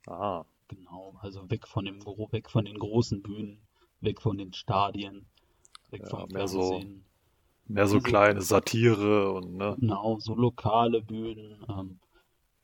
Ah. 0.08 0.44
Genau, 0.68 1.16
also 1.22 1.50
weg 1.50 1.68
von 1.68 1.86
dem 1.86 2.02
weg 2.06 2.50
von 2.50 2.66
den 2.66 2.80
großen 2.80 3.22
Bühnen, 3.22 3.62
weg 4.02 4.22
von 4.22 4.38
den 4.38 4.54
Stadien, 4.54 5.26
weg 5.92 6.02
ja, 6.04 6.10
vom 6.10 6.28
mehr 6.30 6.48
so, 6.48 6.72
Fernsehen. 6.72 7.06
mehr 7.68 7.88
so 7.88 7.98
Also- 7.98 8.08
kleine 8.08 8.42
Satire 8.42 9.32
und 9.32 9.56
ne. 9.56 9.76
Genau, 9.80 10.20
so 10.20 10.36
lokale 10.36 11.02
Bühnen, 11.02 11.64
ähm, 11.70 12.00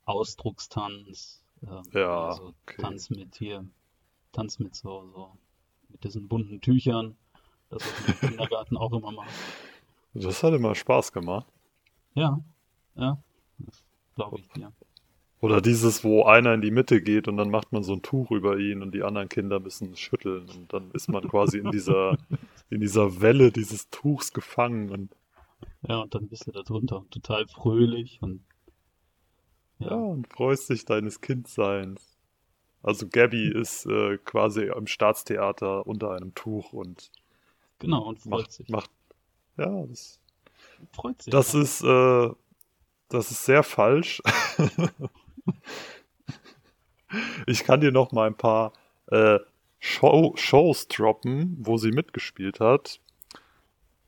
Ausdruckstanz, 0.06 1.44
ähm, 1.62 1.84
Ja, 1.94 2.30
also 2.30 2.54
okay. 2.66 2.82
Tanz 2.82 3.10
mit 3.10 3.36
hier, 3.36 3.66
Tanz 4.32 4.60
mit 4.60 4.76
so, 4.76 5.08
so, 5.14 5.38
mit 5.90 6.04
diesen 6.04 6.28
bunten 6.28 6.62
Tüchern, 6.62 7.16
das 7.70 7.84
was 7.84 8.08
man 8.08 8.16
im 8.16 8.30
Kindergarten 8.30 8.78
auch 8.78 8.92
immer 8.94 9.12
macht. 9.12 9.30
Das 10.14 10.44
hat 10.44 10.54
immer 10.54 10.76
Spaß 10.76 11.12
gemacht. 11.12 11.48
Ja, 12.16 12.40
ja, 12.96 13.22
das 13.60 13.84
glaube 14.16 14.40
ich 14.40 14.48
dir. 14.50 14.72
Oder 15.42 15.62
dieses, 15.62 16.04
wo 16.04 16.24
einer 16.26 16.54
in 16.54 16.62
die 16.62 16.72
Mitte 16.72 17.02
geht 17.02 17.30
und 17.30 17.38
dann 17.38 17.50
macht 17.50 17.72
man 17.72 17.82
so 17.82 17.94
ein 17.94 18.02
Tuch 18.02 18.30
über 18.32 18.58
ihn 18.58 18.82
und 18.82 18.94
die 18.94 19.04
anderen 19.04 19.30
Kinder 19.30 19.62
müssen 19.62 19.96
schütteln 19.96 20.50
und 20.50 20.74
dann 20.74 20.92
ist 20.92 21.08
man 21.08 21.26
quasi 21.30 21.60
in 21.60 21.72
dieser, 21.72 22.18
in 22.70 22.82
dieser 22.82 23.22
Welle 23.22 23.52
dieses 23.52 23.90
Tuchs 23.90 24.34
gefangen 24.34 24.90
und 24.90 25.16
Ja, 25.88 26.00
und 26.00 26.14
dann 26.14 26.28
bist 26.28 26.48
du 26.48 26.52
da 26.52 26.62
drunter 26.64 27.06
total 27.10 27.48
fröhlich 27.48 28.20
und 28.22 28.44
ja, 29.80 29.92
ja, 29.92 29.96
und 29.96 30.28
freust 30.28 30.70
dich 30.70 30.84
deines 30.84 31.22
Kindseins. 31.22 32.18
Also 32.84 33.08
Gabby 33.08 33.50
ist 33.50 33.86
äh, 33.86 34.18
quasi 34.18 34.66
im 34.66 34.88
Staatstheater 34.88 35.88
unter 35.88 36.12
einem 36.12 36.36
Tuch 36.36 36.74
und 36.74 37.12
genau, 37.80 38.04
und 38.04 38.20
freut 38.20 38.32
macht, 38.32 38.52
sich. 38.52 38.70
macht, 38.70 38.92
ja, 39.58 39.86
das, 39.86 40.20
Freut 40.92 41.22
sich. 41.22 41.32
das 41.32 41.54
ist, 41.54 41.82
äh, 41.84 42.30
das 43.10 43.32
ist 43.32 43.46
sehr 43.46 43.64
falsch. 43.64 44.22
Ich 47.48 47.64
kann 47.64 47.82
dir 47.82 47.92
noch 47.92 48.12
mal 48.12 48.28
ein 48.28 48.38
paar 48.38 48.74
äh, 49.08 49.40
Show, 49.80 50.34
Shows 50.36 50.88
droppen, 50.88 51.58
wo 51.60 51.78
sie 51.78 51.92
mitgespielt 51.92 52.60
hat, 52.60 53.00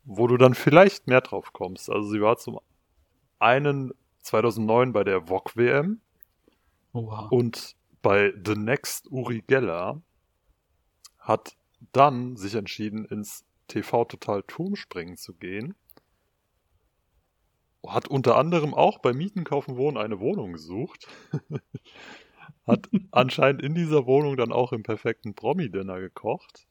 wo 0.03 0.27
du 0.27 0.37
dann 0.37 0.53
vielleicht 0.53 1.07
mehr 1.07 1.21
drauf 1.21 1.53
kommst. 1.53 1.89
Also 1.89 2.09
sie 2.09 2.21
war 2.21 2.37
zum 2.37 2.59
einen 3.39 3.93
2009 4.19 4.93
bei 4.93 5.03
der 5.03 5.27
VOG 5.27 5.55
WM 5.55 6.01
Oha. 6.93 7.27
und 7.29 7.75
bei 8.01 8.33
The 8.45 8.55
Next 8.55 9.09
Uri 9.11 9.43
Geller 9.47 10.01
hat 11.19 11.55
dann 11.93 12.35
sich 12.35 12.55
entschieden, 12.55 13.05
ins 13.05 13.45
TV 13.71 14.05
Total 14.05 14.43
Turmspringen 14.43 15.17
zu 15.17 15.33
gehen. 15.33 15.75
Hat 17.85 18.07
unter 18.07 18.37
anderem 18.37 18.73
auch 18.73 18.99
bei 18.99 19.11
Mieten, 19.13 19.43
Kaufen, 19.43 19.75
Wohnen 19.77 19.97
eine 19.97 20.19
Wohnung 20.19 20.53
gesucht. 20.53 21.07
hat 22.67 22.89
anscheinend 23.11 23.61
in 23.63 23.73
dieser 23.73 24.05
Wohnung 24.05 24.37
dann 24.37 24.51
auch 24.51 24.71
im 24.71 24.83
perfekten 24.83 25.33
Promi-Dinner 25.33 25.99
gekocht. 25.99 26.67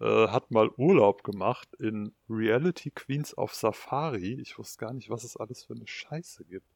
Äh, 0.00 0.28
hat 0.28 0.50
mal 0.50 0.70
Urlaub 0.76 1.22
gemacht 1.22 1.68
in 1.78 2.12
Reality 2.28 2.90
Queens 2.90 3.32
auf 3.34 3.54
Safari. 3.54 4.34
Ich 4.40 4.58
wusste 4.58 4.78
gar 4.84 4.92
nicht, 4.92 5.08
was 5.08 5.24
es 5.24 5.36
alles 5.36 5.64
für 5.64 5.74
eine 5.74 5.86
Scheiße 5.86 6.44
gibt. 6.46 6.66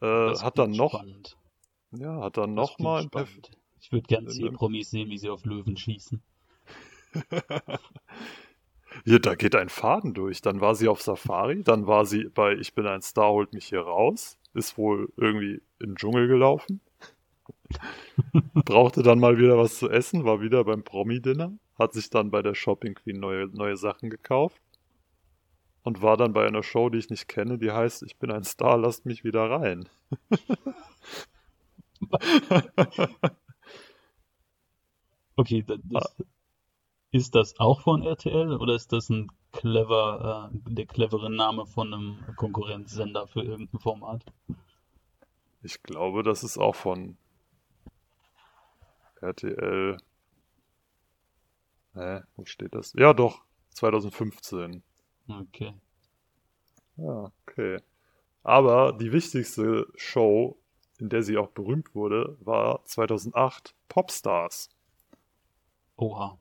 Äh, 0.00 0.06
hat 0.36 0.58
dann 0.58 0.72
noch, 0.72 0.92
spannend. 0.94 1.38
ja, 1.92 2.20
hat 2.20 2.36
dann 2.36 2.54
Das 2.54 2.70
noch 2.70 2.78
mal 2.78 2.98
klingt 2.98 3.04
im 3.04 3.10
Perf 3.10 3.28
spannend. 3.30 3.58
Ich 3.80 3.90
würde 3.92 4.06
gern 4.06 4.24
in 4.24 4.30
zehn 4.30 4.46
einem- 4.48 4.56
Promis 4.56 4.90
sehen, 4.90 5.08
wie 5.10 5.18
sie 5.18 5.30
auf 5.30 5.44
Löwen 5.44 5.76
schießen. 5.76 6.22
Hier, 9.04 9.20
da 9.20 9.34
geht 9.36 9.54
ein 9.54 9.68
Faden 9.68 10.12
durch. 10.14 10.40
Dann 10.42 10.60
war 10.60 10.74
sie 10.74 10.88
auf 10.88 11.00
Safari, 11.02 11.62
dann 11.62 11.86
war 11.86 12.04
sie 12.04 12.24
bei 12.28 12.54
Ich 12.54 12.74
bin 12.74 12.86
ein 12.86 13.02
Star, 13.02 13.30
holt 13.30 13.52
mich 13.52 13.66
hier 13.66 13.80
raus. 13.82 14.38
Ist 14.54 14.76
wohl 14.76 15.08
irgendwie 15.16 15.62
in 15.78 15.90
den 15.90 15.96
Dschungel 15.96 16.26
gelaufen. 16.28 16.80
Brauchte 18.54 19.02
dann 19.02 19.18
mal 19.18 19.38
wieder 19.38 19.58
was 19.58 19.78
zu 19.78 19.90
essen, 19.90 20.24
war 20.24 20.40
wieder 20.40 20.64
beim 20.64 20.82
Promi-Dinner. 20.82 21.52
Hat 21.78 21.92
sich 21.92 22.10
dann 22.10 22.30
bei 22.30 22.42
der 22.42 22.54
Shopping 22.54 22.94
Queen 22.94 23.18
neue, 23.20 23.46
neue 23.48 23.76
Sachen 23.76 24.10
gekauft. 24.10 24.60
Und 25.84 26.02
war 26.02 26.16
dann 26.16 26.32
bei 26.32 26.44
einer 26.44 26.64
Show, 26.64 26.88
die 26.90 26.98
ich 26.98 27.08
nicht 27.10 27.28
kenne, 27.28 27.56
die 27.56 27.70
heißt 27.70 28.02
Ich 28.02 28.16
bin 28.16 28.32
ein 28.32 28.42
Star, 28.44 28.76
lasst 28.78 29.06
mich 29.06 29.22
wieder 29.22 29.48
rein. 29.48 29.88
Okay, 35.36 35.62
da- 35.62 35.76
das, 35.82 36.04
Ah. 36.20 36.24
Ist 37.12 37.34
das 37.34 37.60
auch 37.60 37.82
von 37.82 38.02
RTL 38.02 38.56
oder 38.56 38.74
ist 38.74 38.92
das 38.92 39.10
ein 39.10 39.30
clever, 39.52 40.50
äh, 40.52 40.72
der 40.72 40.86
clevere 40.86 41.30
Name 41.30 41.66
von 41.66 41.92
einem 41.92 42.18
Konkurrenzsender 42.36 43.26
für 43.26 43.42
irgendein 43.42 43.80
Format? 43.80 44.24
Ich 45.62 45.82
glaube, 45.82 46.22
das 46.22 46.42
ist 46.42 46.58
auch 46.58 46.74
von 46.74 47.16
RTL. 49.20 49.98
Hä, 51.94 52.20
wo 52.36 52.44
steht 52.46 52.74
das? 52.74 52.94
Ja, 52.94 53.12
doch, 53.12 53.44
2015. 53.74 54.82
Okay. 55.28 55.74
Ja, 56.96 57.30
okay. 57.46 57.80
Aber 58.42 58.94
die 58.94 59.12
wichtigste 59.12 59.86
Show, 59.96 60.58
in 60.98 61.10
der 61.10 61.22
sie 61.22 61.36
auch 61.36 61.48
berühmt 61.48 61.94
wurde, 61.94 62.38
war 62.40 62.84
2008 62.86 63.74
Popstars. 63.88 64.70
Oha. 65.96 66.38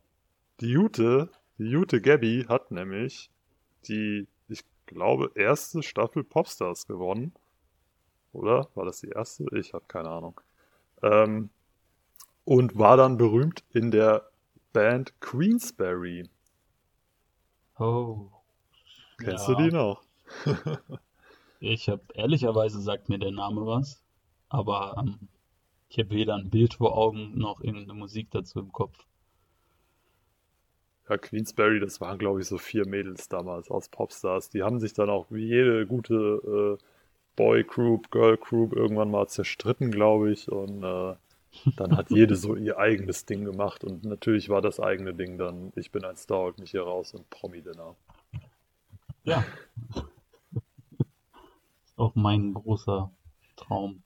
Die 0.62 0.70
Jute, 0.70 1.30
die 1.58 1.66
Jute 1.66 2.00
Gabby 2.02 2.46
hat 2.48 2.72
nämlich 2.72 3.30
die, 3.88 4.28
ich 4.48 4.62
glaube, 4.86 5.32
erste 5.36 5.84
Staffel 5.84 6.24
Popstars 6.24 6.86
gewonnen. 6.88 7.34
Oder? 8.32 8.70
War 8.76 8.86
das 8.86 9.02
die 9.02 9.10
erste? 9.10 9.46
Ich 9.58 9.74
habe 9.74 9.86
keine 9.88 10.10
Ahnung. 10.10 10.40
Ähm, 11.02 11.50
und 12.46 12.78
war 12.78 12.96
dann 12.96 13.18
berühmt 13.18 13.64
in 13.72 13.92
der 13.92 14.30
Band 14.72 15.20
Queensberry. 15.20 16.30
Oh. 17.80 18.28
Kennst 19.18 19.48
Ja. 19.48 19.56
du 19.56 19.64
die 19.64 19.72
noch? 19.72 20.04
Ich 21.64 21.90
habe 21.90 22.02
ehrlicherweise 22.16 22.82
sagt 22.82 23.08
mir 23.08 23.20
der 23.20 23.30
Name 23.32 23.64
was, 23.68 24.02
aber 24.50 24.96
ähm, 24.98 25.28
ich 25.90 26.00
habe 26.00 26.10
weder 26.10 26.34
ein 26.34 26.50
Bild 26.50 26.74
vor 26.74 26.98
Augen 26.98 27.38
noch 27.38 27.62
irgendeine 27.62 27.94
Musik 27.94 28.32
dazu 28.32 28.60
im 28.60 28.72
Kopf. 28.72 29.06
Ja, 31.12 31.18
Queensberry, 31.18 31.82
das 31.82 32.00
waren, 32.00 32.18
glaube 32.18 32.40
ich, 32.40 32.48
so 32.48 32.58
vier 32.58 32.88
Mädels 32.88 33.28
damals 33.28 33.70
aus 33.70 33.90
Popstars. 33.90 34.50
Die 34.50 34.64
haben 34.64 34.80
sich 34.80 34.94
dann 34.94 35.10
auch 35.10 35.26
wie 35.30 35.46
jede 35.46 35.86
gute 35.86 36.78
äh, 36.80 36.84
Boy 37.36 37.66
Group, 37.66 38.12
Girl 38.12 38.38
Group 38.38 38.72
irgendwann 38.72 39.12
mal 39.12 39.28
zerstritten, 39.28 39.92
glaube 39.92 40.32
ich. 40.32 40.50
Und 40.50 40.82
äh, 40.84 41.16
dann 41.76 41.98
hat 41.98 42.12
jede 42.12 42.38
so 42.38 42.56
ihr 42.56 42.78
eigenes 42.78 43.26
Ding 43.26 43.44
gemacht. 43.44 43.84
Und 43.84 44.06
natürlich 44.06 44.48
war 44.48 44.62
das 44.62 44.80
eigene 44.80 45.14
Ding 45.14 45.38
dann, 45.38 45.74
ich 45.76 45.92
bin 45.92 46.06
ein 46.06 46.16
Star, 46.16 46.44
holt 46.44 46.60
mich 46.60 46.72
hier 46.72 46.84
raus 46.84 47.14
und 47.14 47.30
Promi-Dinner. 47.30 47.94
Ja. 49.26 49.44
Ist 51.84 51.98
auch 51.98 52.16
mein 52.16 52.54
großer 52.54 53.12
Traum. 53.58 54.02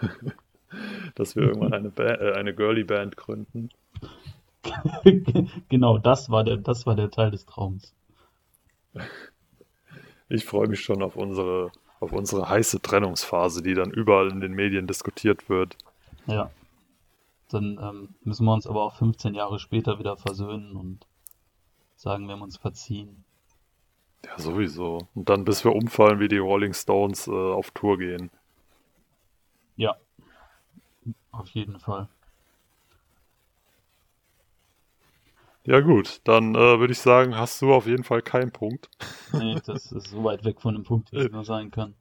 Dass 1.14 1.36
wir 1.36 1.44
irgendwann 1.44 1.74
eine, 1.74 1.90
ba 1.90 2.02
äh, 2.02 2.32
eine 2.32 2.56
Girly-Band 2.56 3.16
gründen. 3.16 3.70
Genau, 5.68 5.98
das 5.98 6.30
war 6.30 6.44
der, 6.44 6.56
das 6.56 6.86
war 6.86 6.94
der 6.94 7.10
Teil 7.10 7.30
des 7.30 7.46
Traums. 7.46 7.94
Ich 10.28 10.44
freue 10.44 10.68
mich 10.68 10.80
schon 10.80 11.02
auf 11.02 11.16
unsere, 11.16 11.70
auf 12.00 12.12
unsere 12.12 12.48
heiße 12.48 12.80
Trennungsphase, 12.80 13.62
die 13.62 13.74
dann 13.74 13.90
überall 13.90 14.30
in 14.30 14.40
den 14.40 14.52
Medien 14.52 14.86
diskutiert 14.86 15.48
wird. 15.48 15.76
Ja. 16.26 16.50
Dann 17.50 17.78
ähm, 17.80 18.08
müssen 18.22 18.46
wir 18.46 18.54
uns 18.54 18.66
aber 18.66 18.82
auch 18.82 18.96
15 18.96 19.34
Jahre 19.34 19.58
später 19.58 19.98
wieder 19.98 20.16
versöhnen 20.16 20.76
und 20.76 21.06
sagen, 21.96 22.26
wir 22.26 22.32
haben 22.32 22.42
uns 22.42 22.56
verziehen. 22.56 23.24
Ja, 24.24 24.38
sowieso. 24.38 25.06
Und 25.14 25.28
dann, 25.28 25.44
bis 25.44 25.64
wir 25.64 25.74
umfallen, 25.74 26.18
wie 26.18 26.28
die 26.28 26.38
Rolling 26.38 26.72
Stones 26.72 27.28
äh, 27.28 27.30
auf 27.30 27.70
Tour 27.72 27.98
gehen. 27.98 28.30
Ja, 29.76 29.96
auf 31.30 31.48
jeden 31.50 31.78
Fall. 31.78 32.08
Ja 35.66 35.80
gut, 35.80 36.20
dann 36.24 36.54
äh, 36.54 36.78
würde 36.78 36.92
ich 36.92 36.98
sagen, 36.98 37.36
hast 37.36 37.62
du 37.62 37.72
auf 37.72 37.86
jeden 37.86 38.04
Fall 38.04 38.20
keinen 38.20 38.52
Punkt 38.52 38.90
Nee, 39.32 39.56
das 39.64 39.92
ist 39.92 40.08
so 40.08 40.22
weit 40.24 40.44
weg 40.44 40.60
von 40.60 40.74
dem 40.74 40.84
Punkt, 40.84 41.10
wie 41.12 41.16
es 41.18 41.30
nur 41.30 41.44
sein 41.44 41.70
kann. 41.70 41.94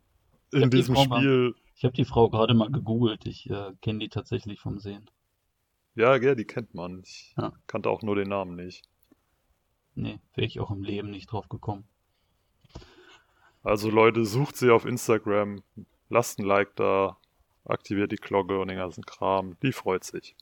in 0.51 0.63
hab 0.63 0.71
die 0.71 0.77
diesem 0.77 0.95
Frau 0.95 1.05
mal- 1.05 1.19
Spiel. 1.19 1.55
Ich 1.75 1.83
habe 1.85 1.93
die 1.95 2.05
Frau 2.05 2.29
gerade 2.29 2.53
mal 2.53 2.69
gegoogelt. 2.71 3.25
Ich 3.25 3.49
äh, 3.49 3.71
kenne 3.81 3.99
die 3.99 4.09
tatsächlich 4.09 4.59
vom 4.59 4.79
Sehen. 4.79 5.09
Ja, 5.95 6.15
ja, 6.17 6.35
die 6.35 6.45
kennt 6.45 6.73
man. 6.73 7.01
Ich 7.03 7.33
Ja. 7.37 7.51
kannte 7.67 7.89
auch 7.89 8.01
nur 8.03 8.15
den 8.15 8.29
Namen 8.29 8.55
nicht. 8.55 8.83
Nee, 9.95 10.19
wäre 10.35 10.45
ich 10.47 10.59
auch 10.59 10.71
im 10.71 10.83
Leben 10.83 11.09
nicht 11.09 11.31
drauf 11.31 11.49
gekommen. 11.49 11.85
Also 13.63 13.89
Leute, 13.89 14.25
sucht 14.25 14.57
sie 14.57 14.71
auf 14.71 14.85
Instagram, 14.85 15.63
lasst 16.09 16.39
ein 16.39 16.45
Like 16.45 16.75
da, 16.75 17.17
aktiviert 17.65 18.11
die 18.11 18.17
Glocke 18.17 18.59
und 18.59 18.67
den 18.67 18.77
ganzen 18.77 19.05
Kram. 19.05 19.57
Die 19.61 19.71
freut 19.71 20.03
sich. 20.03 20.35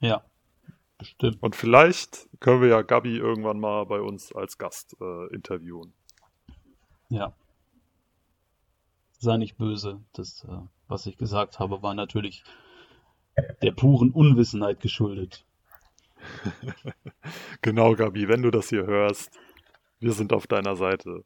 Ja, 0.00 0.24
bestimmt. 0.98 1.42
Und 1.42 1.56
vielleicht 1.56 2.28
können 2.40 2.60
wir 2.60 2.68
ja 2.68 2.82
Gabi 2.82 3.16
irgendwann 3.16 3.60
mal 3.60 3.84
bei 3.86 4.00
uns 4.00 4.32
als 4.32 4.58
Gast 4.58 4.96
äh, 5.00 5.34
interviewen. 5.34 5.92
Ja. 7.08 7.34
Sei 9.18 9.36
nicht 9.36 9.56
böse. 9.56 10.00
Das, 10.12 10.44
äh, 10.44 10.58
was 10.88 11.06
ich 11.06 11.16
gesagt 11.16 11.58
habe, 11.58 11.82
war 11.82 11.94
natürlich 11.94 12.44
der 13.62 13.72
puren 13.72 14.10
Unwissenheit 14.10 14.80
geschuldet. 14.80 15.44
Genau, 17.62 17.94
Gabi, 17.94 18.28
wenn 18.28 18.42
du 18.42 18.50
das 18.50 18.68
hier 18.68 18.84
hörst, 18.84 19.38
wir 19.98 20.12
sind 20.12 20.32
auf 20.34 20.46
deiner 20.46 20.76
Seite. 20.76 21.24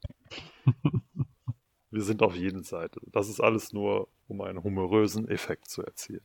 wir 1.91 2.03
sind 2.03 2.23
auf 2.23 2.37
jeden 2.37 2.63
Seite. 2.63 3.01
Das 3.07 3.29
ist 3.29 3.41
alles 3.41 3.73
nur, 3.73 4.09
um 4.29 4.41
einen 4.41 4.63
humorösen 4.63 5.29
Effekt 5.29 5.69
zu 5.69 5.83
erzielen. 5.83 6.23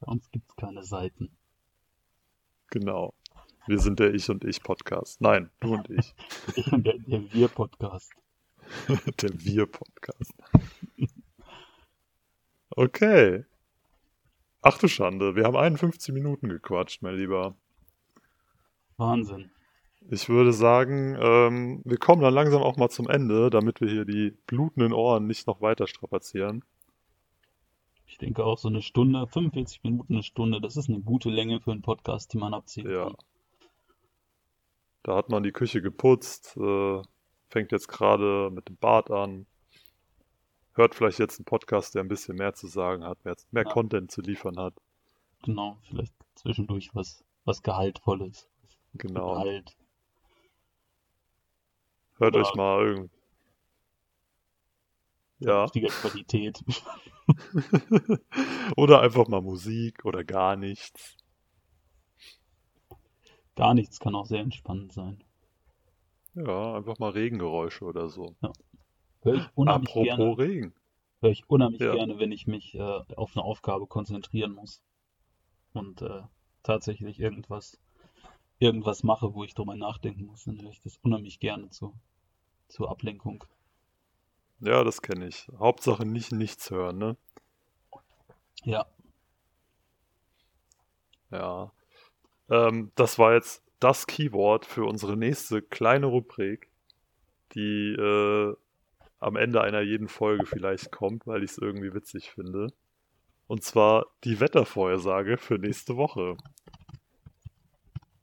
Bei 0.00 0.12
uns 0.12 0.30
gibt 0.30 0.50
es 0.50 0.56
keine 0.56 0.82
Seiten. 0.82 1.30
Genau. 2.70 3.14
Wir 3.66 3.78
sind 3.80 3.98
der 3.98 4.14
Ich 4.14 4.30
und 4.30 4.44
Ich 4.44 4.62
Podcast. 4.62 5.20
Nein, 5.20 5.50
du 5.60 5.74
und 5.74 5.90
ich. 5.90 6.14
Ich 6.56 6.72
und 6.72 6.86
der, 6.86 6.98
der 6.98 7.32
Wir-Podcast. 7.32 8.12
der 9.22 9.44
Wir 9.44 9.66
Podcast. 9.66 10.32
Okay. 12.70 13.44
Ach 14.62 14.78
du 14.78 14.86
Schande, 14.86 15.34
wir 15.34 15.44
haben 15.44 15.56
51 15.56 16.14
Minuten 16.14 16.48
gequatscht, 16.48 17.02
mein 17.02 17.16
Lieber. 17.16 17.56
Wahnsinn. 18.96 19.50
Ich 20.08 20.28
würde 20.28 20.52
sagen, 20.52 21.16
ähm, 21.20 21.82
wir 21.84 21.98
kommen 21.98 22.22
dann 22.22 22.34
langsam 22.34 22.62
auch 22.62 22.76
mal 22.76 22.88
zum 22.88 23.08
Ende, 23.08 23.50
damit 23.50 23.80
wir 23.80 23.88
hier 23.88 24.04
die 24.04 24.30
blutenden 24.46 24.92
Ohren 24.92 25.26
nicht 25.26 25.46
noch 25.46 25.60
weiter 25.60 25.86
strapazieren. 25.86 26.64
Ich 28.20 28.26
denke 28.26 28.44
auch 28.44 28.58
so 28.58 28.68
eine 28.68 28.82
Stunde, 28.82 29.26
45 29.26 29.82
Minuten, 29.82 30.12
eine 30.12 30.22
Stunde, 30.22 30.60
das 30.60 30.76
ist 30.76 30.90
eine 30.90 31.00
gute 31.00 31.30
Länge 31.30 31.58
für 31.58 31.72
einen 31.72 31.80
Podcast, 31.80 32.34
die 32.34 32.36
man 32.36 32.52
abziehen 32.52 32.90
Ja. 32.90 33.04
kann. 33.04 33.16
Da 35.02 35.16
hat 35.16 35.30
man 35.30 35.42
die 35.42 35.52
Küche 35.52 35.80
geputzt, 35.80 36.54
äh, 36.58 37.02
fängt 37.48 37.72
jetzt 37.72 37.88
gerade 37.88 38.50
mit 38.52 38.68
dem 38.68 38.76
Bad 38.76 39.10
an, 39.10 39.46
hört 40.74 40.94
vielleicht 40.94 41.18
jetzt 41.18 41.38
einen 41.38 41.46
Podcast, 41.46 41.94
der 41.94 42.02
ein 42.02 42.08
bisschen 42.08 42.36
mehr 42.36 42.52
zu 42.52 42.66
sagen 42.66 43.04
hat, 43.04 43.24
mehr, 43.24 43.36
mehr 43.52 43.64
Ja. 43.64 43.70
Content 43.72 44.10
zu 44.10 44.20
liefern 44.20 44.58
hat. 44.58 44.74
Genau, 45.42 45.78
vielleicht 45.88 46.12
zwischendurch 46.34 46.90
was, 46.94 47.24
was 47.46 47.62
Gehaltvolles. 47.62 48.50
Genau. 48.92 49.32
Gehalt. 49.32 49.74
Hört 52.18 52.34
Ja. 52.34 52.42
euch 52.42 52.54
mal 52.54 52.84
irgendwie. 52.86 53.19
Ja. 55.40 55.62
Richtige 55.64 55.88
Qualität. 55.88 56.62
oder 58.76 59.00
einfach 59.00 59.28
mal 59.28 59.40
Musik 59.40 60.04
oder 60.04 60.24
gar 60.24 60.56
nichts. 60.56 61.16
Gar 63.56 63.74
nichts 63.74 64.00
kann 64.00 64.14
auch 64.14 64.26
sehr 64.26 64.40
entspannend 64.40 64.92
sein. 64.92 65.22
Ja, 66.34 66.74
einfach 66.76 66.98
mal 66.98 67.10
Regengeräusche 67.10 67.84
oder 67.84 68.08
so. 68.08 68.34
Höre 69.22 69.34
ich 69.34 69.46
unheimlich 69.54 69.90
Apropos 69.90 70.06
gerne, 70.06 70.38
Regen. 70.38 70.74
höre 71.20 71.30
ich 71.30 71.48
unheimlich 71.50 71.80
Ja. 71.80 71.94
gerne, 71.94 72.18
wenn 72.18 72.32
ich 72.32 72.46
mich 72.46 72.74
äh, 72.74 73.00
auf 73.16 73.36
eine 73.36 73.44
Aufgabe 73.44 73.86
konzentrieren 73.86 74.52
muss 74.52 74.82
und 75.72 76.02
äh, 76.02 76.22
tatsächlich 76.62 77.20
irgendwas, 77.20 77.78
irgendwas 78.58 79.02
mache, 79.02 79.34
wo 79.34 79.44
ich 79.44 79.54
drüber 79.54 79.74
nachdenken 79.76 80.24
muss, 80.26 80.44
dann 80.44 80.60
höre 80.62 80.70
ich 80.70 80.80
das 80.80 80.98
unheimlich 81.02 81.40
gerne 81.40 81.68
zu, 81.70 81.94
zur 82.68 82.90
Ablenkung. 82.90 83.44
Ja, 84.60 84.84
das 84.84 85.02
kenne 85.02 85.26
ich. 85.26 85.48
Hauptsache 85.58 86.04
nicht 86.04 86.32
nichts 86.32 86.70
hören, 86.70 86.98
ne? 86.98 87.16
Ja, 88.64 88.86
Ja. 91.30 91.72
Ähm, 92.50 92.92
das 92.96 93.18
war 93.18 93.34
jetzt 93.34 93.62
das 93.80 94.06
Keyword 94.06 94.66
für 94.66 94.84
unsere 94.84 95.16
nächste 95.16 95.62
kleine 95.62 96.06
Rubrik, 96.06 96.68
die 97.54 97.92
äh, 97.92 98.54
am 99.20 99.36
Ende 99.36 99.62
einer 99.62 99.80
jeden 99.80 100.08
Folge 100.08 100.46
vielleicht 100.46 100.90
kommt, 100.92 101.26
weil 101.26 101.44
ich 101.44 101.52
es 101.52 101.58
irgendwie 101.58 101.94
witzig 101.94 102.30
finde. 102.30 102.68
Und 103.46 103.64
zwar 103.64 104.06
die 104.24 104.40
Wettervorhersage 104.40 105.38
für 105.38 105.58
nächste 105.58 105.96
Woche. 105.96 106.36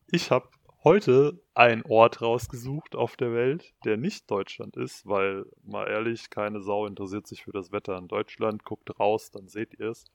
Ich 0.10 0.32
habe 0.32 0.50
heute 0.88 1.38
einen 1.54 1.84
Ort 1.84 2.22
rausgesucht 2.22 2.96
auf 2.96 3.18
der 3.18 3.34
Welt, 3.34 3.74
der 3.84 3.98
nicht 3.98 4.32
Deutschland 4.32 4.78
ist, 4.78 5.06
weil, 5.06 5.46
mal 5.66 5.86
ehrlich, 5.86 6.30
keine 6.30 6.62
Sau 6.62 6.86
interessiert 6.86 7.28
sich 7.28 7.44
für 7.44 7.52
das 7.52 7.74
Wetter 7.74 7.98
in 7.98 8.08
Deutschland. 8.08 8.64
Guckt 8.64 8.98
raus, 8.98 9.30
dann 9.30 9.50
seht 9.50 9.78
ihr 9.78 9.90
es. 9.90 10.06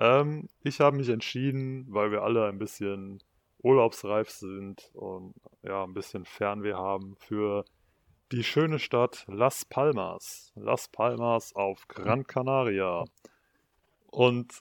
Ähm, 0.00 0.48
ich 0.64 0.80
habe 0.80 0.96
mich 0.96 1.08
entschieden, 1.08 1.86
weil 1.88 2.10
wir 2.10 2.22
alle 2.22 2.46
ein 2.46 2.58
bisschen 2.58 3.22
urlaubsreif 3.62 4.28
sind 4.28 4.90
und 4.92 5.34
ja, 5.62 5.84
ein 5.84 5.94
bisschen 5.94 6.24
Fernweh 6.24 6.74
haben 6.74 7.14
für 7.20 7.64
die 8.32 8.42
schöne 8.42 8.80
Stadt 8.80 9.24
Las 9.28 9.64
Palmas. 9.64 10.52
Las 10.56 10.88
Palmas 10.88 11.54
auf 11.54 11.86
Gran 11.86 12.26
Canaria. 12.26 13.04
Und 14.10 14.52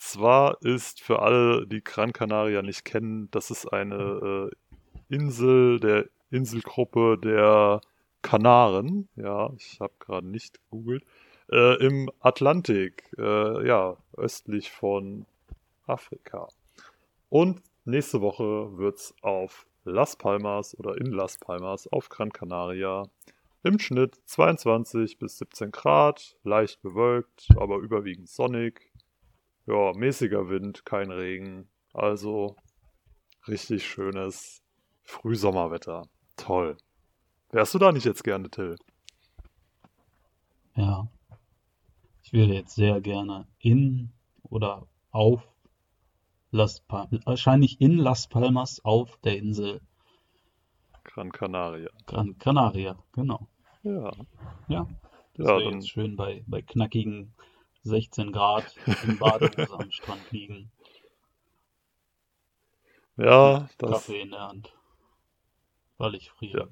zwar 0.00 0.60
ist 0.62 1.00
für 1.00 1.20
alle, 1.20 1.66
die 1.66 1.84
Gran 1.84 2.12
Canaria 2.12 2.62
nicht 2.62 2.84
kennen, 2.84 3.30
das 3.30 3.50
ist 3.50 3.72
eine 3.72 4.50
äh, 4.50 5.14
Insel 5.14 5.78
der 5.78 6.06
Inselgruppe 6.30 7.18
der 7.22 7.80
Kanaren. 8.22 9.08
Ja, 9.16 9.50
ich 9.56 9.78
habe 9.80 9.92
gerade 9.98 10.26
nicht 10.26 10.58
gegoogelt. 10.64 11.04
Äh, 11.50 11.84
Im 11.84 12.10
Atlantik, 12.20 13.12
äh, 13.18 13.66
ja, 13.66 13.96
östlich 14.16 14.70
von 14.70 15.26
Afrika. 15.86 16.48
Und 17.28 17.62
nächste 17.84 18.20
Woche 18.20 18.78
wird's 18.78 19.14
auf 19.22 19.66
Las 19.84 20.16
Palmas 20.16 20.78
oder 20.78 20.96
in 20.98 21.06
Las 21.06 21.38
Palmas 21.38 21.88
auf 21.88 22.08
Gran 22.08 22.32
Canaria 22.32 23.04
im 23.62 23.78
Schnitt 23.78 24.18
22 24.24 25.18
bis 25.18 25.38
17 25.38 25.70
Grad, 25.70 26.36
leicht 26.44 26.80
bewölkt, 26.80 27.48
aber 27.56 27.78
überwiegend 27.78 28.28
sonnig. 28.28 28.89
Ja, 29.70 29.92
mäßiger 29.94 30.48
Wind, 30.48 30.84
kein 30.84 31.12
Regen. 31.12 31.68
Also 31.92 32.56
richtig 33.46 33.86
schönes 33.86 34.62
Frühsommerwetter. 35.04 36.08
Toll. 36.36 36.76
Wärst 37.52 37.74
du 37.74 37.78
da 37.78 37.92
nicht 37.92 38.04
jetzt 38.04 38.24
gerne, 38.24 38.50
Till? 38.50 38.76
ja. 40.74 41.08
Ich 42.22 42.32
wäre 42.32 42.52
jetzt 42.52 42.74
sehr 42.74 43.00
gerne 43.00 43.46
in 43.58 44.12
oder 44.42 44.86
auf 45.10 45.42
Las 46.50 46.80
Palmas, 46.80 47.24
wahrscheinlich 47.26 47.80
in 47.80 47.96
Las 47.96 48.28
Palmas 48.28 48.84
auf 48.84 49.16
der 49.18 49.36
Insel 49.38 49.80
Gran 51.04 51.30
Canaria. 51.32 51.90
Gran 52.06 52.38
Canaria, 52.38 52.98
genau. 53.12 53.48
Ja. 53.82 54.10
Ja, 54.68 54.86
das 55.34 55.46
Ja, 55.46 55.56
wäre 55.56 55.64
dann, 55.64 55.74
jetzt 55.74 55.90
schön 55.90 56.16
bei, 56.16 56.44
bei 56.46 56.62
knackigen 56.62 57.34
16 57.82 58.32
Grad 58.32 58.74
in 59.04 59.18
Badehose 59.18 59.74
am 59.74 59.90
Strand 59.90 60.30
liegen, 60.30 60.70
ja, 63.20 63.68
das, 63.76 63.90
Kaffee 63.90 64.22
in 64.22 64.30
der 64.30 64.40
Hand, 64.40 64.74
weil 65.98 66.14
ich 66.14 66.26
ja. 66.26 66.32
friere. 66.32 66.68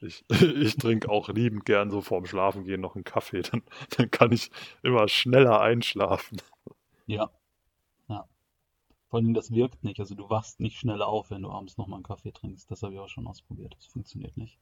Ich, 0.00 0.24
ich 0.30 0.76
trinke 0.76 1.08
auch 1.08 1.28
liebend 1.28 1.64
gern 1.64 1.90
so 1.90 2.00
vorm 2.00 2.26
Schlafengehen 2.26 2.80
noch 2.80 2.94
einen 2.94 3.04
Kaffee. 3.04 3.42
Dann, 3.42 3.62
dann 3.96 4.10
kann 4.10 4.30
ich 4.32 4.50
immer 4.82 5.08
schneller 5.08 5.60
einschlafen. 5.60 6.40
Ja, 7.06 7.30
ja. 8.08 8.28
Vor 9.08 9.18
allem, 9.18 9.34
das 9.34 9.50
wirkt 9.50 9.82
nicht. 9.82 9.98
Also 9.98 10.14
du 10.14 10.30
wachst 10.30 10.60
nicht 10.60 10.78
schneller 10.78 11.08
auf, 11.08 11.30
wenn 11.30 11.42
du 11.42 11.50
abends 11.50 11.76
nochmal 11.78 11.96
einen 11.96 12.04
Kaffee 12.04 12.32
trinkst. 12.32 12.70
Das 12.70 12.82
habe 12.82 12.94
ich 12.94 13.00
auch 13.00 13.08
schon 13.08 13.26
ausprobiert. 13.26 13.74
Das 13.76 13.86
funktioniert 13.86 14.36
nicht. 14.36 14.58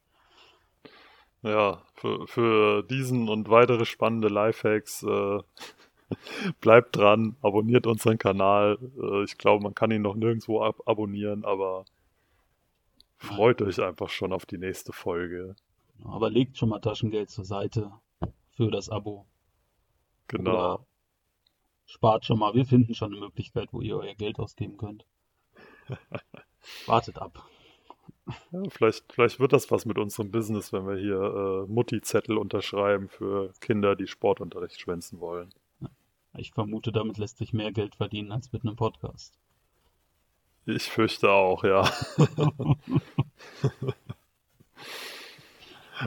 Ja, 1.44 1.82
für, 1.92 2.26
für 2.26 2.82
diesen 2.84 3.28
und 3.28 3.50
weitere 3.50 3.84
spannende 3.84 4.28
Lifehacks 4.28 5.02
äh, 5.02 5.40
bleibt 6.62 6.96
dran, 6.96 7.36
abonniert 7.42 7.86
unseren 7.86 8.16
Kanal. 8.16 8.78
Äh, 8.98 9.24
ich 9.24 9.36
glaube, 9.36 9.62
man 9.62 9.74
kann 9.74 9.90
ihn 9.90 10.00
noch 10.00 10.14
nirgendwo 10.14 10.62
ab 10.62 10.80
abonnieren, 10.86 11.44
aber 11.44 11.84
freut 13.18 13.60
euch 13.60 13.82
einfach 13.82 14.08
schon 14.08 14.32
auf 14.32 14.46
die 14.46 14.56
nächste 14.56 14.94
Folge. 14.94 15.54
Aber 16.02 16.30
legt 16.30 16.56
schon 16.56 16.70
mal 16.70 16.80
Taschengeld 16.80 17.28
zur 17.28 17.44
Seite 17.44 17.92
für 18.52 18.70
das 18.70 18.88
Abo. 18.88 19.26
Genau. 20.28 20.50
Oder 20.50 20.86
spart 21.84 22.24
schon 22.24 22.38
mal. 22.38 22.54
Wir 22.54 22.64
finden 22.64 22.94
schon 22.94 23.12
eine 23.12 23.20
Möglichkeit, 23.20 23.68
wo 23.72 23.82
ihr 23.82 23.98
euer 23.98 24.14
Geld 24.14 24.38
ausgeben 24.38 24.78
könnt. 24.78 25.04
Wartet 26.86 27.18
ab. 27.18 27.46
Ja, 28.52 28.62
vielleicht, 28.70 29.12
vielleicht 29.12 29.38
wird 29.38 29.52
das 29.52 29.70
was 29.70 29.84
mit 29.84 29.98
unserem 29.98 30.30
Business, 30.30 30.72
wenn 30.72 30.86
wir 30.86 30.96
hier 30.96 31.20
äh, 31.20 31.70
Mutti-Zettel 31.70 32.38
unterschreiben 32.38 33.08
für 33.08 33.52
Kinder, 33.60 33.96
die 33.96 34.06
Sportunterricht 34.06 34.80
schwänzen 34.80 35.20
wollen. 35.20 35.50
Ich 35.50 35.88
ich 36.36 36.52
vermute, 36.52 36.90
damit 36.90 37.18
lässt 37.18 37.38
sich 37.38 37.52
mehr 37.52 37.70
Geld 37.70 37.96
verdienen 37.96 38.32
als 38.32 38.52
mit 38.52 38.64
einem 38.64 38.76
Podcast. 38.76 39.38
Ich 40.66 40.84
fürchte 40.84 41.30
auch, 41.30 41.62
ja. 41.62 41.88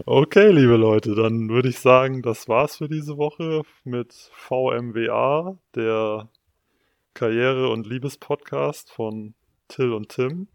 okay, 0.06 0.52
liebe 0.52 0.76
Leute, 0.76 1.14
dann 1.14 1.48
würde 1.50 1.70
ich 1.70 1.80
sagen, 1.80 2.24
das 2.24 2.50
war's 2.50 2.78
für 2.78 2.90
diese 2.90 3.18
Woche 3.18 3.62
mit 3.84 4.14
VMWA, 4.34 5.58
der 5.76 6.28
Karriere- 7.14 7.70
und 7.70 7.86
Liebespodcast 7.86 8.92
von 8.92 9.36
Till 9.68 9.94
und 9.94 10.10
Tim. 10.10 10.48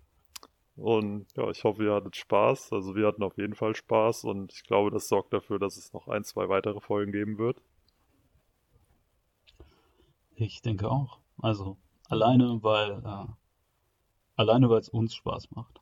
Und 0.77 1.27
ja, 1.37 1.51
ich 1.51 1.65
hoffe, 1.65 1.85
ihr 1.85 1.93
hattet 1.93 2.17
Spaß. 2.17 2.73
Also 2.73 2.95
wir 2.97 3.07
hatten 3.07 3.23
auf 3.23 3.37
jeden 3.37 3.55
Fall 3.55 3.75
Spaß 3.75 4.25
und 4.25 4.53
ich 4.53 4.65
glaube, 4.65 4.91
das 4.91 5.09
sorgt 5.09 5.33
dafür, 5.33 5.59
dass 5.59 5.77
es 5.77 5.93
noch 5.93 6.09
ein, 6.09 6.25
zwei 6.25 6.49
weitere 6.49 6.81
Folgen 6.81 7.13
geben 7.13 7.39
wird. 7.39 7.61
Ich 10.35 10.63
denke 10.63 10.91
auch. 10.91 11.21
Also 11.39 11.77
alleine, 12.09 12.63
weil 12.63 13.03
äh, 13.05 13.27
alleine, 14.37 14.71
weil 14.71 14.81
es 14.81 14.89
uns 14.89 15.15
Spaß 15.15 15.51
macht. 15.51 15.81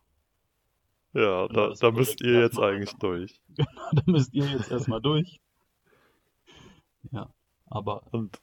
Ja, 1.13 1.49
da, 1.49 1.73
da 1.73 1.91
müsst 1.91 2.21
ihr 2.21 2.41
jetzt 2.41 2.59
eigentlich 2.59 2.95
durch. 2.95 3.41
Genau, 3.55 3.91
da 3.93 4.03
müsst 4.07 4.33
ihr 4.33 4.47
jetzt 4.47 4.71
erstmal 4.71 5.01
durch. 5.01 5.41
Ja, 7.11 7.33
aber 7.67 8.03
und 8.13 8.41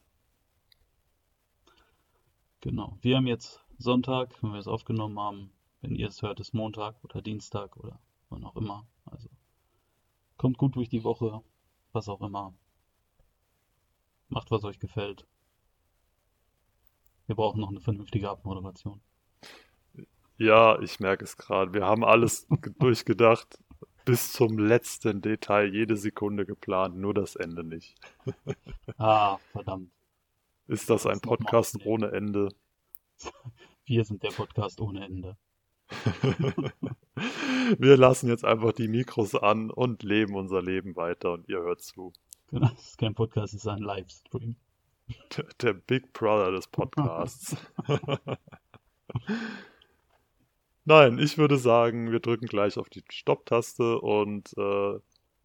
genau. 2.61 2.97
Wir 3.01 3.17
haben 3.17 3.27
jetzt 3.27 3.63
Sonntag, 3.77 4.31
wenn 4.41 4.51
wir 4.51 4.59
es 4.59 4.67
aufgenommen 4.67 5.19
haben. 5.19 5.51
Wenn 5.81 5.95
ihr 5.95 6.07
es 6.07 6.21
hört, 6.21 6.39
ist 6.39 6.53
Montag 6.53 7.03
oder 7.03 7.21
Dienstag 7.21 7.77
oder 7.77 7.99
wann 8.29 8.43
auch 8.43 8.55
immer. 8.55 8.87
Also 9.05 9.29
kommt 10.37 10.57
gut 10.57 10.75
durch 10.75 10.89
die 10.89 11.03
Woche, 11.03 11.41
was 11.91 12.09
auch 12.09 12.21
immer. 12.21 12.53
Macht, 14.29 14.51
was 14.51 14.63
euch 14.63 14.79
gefällt. 14.79 15.25
Wir 17.27 17.35
brauchen 17.35 17.61
noch 17.61 17.69
eine 17.69 17.81
vernünftige 17.81 18.29
Abmoderation. 18.29 19.01
Ja, 20.37 20.79
ich 20.79 20.99
merke 20.99 21.23
es 21.23 21.35
gerade. 21.35 21.73
Wir 21.73 21.85
haben 21.85 22.03
alles 22.03 22.47
durchgedacht, 22.79 23.59
bis 24.05 24.31
zum 24.31 24.57
letzten 24.57 25.21
Detail, 25.21 25.73
jede 25.73 25.97
Sekunde 25.97 26.45
geplant, 26.45 26.95
nur 26.95 27.13
das 27.13 27.35
Ende 27.35 27.63
nicht. 27.63 27.95
ah, 28.97 29.37
verdammt. 29.51 29.91
Ist 30.67 30.89
das, 30.89 31.03
das 31.03 31.11
ein 31.11 31.21
Podcast 31.21 31.85
ohne 31.85 32.11
Ende? 32.11 32.49
Wir 33.85 34.03
sind 34.03 34.21
der 34.23 34.31
Podcast 34.31 34.81
ohne 34.81 35.05
Ende. 35.05 35.37
Wir 37.77 37.97
lassen 37.97 38.29
jetzt 38.29 38.45
einfach 38.45 38.73
die 38.73 38.87
Mikros 38.87 39.35
an 39.35 39.71
und 39.71 40.03
leben 40.03 40.35
unser 40.35 40.61
Leben 40.61 40.95
weiter 40.95 41.33
und 41.33 41.47
ihr 41.49 41.59
hört 41.59 41.81
zu. 41.81 42.13
Genau, 42.49 42.69
das 42.69 42.89
ist 42.89 42.97
kein 42.97 43.15
Podcast, 43.15 43.53
es 43.53 43.61
ist 43.61 43.67
ein 43.67 43.79
Livestream. 43.79 44.55
Der, 45.35 45.45
der 45.61 45.73
Big 45.73 46.11
Brother 46.13 46.51
des 46.51 46.67
Podcasts. 46.67 47.55
Nein, 50.85 51.19
ich 51.19 51.37
würde 51.37 51.57
sagen, 51.57 52.11
wir 52.11 52.19
drücken 52.19 52.45
gleich 52.45 52.77
auf 52.77 52.89
die 52.89 53.03
Stopp-Taste 53.09 53.99
und 53.99 54.51
äh, 54.57 54.99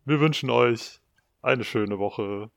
wir 0.04 0.20
wünschen 0.20 0.50
euch 0.50 1.00
eine 1.42 1.64
schöne 1.64 1.98
Woche. 1.98 2.50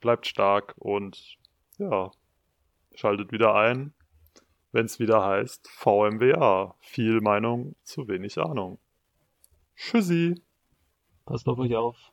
Bleibt 0.00 0.26
stark 0.26 0.74
und 0.78 1.36
ja, 1.78 2.10
schaltet 2.94 3.32
wieder 3.32 3.54
ein, 3.54 3.92
wenn 4.72 4.86
es 4.86 4.98
wieder 4.98 5.24
heißt 5.24 5.68
VMWA. 5.68 6.74
Viel 6.80 7.20
Meinung, 7.20 7.76
zu 7.84 8.08
wenig 8.08 8.38
Ahnung. 8.38 8.78
Tschüssi. 9.76 10.42
Passt 11.24 11.46
auf 11.46 11.58
euch 11.58 11.76
auf. 11.76 12.10